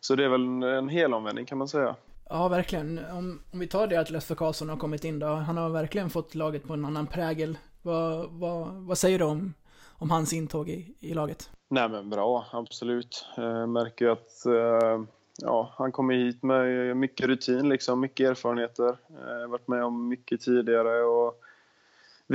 så 0.00 0.14
det 0.14 0.24
är 0.24 0.28
väl 0.28 0.62
en 0.62 0.88
helomvändning 0.88 1.46
kan 1.46 1.58
man 1.58 1.68
säga. 1.68 1.96
Ja, 2.28 2.48
verkligen. 2.48 3.00
Om, 3.12 3.40
om 3.52 3.58
vi 3.58 3.66
tar 3.66 3.86
det 3.86 3.96
att 3.96 4.10
Leffe 4.10 4.34
Karlsson 4.34 4.68
har 4.68 4.76
kommit 4.76 5.04
in 5.04 5.18
då. 5.18 5.26
Han 5.26 5.56
har 5.56 5.70
verkligen 5.70 6.10
fått 6.10 6.34
laget 6.34 6.64
på 6.64 6.72
en 6.72 6.84
annan 6.84 7.06
prägel. 7.06 7.58
Vad, 7.82 8.30
vad, 8.30 8.68
vad 8.68 8.98
säger 8.98 9.18
du 9.18 9.24
om, 9.24 9.54
om 9.98 10.10
hans 10.10 10.32
intåg 10.32 10.68
i, 10.68 10.94
i 11.00 11.14
laget? 11.14 11.50
Nej 11.68 11.88
men 11.88 12.10
bra, 12.10 12.46
absolut. 12.52 13.26
Jag 13.36 13.60
eh, 13.60 13.66
märker 13.66 14.04
ju 14.04 14.10
att 14.10 14.46
eh, 14.46 15.04
ja, 15.42 15.74
han 15.78 15.92
kommer 15.92 16.14
hit 16.14 16.42
med 16.42 16.96
mycket 16.96 17.26
rutin, 17.26 17.68
liksom, 17.68 18.00
mycket 18.00 18.30
erfarenheter. 18.30 18.96
Jag 19.08 19.40
har 19.40 19.48
varit 19.48 19.68
med 19.68 19.84
om 19.84 20.08
mycket 20.08 20.40
tidigare 20.40 21.02
och 21.02 21.40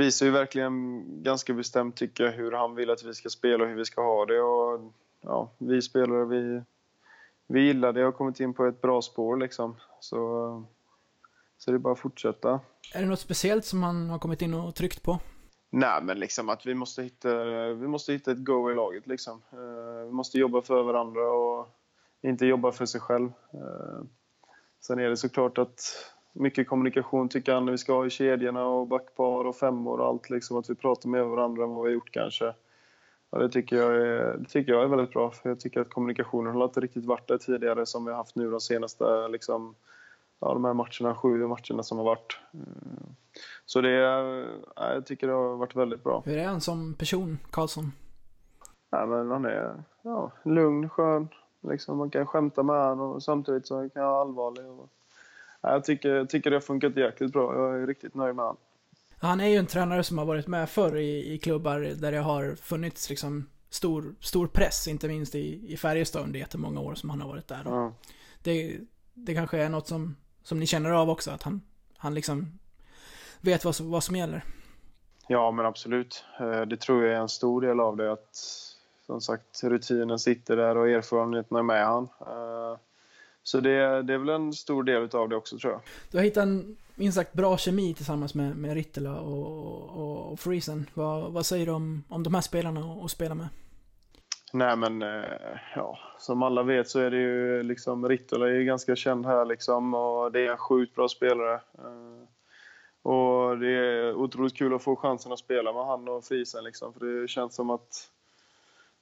visar 0.00 0.26
ju 0.26 0.32
verkligen 0.32 1.04
ganska 1.22 1.52
bestämt, 1.54 1.96
tycker 1.96 2.24
jag, 2.24 2.32
hur 2.32 2.52
han 2.52 2.74
vill 2.74 2.90
att 2.90 3.02
vi 3.04 3.14
ska 3.14 3.28
spela 3.28 3.64
och 3.64 3.70
hur 3.70 3.76
vi 3.76 3.84
ska 3.84 4.02
ha 4.02 4.26
det. 4.26 4.40
Och, 4.40 4.92
ja, 5.20 5.50
vi 5.58 5.82
spelare, 5.82 6.24
vi, 6.24 6.62
vi 7.46 7.60
gillar 7.60 7.92
det 7.92 8.00
och 8.00 8.04
har 8.04 8.12
kommit 8.12 8.40
in 8.40 8.54
på 8.54 8.66
ett 8.66 8.80
bra 8.80 9.02
spår 9.02 9.36
liksom. 9.36 9.76
Så, 10.00 10.16
så 11.58 11.70
det 11.70 11.76
är 11.76 11.78
bara 11.78 11.92
att 11.92 11.98
fortsätta. 12.00 12.60
Är 12.94 13.00
det 13.00 13.06
något 13.06 13.20
speciellt 13.20 13.64
som 13.64 13.82
han 13.82 14.10
har 14.10 14.18
kommit 14.18 14.42
in 14.42 14.54
och 14.54 14.74
tryckt 14.74 15.02
på? 15.02 15.18
Nej, 15.70 16.02
men 16.02 16.18
liksom 16.18 16.48
att 16.48 16.66
vi 16.66 16.74
måste 16.74 17.02
hitta, 17.02 17.44
vi 17.72 17.88
måste 17.88 18.12
hitta 18.12 18.30
ett 18.32 18.44
go 18.44 18.70
i 18.70 18.74
laget 18.74 19.06
liksom. 19.06 19.42
Eh, 19.52 20.04
Vi 20.06 20.12
måste 20.12 20.38
jobba 20.38 20.62
för 20.62 20.82
varandra 20.82 21.30
och 21.32 21.68
inte 22.22 22.46
jobba 22.46 22.72
för 22.72 22.86
sig 22.86 23.00
själv. 23.00 23.32
Eh, 23.54 24.02
Sen 24.80 24.98
är 24.98 25.08
det 25.08 25.16
såklart 25.16 25.58
att 25.58 25.80
mycket 26.32 26.68
kommunikation 26.68 27.28
tycker 27.28 27.54
han 27.54 27.66
vi 27.66 27.78
ska 27.78 27.92
ha 27.92 28.06
i 28.06 28.10
kedjorna 28.10 28.66
och 28.66 28.86
backpar 28.86 29.44
och 29.44 29.56
femmor 29.56 30.00
och 30.00 30.06
allt 30.06 30.30
liksom. 30.30 30.56
Att 30.56 30.70
vi 30.70 30.74
pratar 30.74 31.08
med 31.08 31.26
varandra 31.26 31.64
än 31.64 31.74
vad 31.74 31.84
vi 31.84 31.90
har 31.90 31.94
gjort 31.94 32.10
kanske. 32.12 32.54
Ja, 33.30 33.38
det, 33.38 33.48
tycker 33.48 33.76
jag 33.76 33.96
är, 33.96 34.36
det 34.38 34.48
tycker 34.48 34.72
jag 34.72 34.82
är 34.82 34.86
väldigt 34.86 35.12
bra 35.12 35.30
för 35.30 35.48
jag 35.48 35.60
tycker 35.60 35.80
att 35.80 35.90
kommunikationen 35.90 36.54
har 36.54 36.64
inte 36.64 36.80
riktigt 36.80 37.04
varit 37.04 37.28
där 37.28 37.38
tidigare 37.38 37.86
som 37.86 38.04
vi 38.04 38.10
har 38.10 38.18
haft 38.18 38.36
nu 38.36 38.50
de 38.50 38.60
senaste 38.60 39.28
liksom, 39.28 39.74
ja, 40.40 40.52
de 40.54 40.64
här 40.64 40.74
matcherna, 40.74 41.14
sju 41.14 41.46
matcherna 41.46 41.82
som 41.82 41.98
har 41.98 42.04
varit. 42.04 42.38
Så 43.66 43.80
det, 43.80 43.90
ja, 43.90 44.44
jag 44.76 45.06
tycker 45.06 45.26
det 45.26 45.32
har 45.32 45.56
varit 45.56 45.76
väldigt 45.76 46.04
bra. 46.04 46.22
Hur 46.26 46.38
är 46.38 46.46
han 46.46 46.60
som 46.60 46.94
person, 46.94 47.38
Karlsson? 47.50 47.92
Ja, 48.90 49.06
men 49.06 49.30
han 49.30 49.44
är 49.44 49.82
ja, 50.02 50.32
lugn, 50.44 50.88
skön. 50.88 51.28
Liksom, 51.60 51.98
man 51.98 52.10
kan 52.10 52.26
skämta 52.26 52.62
med 52.62 52.88
honom 52.88 53.12
och 53.12 53.22
samtidigt 53.22 53.66
så 53.66 53.88
kan 53.88 54.02
han 54.02 54.12
vara 54.12 54.20
allvarlig. 54.20 54.66
Och, 54.66 54.88
jag, 55.60 55.84
tycker, 55.84 56.24
tycker 56.24 56.50
det 56.50 56.56
har 56.56 56.60
funkat 56.60 56.96
jäkligt 56.96 57.32
bra. 57.32 57.54
Jag 57.54 57.82
är 57.82 57.86
riktigt 57.86 58.14
nöjd 58.14 58.36
med 58.36 58.44
honom. 58.44 58.56
Han 59.18 59.40
är 59.40 59.46
ju 59.46 59.56
en 59.56 59.66
tränare 59.66 60.02
som 60.02 60.18
har 60.18 60.24
varit 60.24 60.46
med 60.46 60.70
förr 60.70 60.96
i, 60.96 61.32
i 61.32 61.38
klubbar 61.38 61.80
där 61.80 62.12
det 62.12 62.18
har 62.18 62.54
funnits 62.54 63.10
liksom 63.10 63.46
stor, 63.70 64.14
stor 64.20 64.46
press, 64.46 64.88
inte 64.88 65.08
minst 65.08 65.34
i, 65.34 65.72
i 65.72 65.76
Färjestad 65.76 66.22
under 66.22 66.38
jättemånga 66.40 66.80
år 66.80 66.94
som 66.94 67.10
han 67.10 67.20
har 67.20 67.28
varit 67.28 67.48
där. 67.48 67.62
Ja. 67.64 67.92
Det, 68.42 68.76
det 69.14 69.34
kanske 69.34 69.58
är 69.58 69.68
något 69.68 69.88
som, 69.88 70.16
som 70.42 70.58
ni 70.58 70.66
känner 70.66 70.90
av 70.90 71.10
också, 71.10 71.30
att 71.30 71.42
han, 71.42 71.60
han 71.96 72.14
liksom 72.14 72.58
vet 73.40 73.64
vad 73.64 73.74
som, 73.74 73.90
vad 73.90 74.04
som 74.04 74.16
gäller. 74.16 74.44
Ja, 75.26 75.50
men 75.50 75.66
absolut. 75.66 76.24
Eh, 76.40 76.60
Det 76.60 76.76
tror 76.76 77.04
jag 77.04 77.16
är 77.16 77.20
en 77.20 77.28
stor 77.28 77.60
del 77.60 77.80
av 77.80 77.96
det. 77.96 78.12
Att, 78.12 78.36
som 79.06 79.20
sagt, 79.20 79.64
rutinen 79.64 80.18
sitter 80.18 80.56
där 80.56 80.76
och 80.76 80.88
erfarenheten 80.88 81.56
är 81.56 81.62
med 81.62 81.86
han. 81.86 82.08
Så 83.42 83.60
det, 83.60 84.02
det 84.02 84.14
är 84.14 84.18
väl 84.18 84.28
en 84.28 84.52
stor 84.52 84.82
del 84.82 85.08
av 85.12 85.28
det 85.28 85.36
också, 85.36 85.58
tror 85.58 85.72
jag. 85.72 85.80
Du 86.10 86.18
har 86.18 86.24
hittat 86.24 86.42
en 86.42 86.76
minst 86.94 87.16
sagt 87.18 87.32
bra 87.32 87.56
kemi 87.58 87.94
tillsammans 87.94 88.34
med, 88.34 88.56
med 88.56 88.74
Rittela 88.74 89.20
och, 89.20 89.88
och, 90.00 90.32
och 90.32 90.40
Friesen. 90.40 90.86
Vad, 90.94 91.32
vad 91.32 91.46
säger 91.46 91.66
du 91.66 91.72
om, 91.72 92.04
om 92.08 92.22
de 92.22 92.34
här 92.34 92.40
spelarna 92.40 92.80
att 92.80 93.04
att 93.04 93.10
spela 93.10 93.34
med? 93.34 93.48
Nej, 94.52 94.76
men 94.76 95.02
eh, 95.02 95.24
ja, 95.76 95.98
som 96.18 96.42
alla 96.42 96.62
vet 96.62 96.88
så 96.88 97.00
är 97.00 97.10
det 97.10 97.16
ju 97.16 97.62
liksom 97.62 98.08
Rittola 98.08 98.46
är 98.48 98.52
ju 98.54 98.64
ganska 98.64 98.96
känd 98.96 99.26
här 99.26 99.44
liksom 99.44 99.94
och 99.94 100.32
det 100.32 100.40
är 100.46 100.50
en 100.50 100.56
sjukt 100.56 100.94
bra 100.94 101.08
spelare. 101.08 101.54
Eh, 101.54 102.26
Och 103.02 103.58
det 103.58 103.70
är 103.70 104.14
otroligt 104.14 104.56
kul 104.56 104.74
att 104.74 104.82
få 104.82 104.96
chansen 104.96 105.32
att 105.32 105.38
spela 105.38 105.72
med 105.72 105.86
han 105.86 106.08
och 106.08 106.24
Friesen 106.24 106.64
liksom 106.64 106.92
för 106.92 107.06
det 107.06 107.28
känns 107.28 107.54
som 107.54 107.70
att 107.70 108.08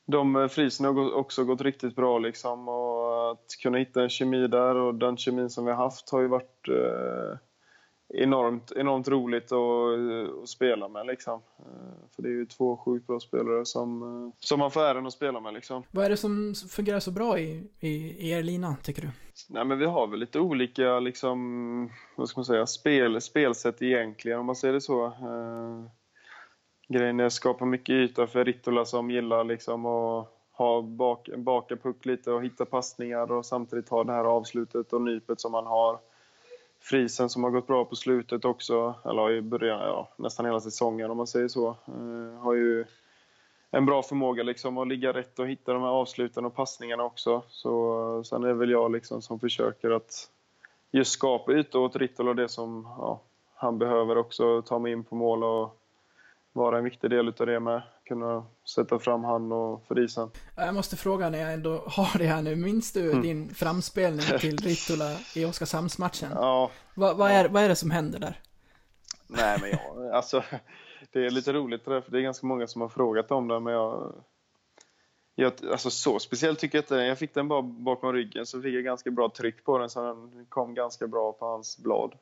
de 0.09 0.37
eh, 0.37 0.49
Friesen 0.49 0.87
har 0.87 1.15
också 1.15 1.45
gått 1.45 1.61
riktigt 1.61 1.97
bra 1.97 2.19
liksom 2.19 2.69
och 2.69 3.31
att 3.31 3.57
kunna 3.63 3.79
hitta 3.79 4.03
en 4.03 4.09
kemi 4.09 4.47
där 4.47 4.75
och 4.75 4.95
den 4.95 5.17
kemin 5.17 5.51
som 5.51 5.65
vi 5.65 5.71
har 5.71 5.85
haft 5.85 6.11
har 6.11 6.21
ju 6.21 6.29
varit 6.29 6.69
eh, 6.69 7.39
enormt, 8.15 8.73
enormt 8.77 9.09
roligt 9.09 9.53
att, 9.53 10.43
att 10.43 10.49
spela 10.49 10.89
med 10.89 11.07
liksom. 11.07 11.43
Eh, 11.59 12.09
För 12.17 12.23
det 12.23 12.29
är 12.29 12.33
ju 12.33 12.47
två 12.47 12.77
sjukt 12.77 13.07
bra 13.07 13.21
spelare 13.21 13.65
som, 13.65 14.03
eh, 14.03 14.35
som 14.39 14.59
man 14.59 14.71
får 14.71 14.81
äran 14.81 15.07
att 15.07 15.13
spela 15.13 15.41
med 15.41 15.55
liksom. 15.55 15.83
Vad 15.91 16.05
är 16.05 16.11
det 16.11 16.17
som 16.17 16.55
fungerar 16.71 17.01
så 17.01 17.11
bra 17.11 17.39
i, 17.39 17.71
i, 17.81 17.89
i 17.89 18.31
er 18.31 18.43
lina, 18.43 18.77
tycker 18.83 19.03
du? 19.03 19.09
Nej, 19.49 19.65
men 19.65 19.79
vi 19.79 19.85
har 19.87 20.07
väl 20.07 20.21
lite 20.21 20.41
olika 20.41 21.01
liksom, 21.01 21.91
vad 22.17 22.29
ska 22.29 22.39
man 22.39 22.45
säga, 22.45 22.67
spel, 22.67 23.21
spelsätt 23.21 23.83
egentligen 23.83 24.39
om 24.39 24.47
man 24.47 24.57
säger 24.57 24.75
det 24.75 24.81
så. 24.81 25.07
Eh, 25.07 25.85
grejen 26.89 27.21
är 27.21 27.25
att 27.25 27.33
skapa 27.33 27.65
mycket 27.65 27.93
yta 27.93 28.27
för 28.27 28.45
Rittola 28.45 28.85
som 28.85 29.11
gillar 29.11 29.45
liksom 29.45 29.87
att 29.87 30.29
ha 30.53 30.83
bak, 30.83 31.29
baka 31.37 31.77
puck 31.77 32.07
lite 32.07 32.33
och 32.33 32.45
hitta 32.45 32.65
passningar 32.65 33.33
och 33.33 33.47
samtidigt 33.47 33.89
ha 33.89 34.05
det 34.05 34.13
här 34.13 34.25
avslutet 34.25 34.93
och 34.93 35.03
nypet 35.03 35.41
som 35.41 35.55
han 35.55 35.67
har. 35.67 35.99
Frisen 36.81 37.29
som 37.29 37.45
har 37.45 37.51
gått 37.51 37.67
bra 37.67 37.85
på 37.85 37.97
slutet 37.97 38.45
också, 38.45 38.95
eller 39.05 39.33
i 39.33 39.43
början, 39.43 39.81
ja, 39.81 40.09
nästan 40.17 40.47
hela 40.47 40.61
säsongen 40.61 41.11
om 41.11 41.17
man 41.17 41.27
säger 41.27 41.49
så, 41.49 41.69
eh, 41.69 42.41
har 42.41 42.55
ju 42.55 42.85
en 43.71 43.87
bra 43.87 44.03
förmåga 44.03 44.43
liksom 44.43 44.79
att 44.79 44.89
ligga 44.89 45.13
rätt 45.13 45.39
och 45.39 45.49
hitta 45.49 45.73
de 45.73 45.83
här 45.83 45.89
avsluten 45.89 46.45
och 46.45 46.55
passningarna 46.55 47.05
också. 47.05 47.43
Så, 47.49 48.25
sen 48.25 48.45
är 48.45 48.49
det 48.49 48.55
väl 48.55 48.71
jag 48.71 48.93
liksom 48.93 49.23
som 49.23 49.41
försöker 49.41 49.91
att 49.91 50.31
just 50.91 51.13
skapa 51.13 51.53
ytor 51.53 51.81
åt 51.81 51.97
Rittola 51.97 52.31
och 52.31 52.37
det 52.37 52.49
som 52.49 52.89
ja, 52.99 53.21
han 53.55 53.79
behöver 53.79 54.19
också 54.19 54.63
ta 54.63 54.79
mig 54.79 54.93
in 54.93 55.05
på 55.05 55.15
mål 55.15 55.45
och 55.45 55.78
vara 56.59 56.79
en 56.79 56.85
viktig 56.85 57.11
del 57.11 57.29
utav 57.29 57.47
det 57.47 57.61
med. 57.61 57.83
Kunna 58.09 58.47
sätta 58.75 58.99
fram 58.99 59.25
han 59.25 59.53
och 59.53 59.85
Frisen. 59.89 60.31
Jag 60.57 60.75
måste 60.75 60.97
fråga 60.97 61.31
när 61.31 61.39
jag 61.39 61.53
ändå 61.53 61.85
har 61.87 62.19
det 62.19 62.27
här 62.27 62.43
nu. 62.43 62.57
Minns 62.57 62.93
du 62.93 63.21
din 63.21 63.55
framspelning 63.55 64.21
till 64.41 64.57
Rittola 64.57 65.17
i 65.35 65.45
Oskarshamnsmatchen? 65.45 66.29
Ja, 66.35 66.71
Vad, 66.95 67.17
vad, 67.17 67.31
är, 67.31 67.49
vad 67.49 67.63
är 67.63 67.69
det 67.69 67.77
som 67.77 67.91
händer 67.91 68.19
där? 68.19 68.41
nej 69.31 69.59
men 69.61 69.71
jag, 69.71 70.13
alltså 70.15 70.43
det 71.13 71.27
är 71.27 71.31
lite 71.31 71.53
roligt 71.53 71.85
det 71.85 71.95
där, 71.95 72.01
för 72.01 72.11
det 72.11 72.19
är 72.19 72.23
ganska 72.23 72.47
många 72.47 72.67
som 72.67 72.81
har 72.81 72.89
frågat 72.89 73.31
om 73.31 73.49
det 73.49 73.61
men 73.61 73.73
jag 73.73 74.15
jag, 75.35 75.53
alltså 75.71 75.91
så 75.91 76.19
speciellt 76.19 76.59
tycker 76.59 76.79
jag 76.79 76.83
inte 76.83 76.95
Jag 76.95 77.19
fick 77.19 77.35
den 77.35 77.49
bara 77.49 77.63
bakom 77.63 78.13
ryggen 78.13 78.47
så 78.47 78.63
fick 78.63 78.75
jag 78.75 78.85
ganska 78.85 79.11
bra 79.11 79.29
tryck 79.37 79.65
på 79.65 79.79
den 79.79 79.91
så 79.91 80.03
den 80.03 80.47
kom 80.49 80.75
ganska 80.75 81.07
bra 81.07 81.33
på 81.33 81.47
hans 81.47 81.79
blad. 81.79 82.15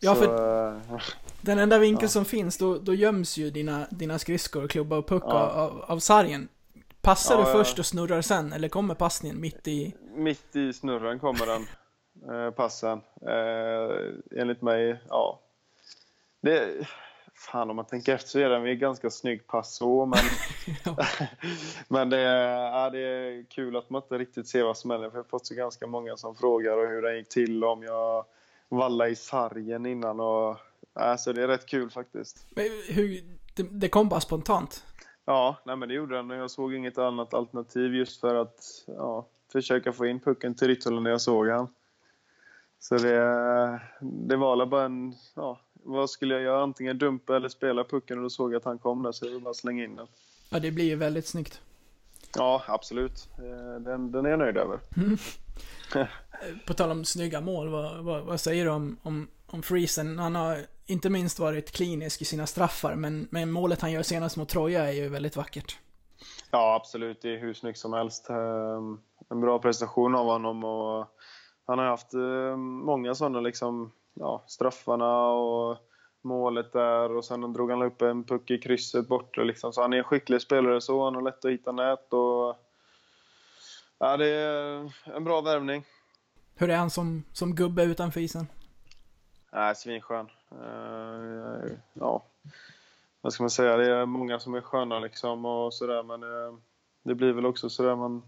Ja, 0.00 0.14
så, 0.14 0.20
för 0.20 0.68
eh, 0.70 1.00
den 1.40 1.58
enda 1.58 1.78
vinkel 1.78 2.08
som 2.08 2.24
finns, 2.24 2.58
då, 2.58 2.78
då 2.78 2.94
göms 2.94 3.36
ju 3.38 3.50
dina, 3.50 3.86
dina 3.90 4.18
skridskor, 4.18 4.68
klubba 4.68 4.96
och 4.96 5.08
puck 5.08 5.22
Ja. 5.26 5.50
av, 5.50 5.84
av 5.86 5.98
sargen. 5.98 6.48
Passar 7.02 7.34
Ja, 7.34 7.40
du 7.44 7.50
ja. 7.50 7.52
först 7.56 7.78
och 7.78 7.86
snurrar 7.86 8.20
sen, 8.22 8.52
eller 8.52 8.68
kommer 8.68 8.94
passningen 8.94 9.40
mitt 9.40 9.68
i? 9.68 9.94
Mitt 10.14 10.56
i 10.56 10.72
snurren 10.72 11.18
kommer 11.18 11.46
den, 11.46 11.66
eh, 12.34 12.50
passen. 12.50 13.00
Eh, 13.28 14.40
enligt 14.40 14.62
mig, 14.62 15.00
ja. 15.08 15.40
Det, 16.42 16.86
fan 17.34 17.70
om 17.70 17.76
man 17.76 17.84
tänker 17.84 18.14
efter 18.14 18.28
så 18.28 18.38
är 18.38 18.48
den 18.48 18.78
ganska 18.78 19.10
snygg 19.10 19.46
pass 19.46 19.74
så, 19.74 20.06
men, 20.06 20.18
men 21.88 22.10
det, 22.10 22.18
är- 22.18 22.82
ja, 22.82 22.90
det 22.90 22.98
är 23.00 23.44
kul 23.50 23.76
att 23.76 23.90
man 23.90 24.02
inte 24.02 24.18
riktigt 24.18 24.48
ser 24.48 24.62
vad 24.62 24.78
som 24.78 24.90
händer. 24.90 25.10
För 25.10 25.16
jag 25.18 25.24
har 25.24 25.28
fått 25.28 25.46
så 25.46 25.54
ganska 25.54 25.86
många 25.86 26.16
som 26.16 26.36
frågar 26.36 26.76
och 26.76 26.88
hur 26.88 27.02
det 27.02 27.16
gick 27.16 27.28
till 27.28 27.64
om 27.64 27.82
jag 27.82 28.24
vallade 28.70 29.10
i 29.10 29.16
sargen 29.16 29.86
innan. 29.86 30.20
Och, 30.20 30.56
alltså 30.92 31.32
det 31.32 31.42
är 31.42 31.48
rätt 31.48 31.66
kul 31.66 31.90
faktiskt. 31.90 32.46
Men 32.50 32.64
Hur, 32.88 33.20
det, 33.54 33.62
det 33.62 33.88
kom 33.88 34.08
bara 34.08 34.20
spontant. 34.20 34.84
Ja, 35.24 35.56
nej 35.64 35.76
men 35.76 35.88
det 35.88 35.94
gjorde 35.94 36.16
den 36.16 36.30
och 36.30 36.36
jag 36.36 36.50
såg 36.50 36.74
inget 36.74 36.98
annat 36.98 37.34
alternativ 37.34 37.94
just 37.94 38.20
för 38.20 38.34
att 38.34 38.84
ja, 38.86 39.26
försöka 39.52 39.92
få 39.92 40.06
in 40.06 40.20
pucken 40.20 40.54
till 40.54 40.68
Rittola 40.68 41.00
när 41.00 41.10
jag 41.10 41.20
såg 41.20 41.48
han. 41.48 41.68
Så 42.78 42.96
det, 42.96 43.80
det 44.00 44.36
var 44.36 44.66
bara 44.66 44.84
en, 44.84 45.14
ja, 45.34 45.60
vad 45.72 46.10
skulle 46.10 46.34
jag 46.34 46.42
göra? 46.42 46.62
Antingen 46.62 46.98
dumpa 46.98 47.36
eller 47.36 47.48
spela 47.48 47.84
pucken 47.84 48.18
och 48.18 48.22
då 48.22 48.30
såg 48.30 48.52
jag 48.52 48.58
att 48.58 48.64
han 48.64 48.78
kom 48.78 49.02
där 49.02 49.12
så 49.12 49.26
jag 49.26 49.42
bara 49.42 49.54
slänga 49.54 49.84
in 49.84 49.96
den. 49.96 50.06
Ja, 50.50 50.58
det 50.58 50.70
blir 50.70 50.84
ju 50.84 50.96
väldigt 50.96 51.26
snyggt. 51.26 51.60
Ja, 52.36 52.62
absolut. 52.68 53.28
Eh, 53.38 53.80
Den, 53.80 54.12
den 54.12 54.26
är 54.26 54.30
jag 54.30 54.38
nöjd 54.38 54.56
över. 54.56 54.78
På 56.66 56.74
tal 56.74 56.90
om 56.90 57.04
snygga 57.04 57.40
mål, 57.40 57.68
vad, 57.68 58.04
vad, 58.04 58.22
vad 58.22 58.40
säger 58.40 58.64
du 58.64 58.70
om, 58.70 58.96
om, 59.02 59.28
om 59.46 59.62
Friesen? 59.62 60.18
Han 60.18 60.34
har 60.34 60.58
inte 60.86 61.10
minst 61.10 61.38
varit 61.38 61.70
klinisk 61.72 62.22
i 62.22 62.24
sina 62.24 62.46
straffar, 62.46 62.94
men, 62.94 63.28
men 63.30 63.50
målet 63.50 63.80
han 63.80 63.92
gör 63.92 64.02
senast 64.02 64.36
mot 64.36 64.48
Troja 64.48 64.88
är 64.88 64.92
ju 64.92 65.08
väldigt 65.08 65.36
vackert. 65.36 65.78
Ja, 66.50 66.74
absolut. 66.74 67.22
Det 67.22 67.34
är 67.34 67.38
hur 67.38 67.54
snyggt 67.54 67.78
som 67.78 67.92
helst. 67.92 68.30
Ehm, 68.30 69.00
en 69.28 69.40
bra 69.40 69.58
prestation 69.58 70.14
av 70.14 70.26
honom 70.26 70.64
och 70.64 71.06
han 71.66 71.78
har 71.78 71.86
haft 71.86 72.14
ehm, 72.14 72.60
många 72.60 73.14
sådana 73.14 73.40
liksom, 73.40 73.92
ja, 74.14 74.44
straffarna 74.46 75.28
och 75.28 75.78
målet 76.22 76.72
där 76.72 77.16
och 77.16 77.24
sen 77.24 77.52
drog 77.52 77.70
han 77.70 77.82
upp 77.82 78.02
en 78.02 78.24
puck 78.24 78.50
i 78.50 78.58
krysset 78.58 79.08
borta 79.08 79.42
liksom. 79.42 79.72
Så 79.72 79.82
han 79.82 79.92
är 79.92 79.98
en 79.98 80.04
skicklig 80.04 80.42
spelare 80.42 80.80
så, 80.80 81.04
han 81.04 81.14
har 81.14 81.22
lätt 81.22 81.44
att 81.44 81.50
hitta 81.50 81.72
nät 81.72 82.12
och 82.12 82.56
ja, 83.98 84.16
det 84.16 84.28
är 84.28 84.92
en 85.16 85.24
bra 85.24 85.40
värvning. 85.40 85.84
Hur 86.60 86.70
är 86.70 86.76
han 86.76 86.90
som, 86.90 87.24
som 87.32 87.54
gubbe 87.54 87.82
utanför 87.82 88.20
isen? 88.20 88.46
Nej, 89.52 89.76
svinskön. 89.76 90.26
Uh, 90.52 91.72
ja, 91.92 92.24
vad 93.20 93.32
ska 93.32 93.42
man 93.42 93.50
säga? 93.50 93.76
Det 93.76 93.92
är 93.92 94.06
många 94.06 94.38
som 94.38 94.54
är 94.54 94.60
sköna 94.60 94.98
liksom 94.98 95.44
och 95.44 95.74
sådär 95.74 96.02
men 96.02 96.22
uh, 96.22 96.54
det 97.02 97.14
blir 97.14 97.32
väl 97.32 97.46
också 97.46 97.70
sådär 97.70 97.96
man... 97.96 98.22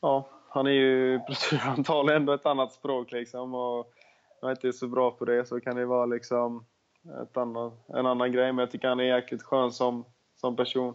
Ja, 0.00 0.28
han 0.48 0.66
är 0.66 0.70
ju... 0.70 1.20
Han 1.60 1.84
talar 1.84 2.14
ändå 2.14 2.32
ett 2.32 2.46
annat 2.46 2.72
språk 2.72 3.12
liksom 3.12 3.54
och 3.54 3.92
jag 4.40 4.50
är 4.50 4.54
inte 4.54 4.72
så 4.72 4.88
bra 4.88 5.10
på 5.10 5.24
det 5.24 5.48
så 5.48 5.60
kan 5.60 5.76
det 5.76 5.86
vara 5.86 6.06
liksom... 6.06 6.66
ett 7.22 7.36
annan, 7.36 7.72
en 7.88 8.06
annan 8.06 8.32
grej. 8.32 8.52
Men 8.52 8.58
jag 8.58 8.70
tycker 8.70 8.88
han 8.88 9.00
är 9.00 9.16
jäkligt 9.16 9.42
skön 9.42 9.72
som, 9.72 10.04
som 10.34 10.56
person. 10.56 10.94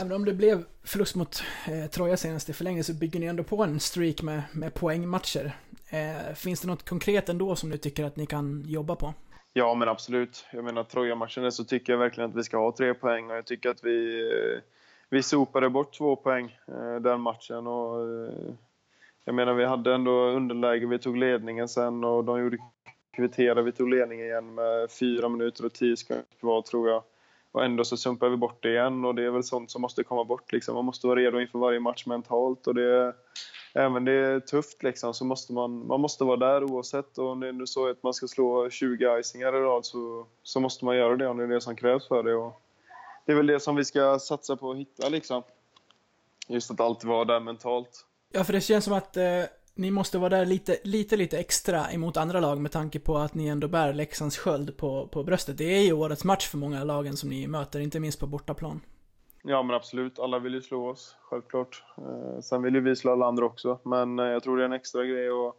Även 0.00 0.12
om 0.12 0.24
det 0.24 0.34
blev 0.34 0.64
förlust 0.84 1.16
mot 1.16 1.42
eh, 1.68 1.90
Troja 1.90 2.16
senast 2.16 2.48
i 2.48 2.52
förlängning 2.52 2.84
så 2.84 2.94
bygger 2.94 3.20
ni 3.20 3.26
ändå 3.26 3.44
på 3.44 3.62
en 3.62 3.80
streak 3.80 4.22
med, 4.22 4.42
med 4.52 4.74
poängmatcher. 4.74 5.52
Eh, 5.90 6.34
finns 6.34 6.60
det 6.60 6.68
något 6.68 6.88
konkret 6.88 7.28
ändå 7.28 7.56
som 7.56 7.70
du 7.70 7.76
tycker 7.76 8.04
att 8.04 8.16
ni 8.16 8.26
kan 8.26 8.64
jobba 8.66 8.96
på? 8.96 9.14
Ja, 9.52 9.74
men 9.74 9.88
absolut. 9.88 10.44
Jag 10.52 10.64
menar, 10.64 10.84
Troja-matchen 10.84 11.52
så 11.52 11.64
tycker 11.64 11.92
jag 11.92 11.98
verkligen 11.98 12.30
att 12.30 12.36
vi 12.36 12.42
ska 12.42 12.56
ha 12.56 12.72
tre 12.72 12.94
poäng 12.94 13.30
och 13.30 13.36
jag 13.36 13.46
tycker 13.46 13.70
att 13.70 13.84
vi, 13.84 14.20
eh, 14.20 14.62
vi 15.10 15.22
sopade 15.22 15.70
bort 15.70 15.98
två 15.98 16.16
poäng 16.16 16.58
eh, 16.68 17.00
den 17.00 17.20
matchen. 17.20 17.66
Och, 17.66 18.00
eh, 18.02 18.54
jag 19.24 19.34
menar, 19.34 19.54
vi 19.54 19.64
hade 19.64 19.94
ändå 19.94 20.10
underläge, 20.10 20.86
vi 20.86 20.98
tog 20.98 21.16
ledningen 21.16 21.68
sen 21.68 22.04
och 22.04 22.24
de 22.24 22.40
gjorde 22.40 22.58
kvitterade. 23.16 23.62
Vi 23.62 23.72
tog 23.72 23.88
ledningen 23.88 24.26
igen 24.26 24.54
med 24.54 24.90
fyra 24.90 25.28
minuter 25.28 25.64
och 25.64 25.72
tio 25.72 25.96
sekunder 25.96 26.24
kvar, 26.40 26.62
tror 26.62 26.88
jag. 26.88 27.02
Och 27.52 27.64
ändå 27.64 27.84
så 27.84 27.96
sumpar 27.96 28.28
vi 28.28 28.36
bort 28.36 28.62
det 28.62 28.70
igen 28.70 29.04
och 29.04 29.14
det 29.14 29.24
är 29.24 29.30
väl 29.30 29.44
sånt 29.44 29.70
som 29.70 29.82
måste 29.82 30.04
komma 30.04 30.24
bort. 30.24 30.52
Liksom. 30.52 30.74
Man 30.74 30.84
måste 30.84 31.06
vara 31.06 31.20
redo 31.20 31.40
inför 31.40 31.58
varje 31.58 31.80
match 31.80 32.06
mentalt 32.06 32.66
och 32.66 32.74
det, 32.74 33.14
även 33.74 34.04
det 34.04 34.12
är 34.12 34.40
tufft 34.40 34.82
liksom, 34.82 35.14
så 35.14 35.24
måste 35.24 35.52
man, 35.52 35.86
man 35.86 36.00
måste 36.00 36.24
vara 36.24 36.36
där 36.36 36.64
oavsett. 36.64 37.18
Och 37.18 37.28
om 37.28 37.40
det 37.40 37.48
är 37.48 37.52
nu 37.52 37.66
så 37.66 37.90
att 37.90 38.02
man 38.02 38.14
ska 38.14 38.26
slå 38.26 38.70
20 38.70 39.18
icingar 39.18 39.56
i 39.56 39.60
rad 39.60 39.86
så, 39.86 40.26
så 40.42 40.60
måste 40.60 40.84
man 40.84 40.96
göra 40.96 41.16
det 41.16 41.28
om 41.28 41.36
det 41.36 41.44
är 41.44 41.48
det 41.48 41.60
som 41.60 41.76
krävs 41.76 42.08
för 42.08 42.22
det. 42.22 42.34
Och 42.34 42.60
det 43.26 43.32
är 43.32 43.36
väl 43.36 43.46
det 43.46 43.60
som 43.60 43.76
vi 43.76 43.84
ska 43.84 44.18
satsa 44.18 44.56
på 44.56 44.70
att 44.70 44.76
hitta 44.76 45.08
liksom. 45.08 45.42
Just 46.48 46.70
att 46.70 46.80
alltid 46.80 47.08
vara 47.08 47.24
där 47.24 47.40
mentalt. 47.40 48.06
Ja, 48.32 48.44
för 48.44 48.52
det 48.52 48.60
känns 48.60 48.84
som 48.84 48.94
att 48.94 49.16
eh, 49.16 49.42
ni 49.74 49.90
måste 49.90 50.18
vara 50.18 50.28
där 50.28 50.46
lite, 50.46 50.78
lite, 50.84 51.16
lite 51.16 51.38
extra 51.38 51.90
emot 51.90 52.16
andra 52.16 52.40
lag 52.40 52.60
med 52.60 52.72
tanke 52.72 53.00
på 53.00 53.18
att 53.18 53.34
ni 53.34 53.46
ändå 53.46 53.68
bär 53.68 53.92
Leksands 53.92 54.38
sköld 54.38 54.76
på, 54.76 55.08
på 55.08 55.22
bröstet. 55.22 55.58
Det 55.58 55.64
är 55.64 55.82
ju 55.82 55.92
årets 55.92 56.24
match 56.24 56.48
för 56.48 56.58
många 56.58 56.84
lagen 56.84 57.16
som 57.16 57.30
ni 57.30 57.46
möter, 57.46 57.80
inte 57.80 58.00
minst 58.00 58.20
på 58.20 58.26
bortaplan. 58.26 58.80
Ja, 59.42 59.62
men 59.62 59.76
absolut. 59.76 60.18
Alla 60.18 60.38
vill 60.38 60.54
ju 60.54 60.62
slå 60.62 60.88
oss, 60.88 61.16
självklart. 61.22 61.84
Eh, 61.98 62.40
sen 62.40 62.62
vill 62.62 62.74
ju 62.74 62.80
vi 62.80 62.96
slå 62.96 63.12
alla 63.12 63.26
andra 63.26 63.44
också. 63.44 63.78
Men 63.82 64.18
eh, 64.18 64.26
jag 64.26 64.42
tror 64.42 64.56
det 64.56 64.62
är 64.62 64.66
en 64.66 64.72
extra 64.72 65.04
grej 65.04 65.28
att 65.28 65.54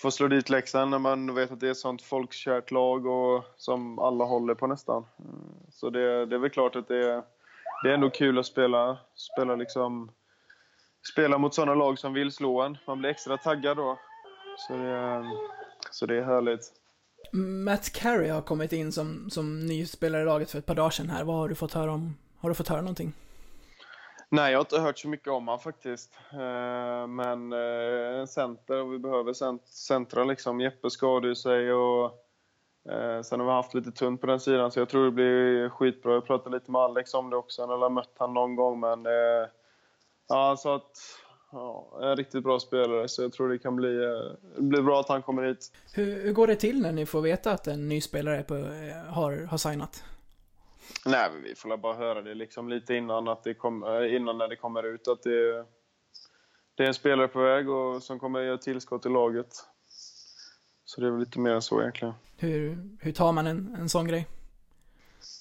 få 0.00 0.10
slå 0.10 0.28
dit 0.28 0.50
Leksand 0.50 0.90
när 0.90 0.98
man 0.98 1.34
vet 1.34 1.52
att 1.52 1.60
det 1.60 1.66
är 1.66 1.70
ett 1.70 1.76
sånt 1.76 2.02
folkkärt 2.02 2.70
lag 2.70 3.06
och 3.06 3.44
som 3.56 3.98
alla 3.98 4.24
håller 4.24 4.54
på 4.54 4.66
nästan. 4.66 5.02
Eh, 5.18 5.70
så 5.70 5.90
det, 5.90 6.26
det 6.26 6.36
är 6.36 6.40
väl 6.40 6.50
klart 6.50 6.76
att 6.76 6.88
det 6.88 7.12
är, 7.12 7.22
det 7.82 7.90
är 7.90 7.94
ändå 7.94 8.10
kul 8.10 8.38
att 8.38 8.46
spela, 8.46 8.98
spela 9.14 9.56
liksom 9.56 10.10
spela 11.12 11.38
mot 11.38 11.54
sådana 11.54 11.74
lag 11.74 11.98
som 11.98 12.12
vill 12.12 12.32
slå 12.32 12.62
en. 12.62 12.78
Man 12.86 12.98
blir 12.98 13.10
extra 13.10 13.36
taggad 13.36 13.76
då. 13.76 13.98
Så 14.56 14.72
det, 14.72 14.88
är, 14.88 15.24
så 15.90 16.06
det 16.06 16.16
är 16.16 16.22
härligt. 16.22 16.72
Matt 17.32 17.92
Carey 17.92 18.28
har 18.30 18.42
kommit 18.42 18.72
in 18.72 18.92
som, 18.92 19.30
som 19.30 19.66
ny 19.66 19.86
spelare 19.86 20.22
i 20.22 20.24
laget 20.24 20.50
för 20.50 20.58
ett 20.58 20.66
par 20.66 20.74
dagar 20.74 20.90
sedan 20.90 21.10
här. 21.10 21.24
Vad 21.24 21.36
har 21.36 21.48
du 21.48 21.54
fått 21.54 21.72
höra 21.72 21.92
om? 21.92 22.16
Har 22.38 22.48
du 22.48 22.54
fått 22.54 22.68
höra 22.68 22.80
någonting? 22.80 23.12
Nej, 24.28 24.52
jag 24.52 24.58
har 24.58 24.64
inte 24.64 24.78
hört 24.78 24.98
så 24.98 25.08
mycket 25.08 25.28
om 25.28 25.48
honom 25.48 25.60
faktiskt. 25.60 26.18
Eh, 26.32 27.06
men 27.06 27.52
en 27.52 28.26
center, 28.26 28.82
och 28.82 28.92
vi 28.92 28.98
behöver 28.98 29.32
centra 29.66 30.24
liksom. 30.24 30.60
Jeppe 30.60 30.90
skadade 30.90 31.36
sig 31.36 31.72
och 31.72 32.04
eh, 32.90 33.22
sen 33.22 33.40
har 33.40 33.46
vi 33.46 33.52
haft 33.52 33.74
lite 33.74 33.92
tunt 33.92 34.20
på 34.20 34.26
den 34.26 34.40
sidan 34.40 34.70
så 34.72 34.78
jag 34.78 34.88
tror 34.88 35.04
det 35.04 35.10
blir 35.10 35.68
skitbra. 35.68 36.14
Jag 36.14 36.26
pratade 36.26 36.56
lite 36.56 36.70
med 36.70 36.80
Alex 36.80 37.14
om 37.14 37.30
det 37.30 37.36
också, 37.36 37.66
han 37.66 37.82
har 37.82 37.90
mött 37.90 38.18
honom 38.18 38.34
någon 38.34 38.56
gång 38.56 38.80
men 38.80 39.06
eh, 39.06 39.48
ja, 40.28 40.56
sa 40.58 40.76
att 40.76 41.20
ja, 41.52 41.98
en 42.02 42.16
riktigt 42.16 42.42
bra 42.42 42.60
spelare 42.60 43.08
så 43.08 43.22
jag 43.22 43.32
tror 43.32 43.48
det 43.48 43.58
kan 43.58 43.76
bli, 43.76 43.88
det 44.56 44.62
blir 44.62 44.82
bra 44.82 45.00
att 45.00 45.08
han 45.08 45.22
kommer 45.22 45.42
hit. 45.42 45.72
Hur, 45.94 46.22
hur 46.22 46.32
går 46.32 46.46
det 46.46 46.56
till 46.56 46.82
när 46.82 46.92
ni 46.92 47.06
får 47.06 47.20
veta 47.20 47.52
att 47.52 47.66
en 47.66 47.88
ny 47.88 48.00
spelare 48.00 48.42
på, 48.42 48.54
har, 49.08 49.46
har 49.46 49.58
signat? 49.58 50.04
Nej, 51.06 51.30
vi 51.44 51.54
får 51.54 51.76
bara 51.76 51.94
höra 51.94 52.22
det 52.22 52.34
liksom 52.34 52.68
lite 52.68 52.94
innan, 52.94 53.28
att 53.28 53.44
det 53.44 53.54
kom, 53.54 53.84
innan 54.10 54.38
när 54.38 54.48
det 54.48 54.56
kommer 54.56 54.82
ut 54.82 55.08
att 55.08 55.22
det, 55.22 55.64
det 56.74 56.82
är 56.82 56.88
en 56.88 56.94
spelare 56.94 57.28
på 57.28 57.40
väg 57.40 57.70
och 57.70 58.02
som 58.02 58.18
kommer 58.18 58.40
göra 58.40 58.58
tillskott 58.58 59.06
i 59.06 59.08
laget. 59.08 59.64
Så 60.84 61.00
det 61.00 61.06
är 61.06 61.10
väl 61.10 61.20
lite 61.20 61.40
mer 61.40 61.50
än 61.50 61.62
så 61.62 61.80
egentligen. 61.80 62.14
Hur, 62.36 62.88
hur 63.00 63.12
tar 63.12 63.32
man 63.32 63.46
en, 63.46 63.76
en 63.80 63.88
sån 63.88 64.08
grej? 64.08 64.26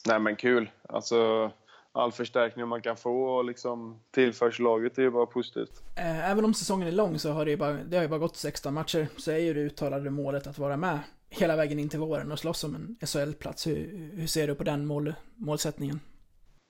Nej 0.07 0.19
men 0.19 0.35
kul. 0.35 0.69
Alltså 0.89 1.51
all 1.97 2.11
förstärkning 2.11 2.67
man 2.67 2.81
kan 2.81 2.97
få 2.97 3.23
och 3.23 3.45
liksom 3.45 3.99
tillförs 4.11 4.59
laget 4.59 4.97
är 4.97 5.01
ju 5.01 5.11
bara 5.11 5.25
positivt. 5.25 5.83
Även 5.95 6.45
om 6.45 6.53
säsongen 6.53 6.87
är 6.87 6.91
lång 6.91 7.19
så 7.19 7.31
har 7.31 7.45
det 7.45 7.51
ju 7.51 7.57
bara, 7.57 7.73
det 7.73 7.95
har 7.95 8.03
ju 8.03 8.09
bara 8.09 8.19
gått 8.19 8.37
16 8.37 8.73
matcher, 8.73 9.07
så 9.17 9.31
är 9.31 9.37
ju 9.37 9.53
det 9.53 9.59
uttalade 9.59 10.09
målet 10.09 10.47
att 10.47 10.57
vara 10.57 10.77
med 10.77 10.99
hela 11.29 11.55
vägen 11.55 11.79
in 11.79 11.89
till 11.89 11.99
våren 11.99 12.31
och 12.31 12.39
slåss 12.39 12.63
om 12.63 12.75
en 12.75 13.07
SHL-plats. 13.07 13.67
Hur, 13.67 14.09
hur 14.13 14.27
ser 14.27 14.47
du 14.47 14.55
på 14.55 14.63
den 14.63 14.85
mål, 14.85 15.13
målsättningen? 15.35 15.99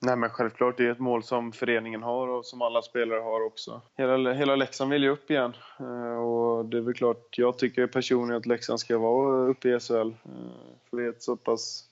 Nej 0.02 0.16
men 0.16 0.30
självklart, 0.30 0.78
det 0.78 0.86
är 0.86 0.92
ett 0.92 1.00
mål 1.00 1.24
som 1.24 1.52
föreningen 1.52 2.04
har 2.04 2.28
och 2.28 2.46
som 2.46 2.62
alla 2.62 2.82
spelare 2.82 3.20
har 3.20 3.46
också. 3.46 3.82
Hela, 3.96 4.34
hela 4.34 4.56
Leksand 4.56 4.92
vill 4.92 5.04
ju 5.04 5.10
upp 5.10 5.32
igen. 5.32 5.54
Och 6.26 6.66
det 6.66 6.78
är 6.78 6.82
väl 6.82 6.94
klart, 6.94 7.38
jag 7.38 7.58
tycker 7.58 7.88
personligen 7.88 8.38
att 8.38 8.46
Leksand 8.46 8.80
ska 8.80 8.98
vara 8.98 9.48
uppe 9.48 9.70
i 9.70 9.80
SHL. 9.80 10.12
För 10.90 10.98
det 10.98 11.04
är 11.04 11.10
ett 11.10 11.24
så 11.24 11.36
pass 11.36 11.84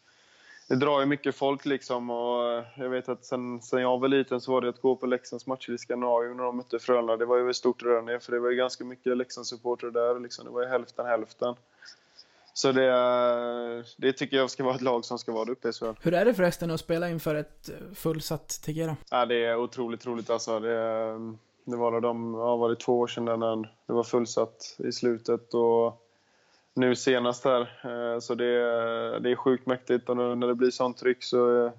det 0.67 0.75
drar 0.75 0.99
ju 0.99 1.05
mycket 1.05 1.35
folk 1.35 1.65
liksom 1.65 2.09
och 2.09 2.63
jag 2.75 2.89
vet 2.89 3.09
att 3.09 3.25
sen, 3.25 3.61
sen 3.61 3.81
jag 3.81 3.99
var 3.99 4.07
liten 4.07 4.41
så 4.41 4.51
var 4.51 4.61
det 4.61 4.69
att 4.69 4.81
gå 4.81 4.95
på 4.95 5.05
Leksands 5.05 5.47
matcher 5.47 5.71
i 5.73 5.77
Skandinavien 5.77 6.37
när 6.37 6.43
de 6.43 6.57
mötte 6.57 6.79
Frölunda. 6.79 7.17
Det 7.17 7.25
var 7.25 7.37
ju 7.37 7.49
ett 7.49 7.55
stort 7.55 7.83
rörande 7.83 8.19
för 8.19 8.31
det 8.31 8.39
var 8.39 8.49
ju 8.49 8.55
ganska 8.55 8.83
mycket 8.83 9.17
Leksandssupportrar 9.17 9.91
där 9.91 10.19
liksom. 10.19 10.45
Det 10.45 10.51
var 10.51 10.61
ju 10.61 10.67
hälften 10.67 11.05
hälften. 11.05 11.55
Så 12.53 12.71
det, 12.71 13.83
det 13.97 14.13
tycker 14.13 14.37
jag 14.37 14.49
ska 14.49 14.63
vara 14.63 14.75
ett 14.75 14.81
lag 14.81 15.05
som 15.05 15.19
ska 15.19 15.31
vara 15.31 15.51
uppe 15.51 15.69
i 15.69 15.71
SHL. 15.71 15.85
Hur 16.01 16.13
är 16.13 16.25
det 16.25 16.33
förresten 16.33 16.71
att 16.71 16.79
spela 16.79 17.09
inför 17.09 17.35
ett 17.35 17.69
fullsatt 17.93 18.61
Tegera? 18.63 18.97
Ja, 19.09 19.25
det 19.25 19.45
är 19.45 19.57
otroligt 19.57 20.05
roligt 20.05 20.29
alltså. 20.29 20.59
Det, 20.59 20.77
det 21.65 21.77
var 21.77 22.01
de, 22.01 22.33
ja, 22.33 22.55
var 22.55 22.69
det 22.69 22.75
två 22.75 22.99
år 22.99 23.07
sedan 23.07 23.25
när 23.25 23.69
det 23.87 23.93
var 23.93 24.03
fullsatt 24.03 24.77
i 24.77 24.91
slutet 24.91 25.53
och 25.53 26.04
nu 26.75 26.95
senast 26.95 27.45
här. 27.45 27.61
Eh, 27.61 28.19
så 28.19 28.35
det, 28.35 28.45
det 29.19 29.31
är 29.31 29.35
sjukt 29.35 29.65
mäktigt 29.65 30.09
och 30.09 30.17
när 30.17 30.47
det 30.47 30.55
blir 30.55 30.71
sånt 30.71 30.97
tryck 30.97 31.23
så, 31.23 31.71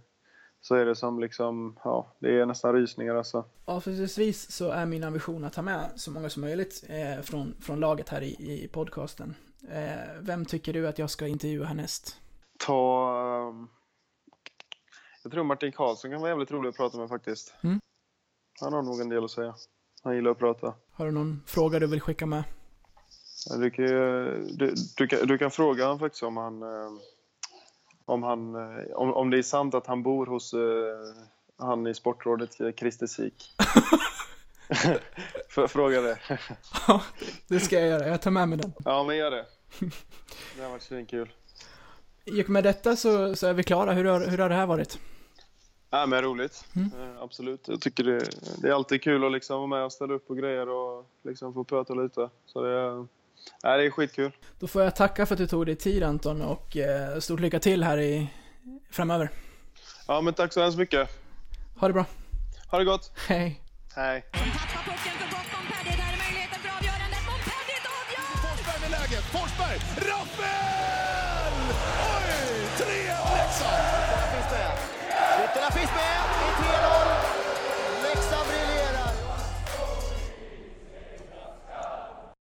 så 0.60 0.74
är 0.74 0.86
det 0.86 0.96
som 0.96 1.20
liksom, 1.20 1.78
ja, 1.84 2.16
det 2.18 2.40
är 2.40 2.46
nästan 2.46 2.74
rysningar 2.74 3.14
alltså. 3.14 3.44
Avslutningsvis 3.64 4.50
så 4.50 4.70
är 4.70 4.86
min 4.86 5.04
ambition 5.04 5.44
att 5.44 5.52
ta 5.52 5.62
med 5.62 5.90
så 5.96 6.10
många 6.10 6.30
som 6.30 6.42
möjligt 6.42 6.84
eh, 6.88 7.22
från, 7.22 7.54
från 7.60 7.80
laget 7.80 8.08
här 8.08 8.22
i, 8.22 8.62
i 8.64 8.68
podcasten. 8.72 9.34
Eh, 9.70 10.20
vem 10.20 10.44
tycker 10.44 10.72
du 10.72 10.88
att 10.88 10.98
jag 10.98 11.10
ska 11.10 11.26
intervjua 11.26 11.66
härnäst? 11.66 12.20
Ta... 12.58 13.48
Um, 13.48 13.68
jag 15.22 15.32
tror 15.32 15.44
Martin 15.44 15.72
Karlsson 15.72 16.10
kan 16.10 16.20
vara 16.20 16.30
jävligt 16.30 16.50
rolig 16.50 16.68
att 16.68 16.76
prata 16.76 16.98
med 16.98 17.08
faktiskt. 17.08 17.54
Mm. 17.62 17.80
Han 18.60 18.72
har 18.72 18.82
nog 18.82 19.00
en 19.00 19.08
del 19.08 19.24
att 19.24 19.30
säga. 19.30 19.54
Han 20.02 20.14
gillar 20.14 20.30
att 20.30 20.38
prata. 20.38 20.74
Har 20.92 21.06
du 21.06 21.12
någon 21.12 21.42
fråga 21.46 21.78
du 21.78 21.86
vill 21.86 22.00
skicka 22.00 22.26
med? 22.26 22.44
Du 23.50 23.70
kan, 23.70 23.86
du, 24.56 24.74
du, 24.96 25.06
kan, 25.06 25.26
du 25.26 25.38
kan 25.38 25.50
fråga 25.50 25.84
honom 25.84 25.98
faktiskt 25.98 26.22
om 26.22 26.36
han, 26.36 26.62
eh, 26.62 26.90
om, 28.04 28.22
han 28.22 28.54
eh, 28.54 28.92
om, 28.94 29.14
om 29.14 29.30
det 29.30 29.38
är 29.38 29.42
sant 29.42 29.74
att 29.74 29.86
han 29.86 30.02
bor 30.02 30.26
hos 30.26 30.54
uh, 30.54 30.60
han 31.58 31.86
i 31.86 31.94
Sportrådet, 31.94 32.78
Christer 32.78 33.06
Sik. 33.06 33.54
Fråga 35.68 36.00
det. 36.00 36.18
Ja, 36.88 37.02
det 37.48 37.60
ska 37.60 37.80
jag 37.80 37.88
göra. 37.88 38.08
Jag 38.08 38.22
tar 38.22 38.30
med 38.30 38.48
mig 38.48 38.58
den. 38.58 38.72
Ja, 38.84 39.04
men 39.04 39.16
gör 39.16 39.30
det. 39.30 39.46
Det 40.56 40.62
har 40.62 40.70
varit 40.70 40.82
svinkul. 40.82 41.32
I 42.24 42.42
och 42.42 42.50
med 42.50 42.64
detta 42.64 42.96
så, 42.96 43.36
så 43.36 43.46
är 43.46 43.52
vi 43.52 43.62
klara. 43.62 43.92
Hur 43.92 44.04
har, 44.04 44.26
hur 44.26 44.38
har 44.38 44.48
det 44.48 44.54
här 44.54 44.66
varit? 44.66 44.98
Ja, 45.90 46.06
men 46.06 46.22
roligt. 46.22 46.64
Mm. 46.76 46.90
Absolut. 47.20 47.68
Jag 47.68 47.80
tycker 47.80 48.04
det, 48.04 48.28
det, 48.62 48.68
är 48.68 48.72
alltid 48.72 49.02
kul 49.02 49.24
att 49.24 49.32
liksom 49.32 49.56
vara 49.56 49.66
med 49.66 49.84
och 49.84 49.92
ställa 49.92 50.14
upp 50.14 50.28
på 50.28 50.34
grejer 50.34 50.68
och 50.68 51.10
liksom 51.22 51.54
få 51.54 51.64
prata 51.64 51.94
lite. 51.94 52.30
Så 52.46 52.62
det, 52.62 53.06
Ja, 53.62 53.76
det 53.76 53.84
är 53.84 53.90
skitkul. 53.90 54.32
Då 54.58 54.66
får 54.66 54.82
jag 54.82 54.96
tacka 54.96 55.26
för 55.26 55.34
att 55.34 55.38
du 55.38 55.46
tog 55.46 55.66
dig 55.66 55.76
tid 55.76 56.02
Anton 56.02 56.42
och 56.42 56.76
eh, 56.76 57.18
stort 57.18 57.40
lycka 57.40 57.60
till 57.60 57.84
här 57.84 57.98
i 57.98 58.28
framöver. 58.90 59.30
Ja, 60.08 60.20
men 60.20 60.34
tack 60.34 60.52
så 60.52 60.62
hemskt 60.62 60.78
mycket. 60.78 61.08
Ha 61.76 61.86
det 61.88 61.94
bra. 61.94 62.06
Ha 62.70 62.78
det 62.78 62.84
gott. 62.84 63.12
Hej. 63.28 63.60
Hej. 63.94 64.24
Forsberg 68.42 68.80
med 68.80 68.90
läget. 68.90 69.24
Forsberg! 69.24 69.78
Rappel! 69.96 70.75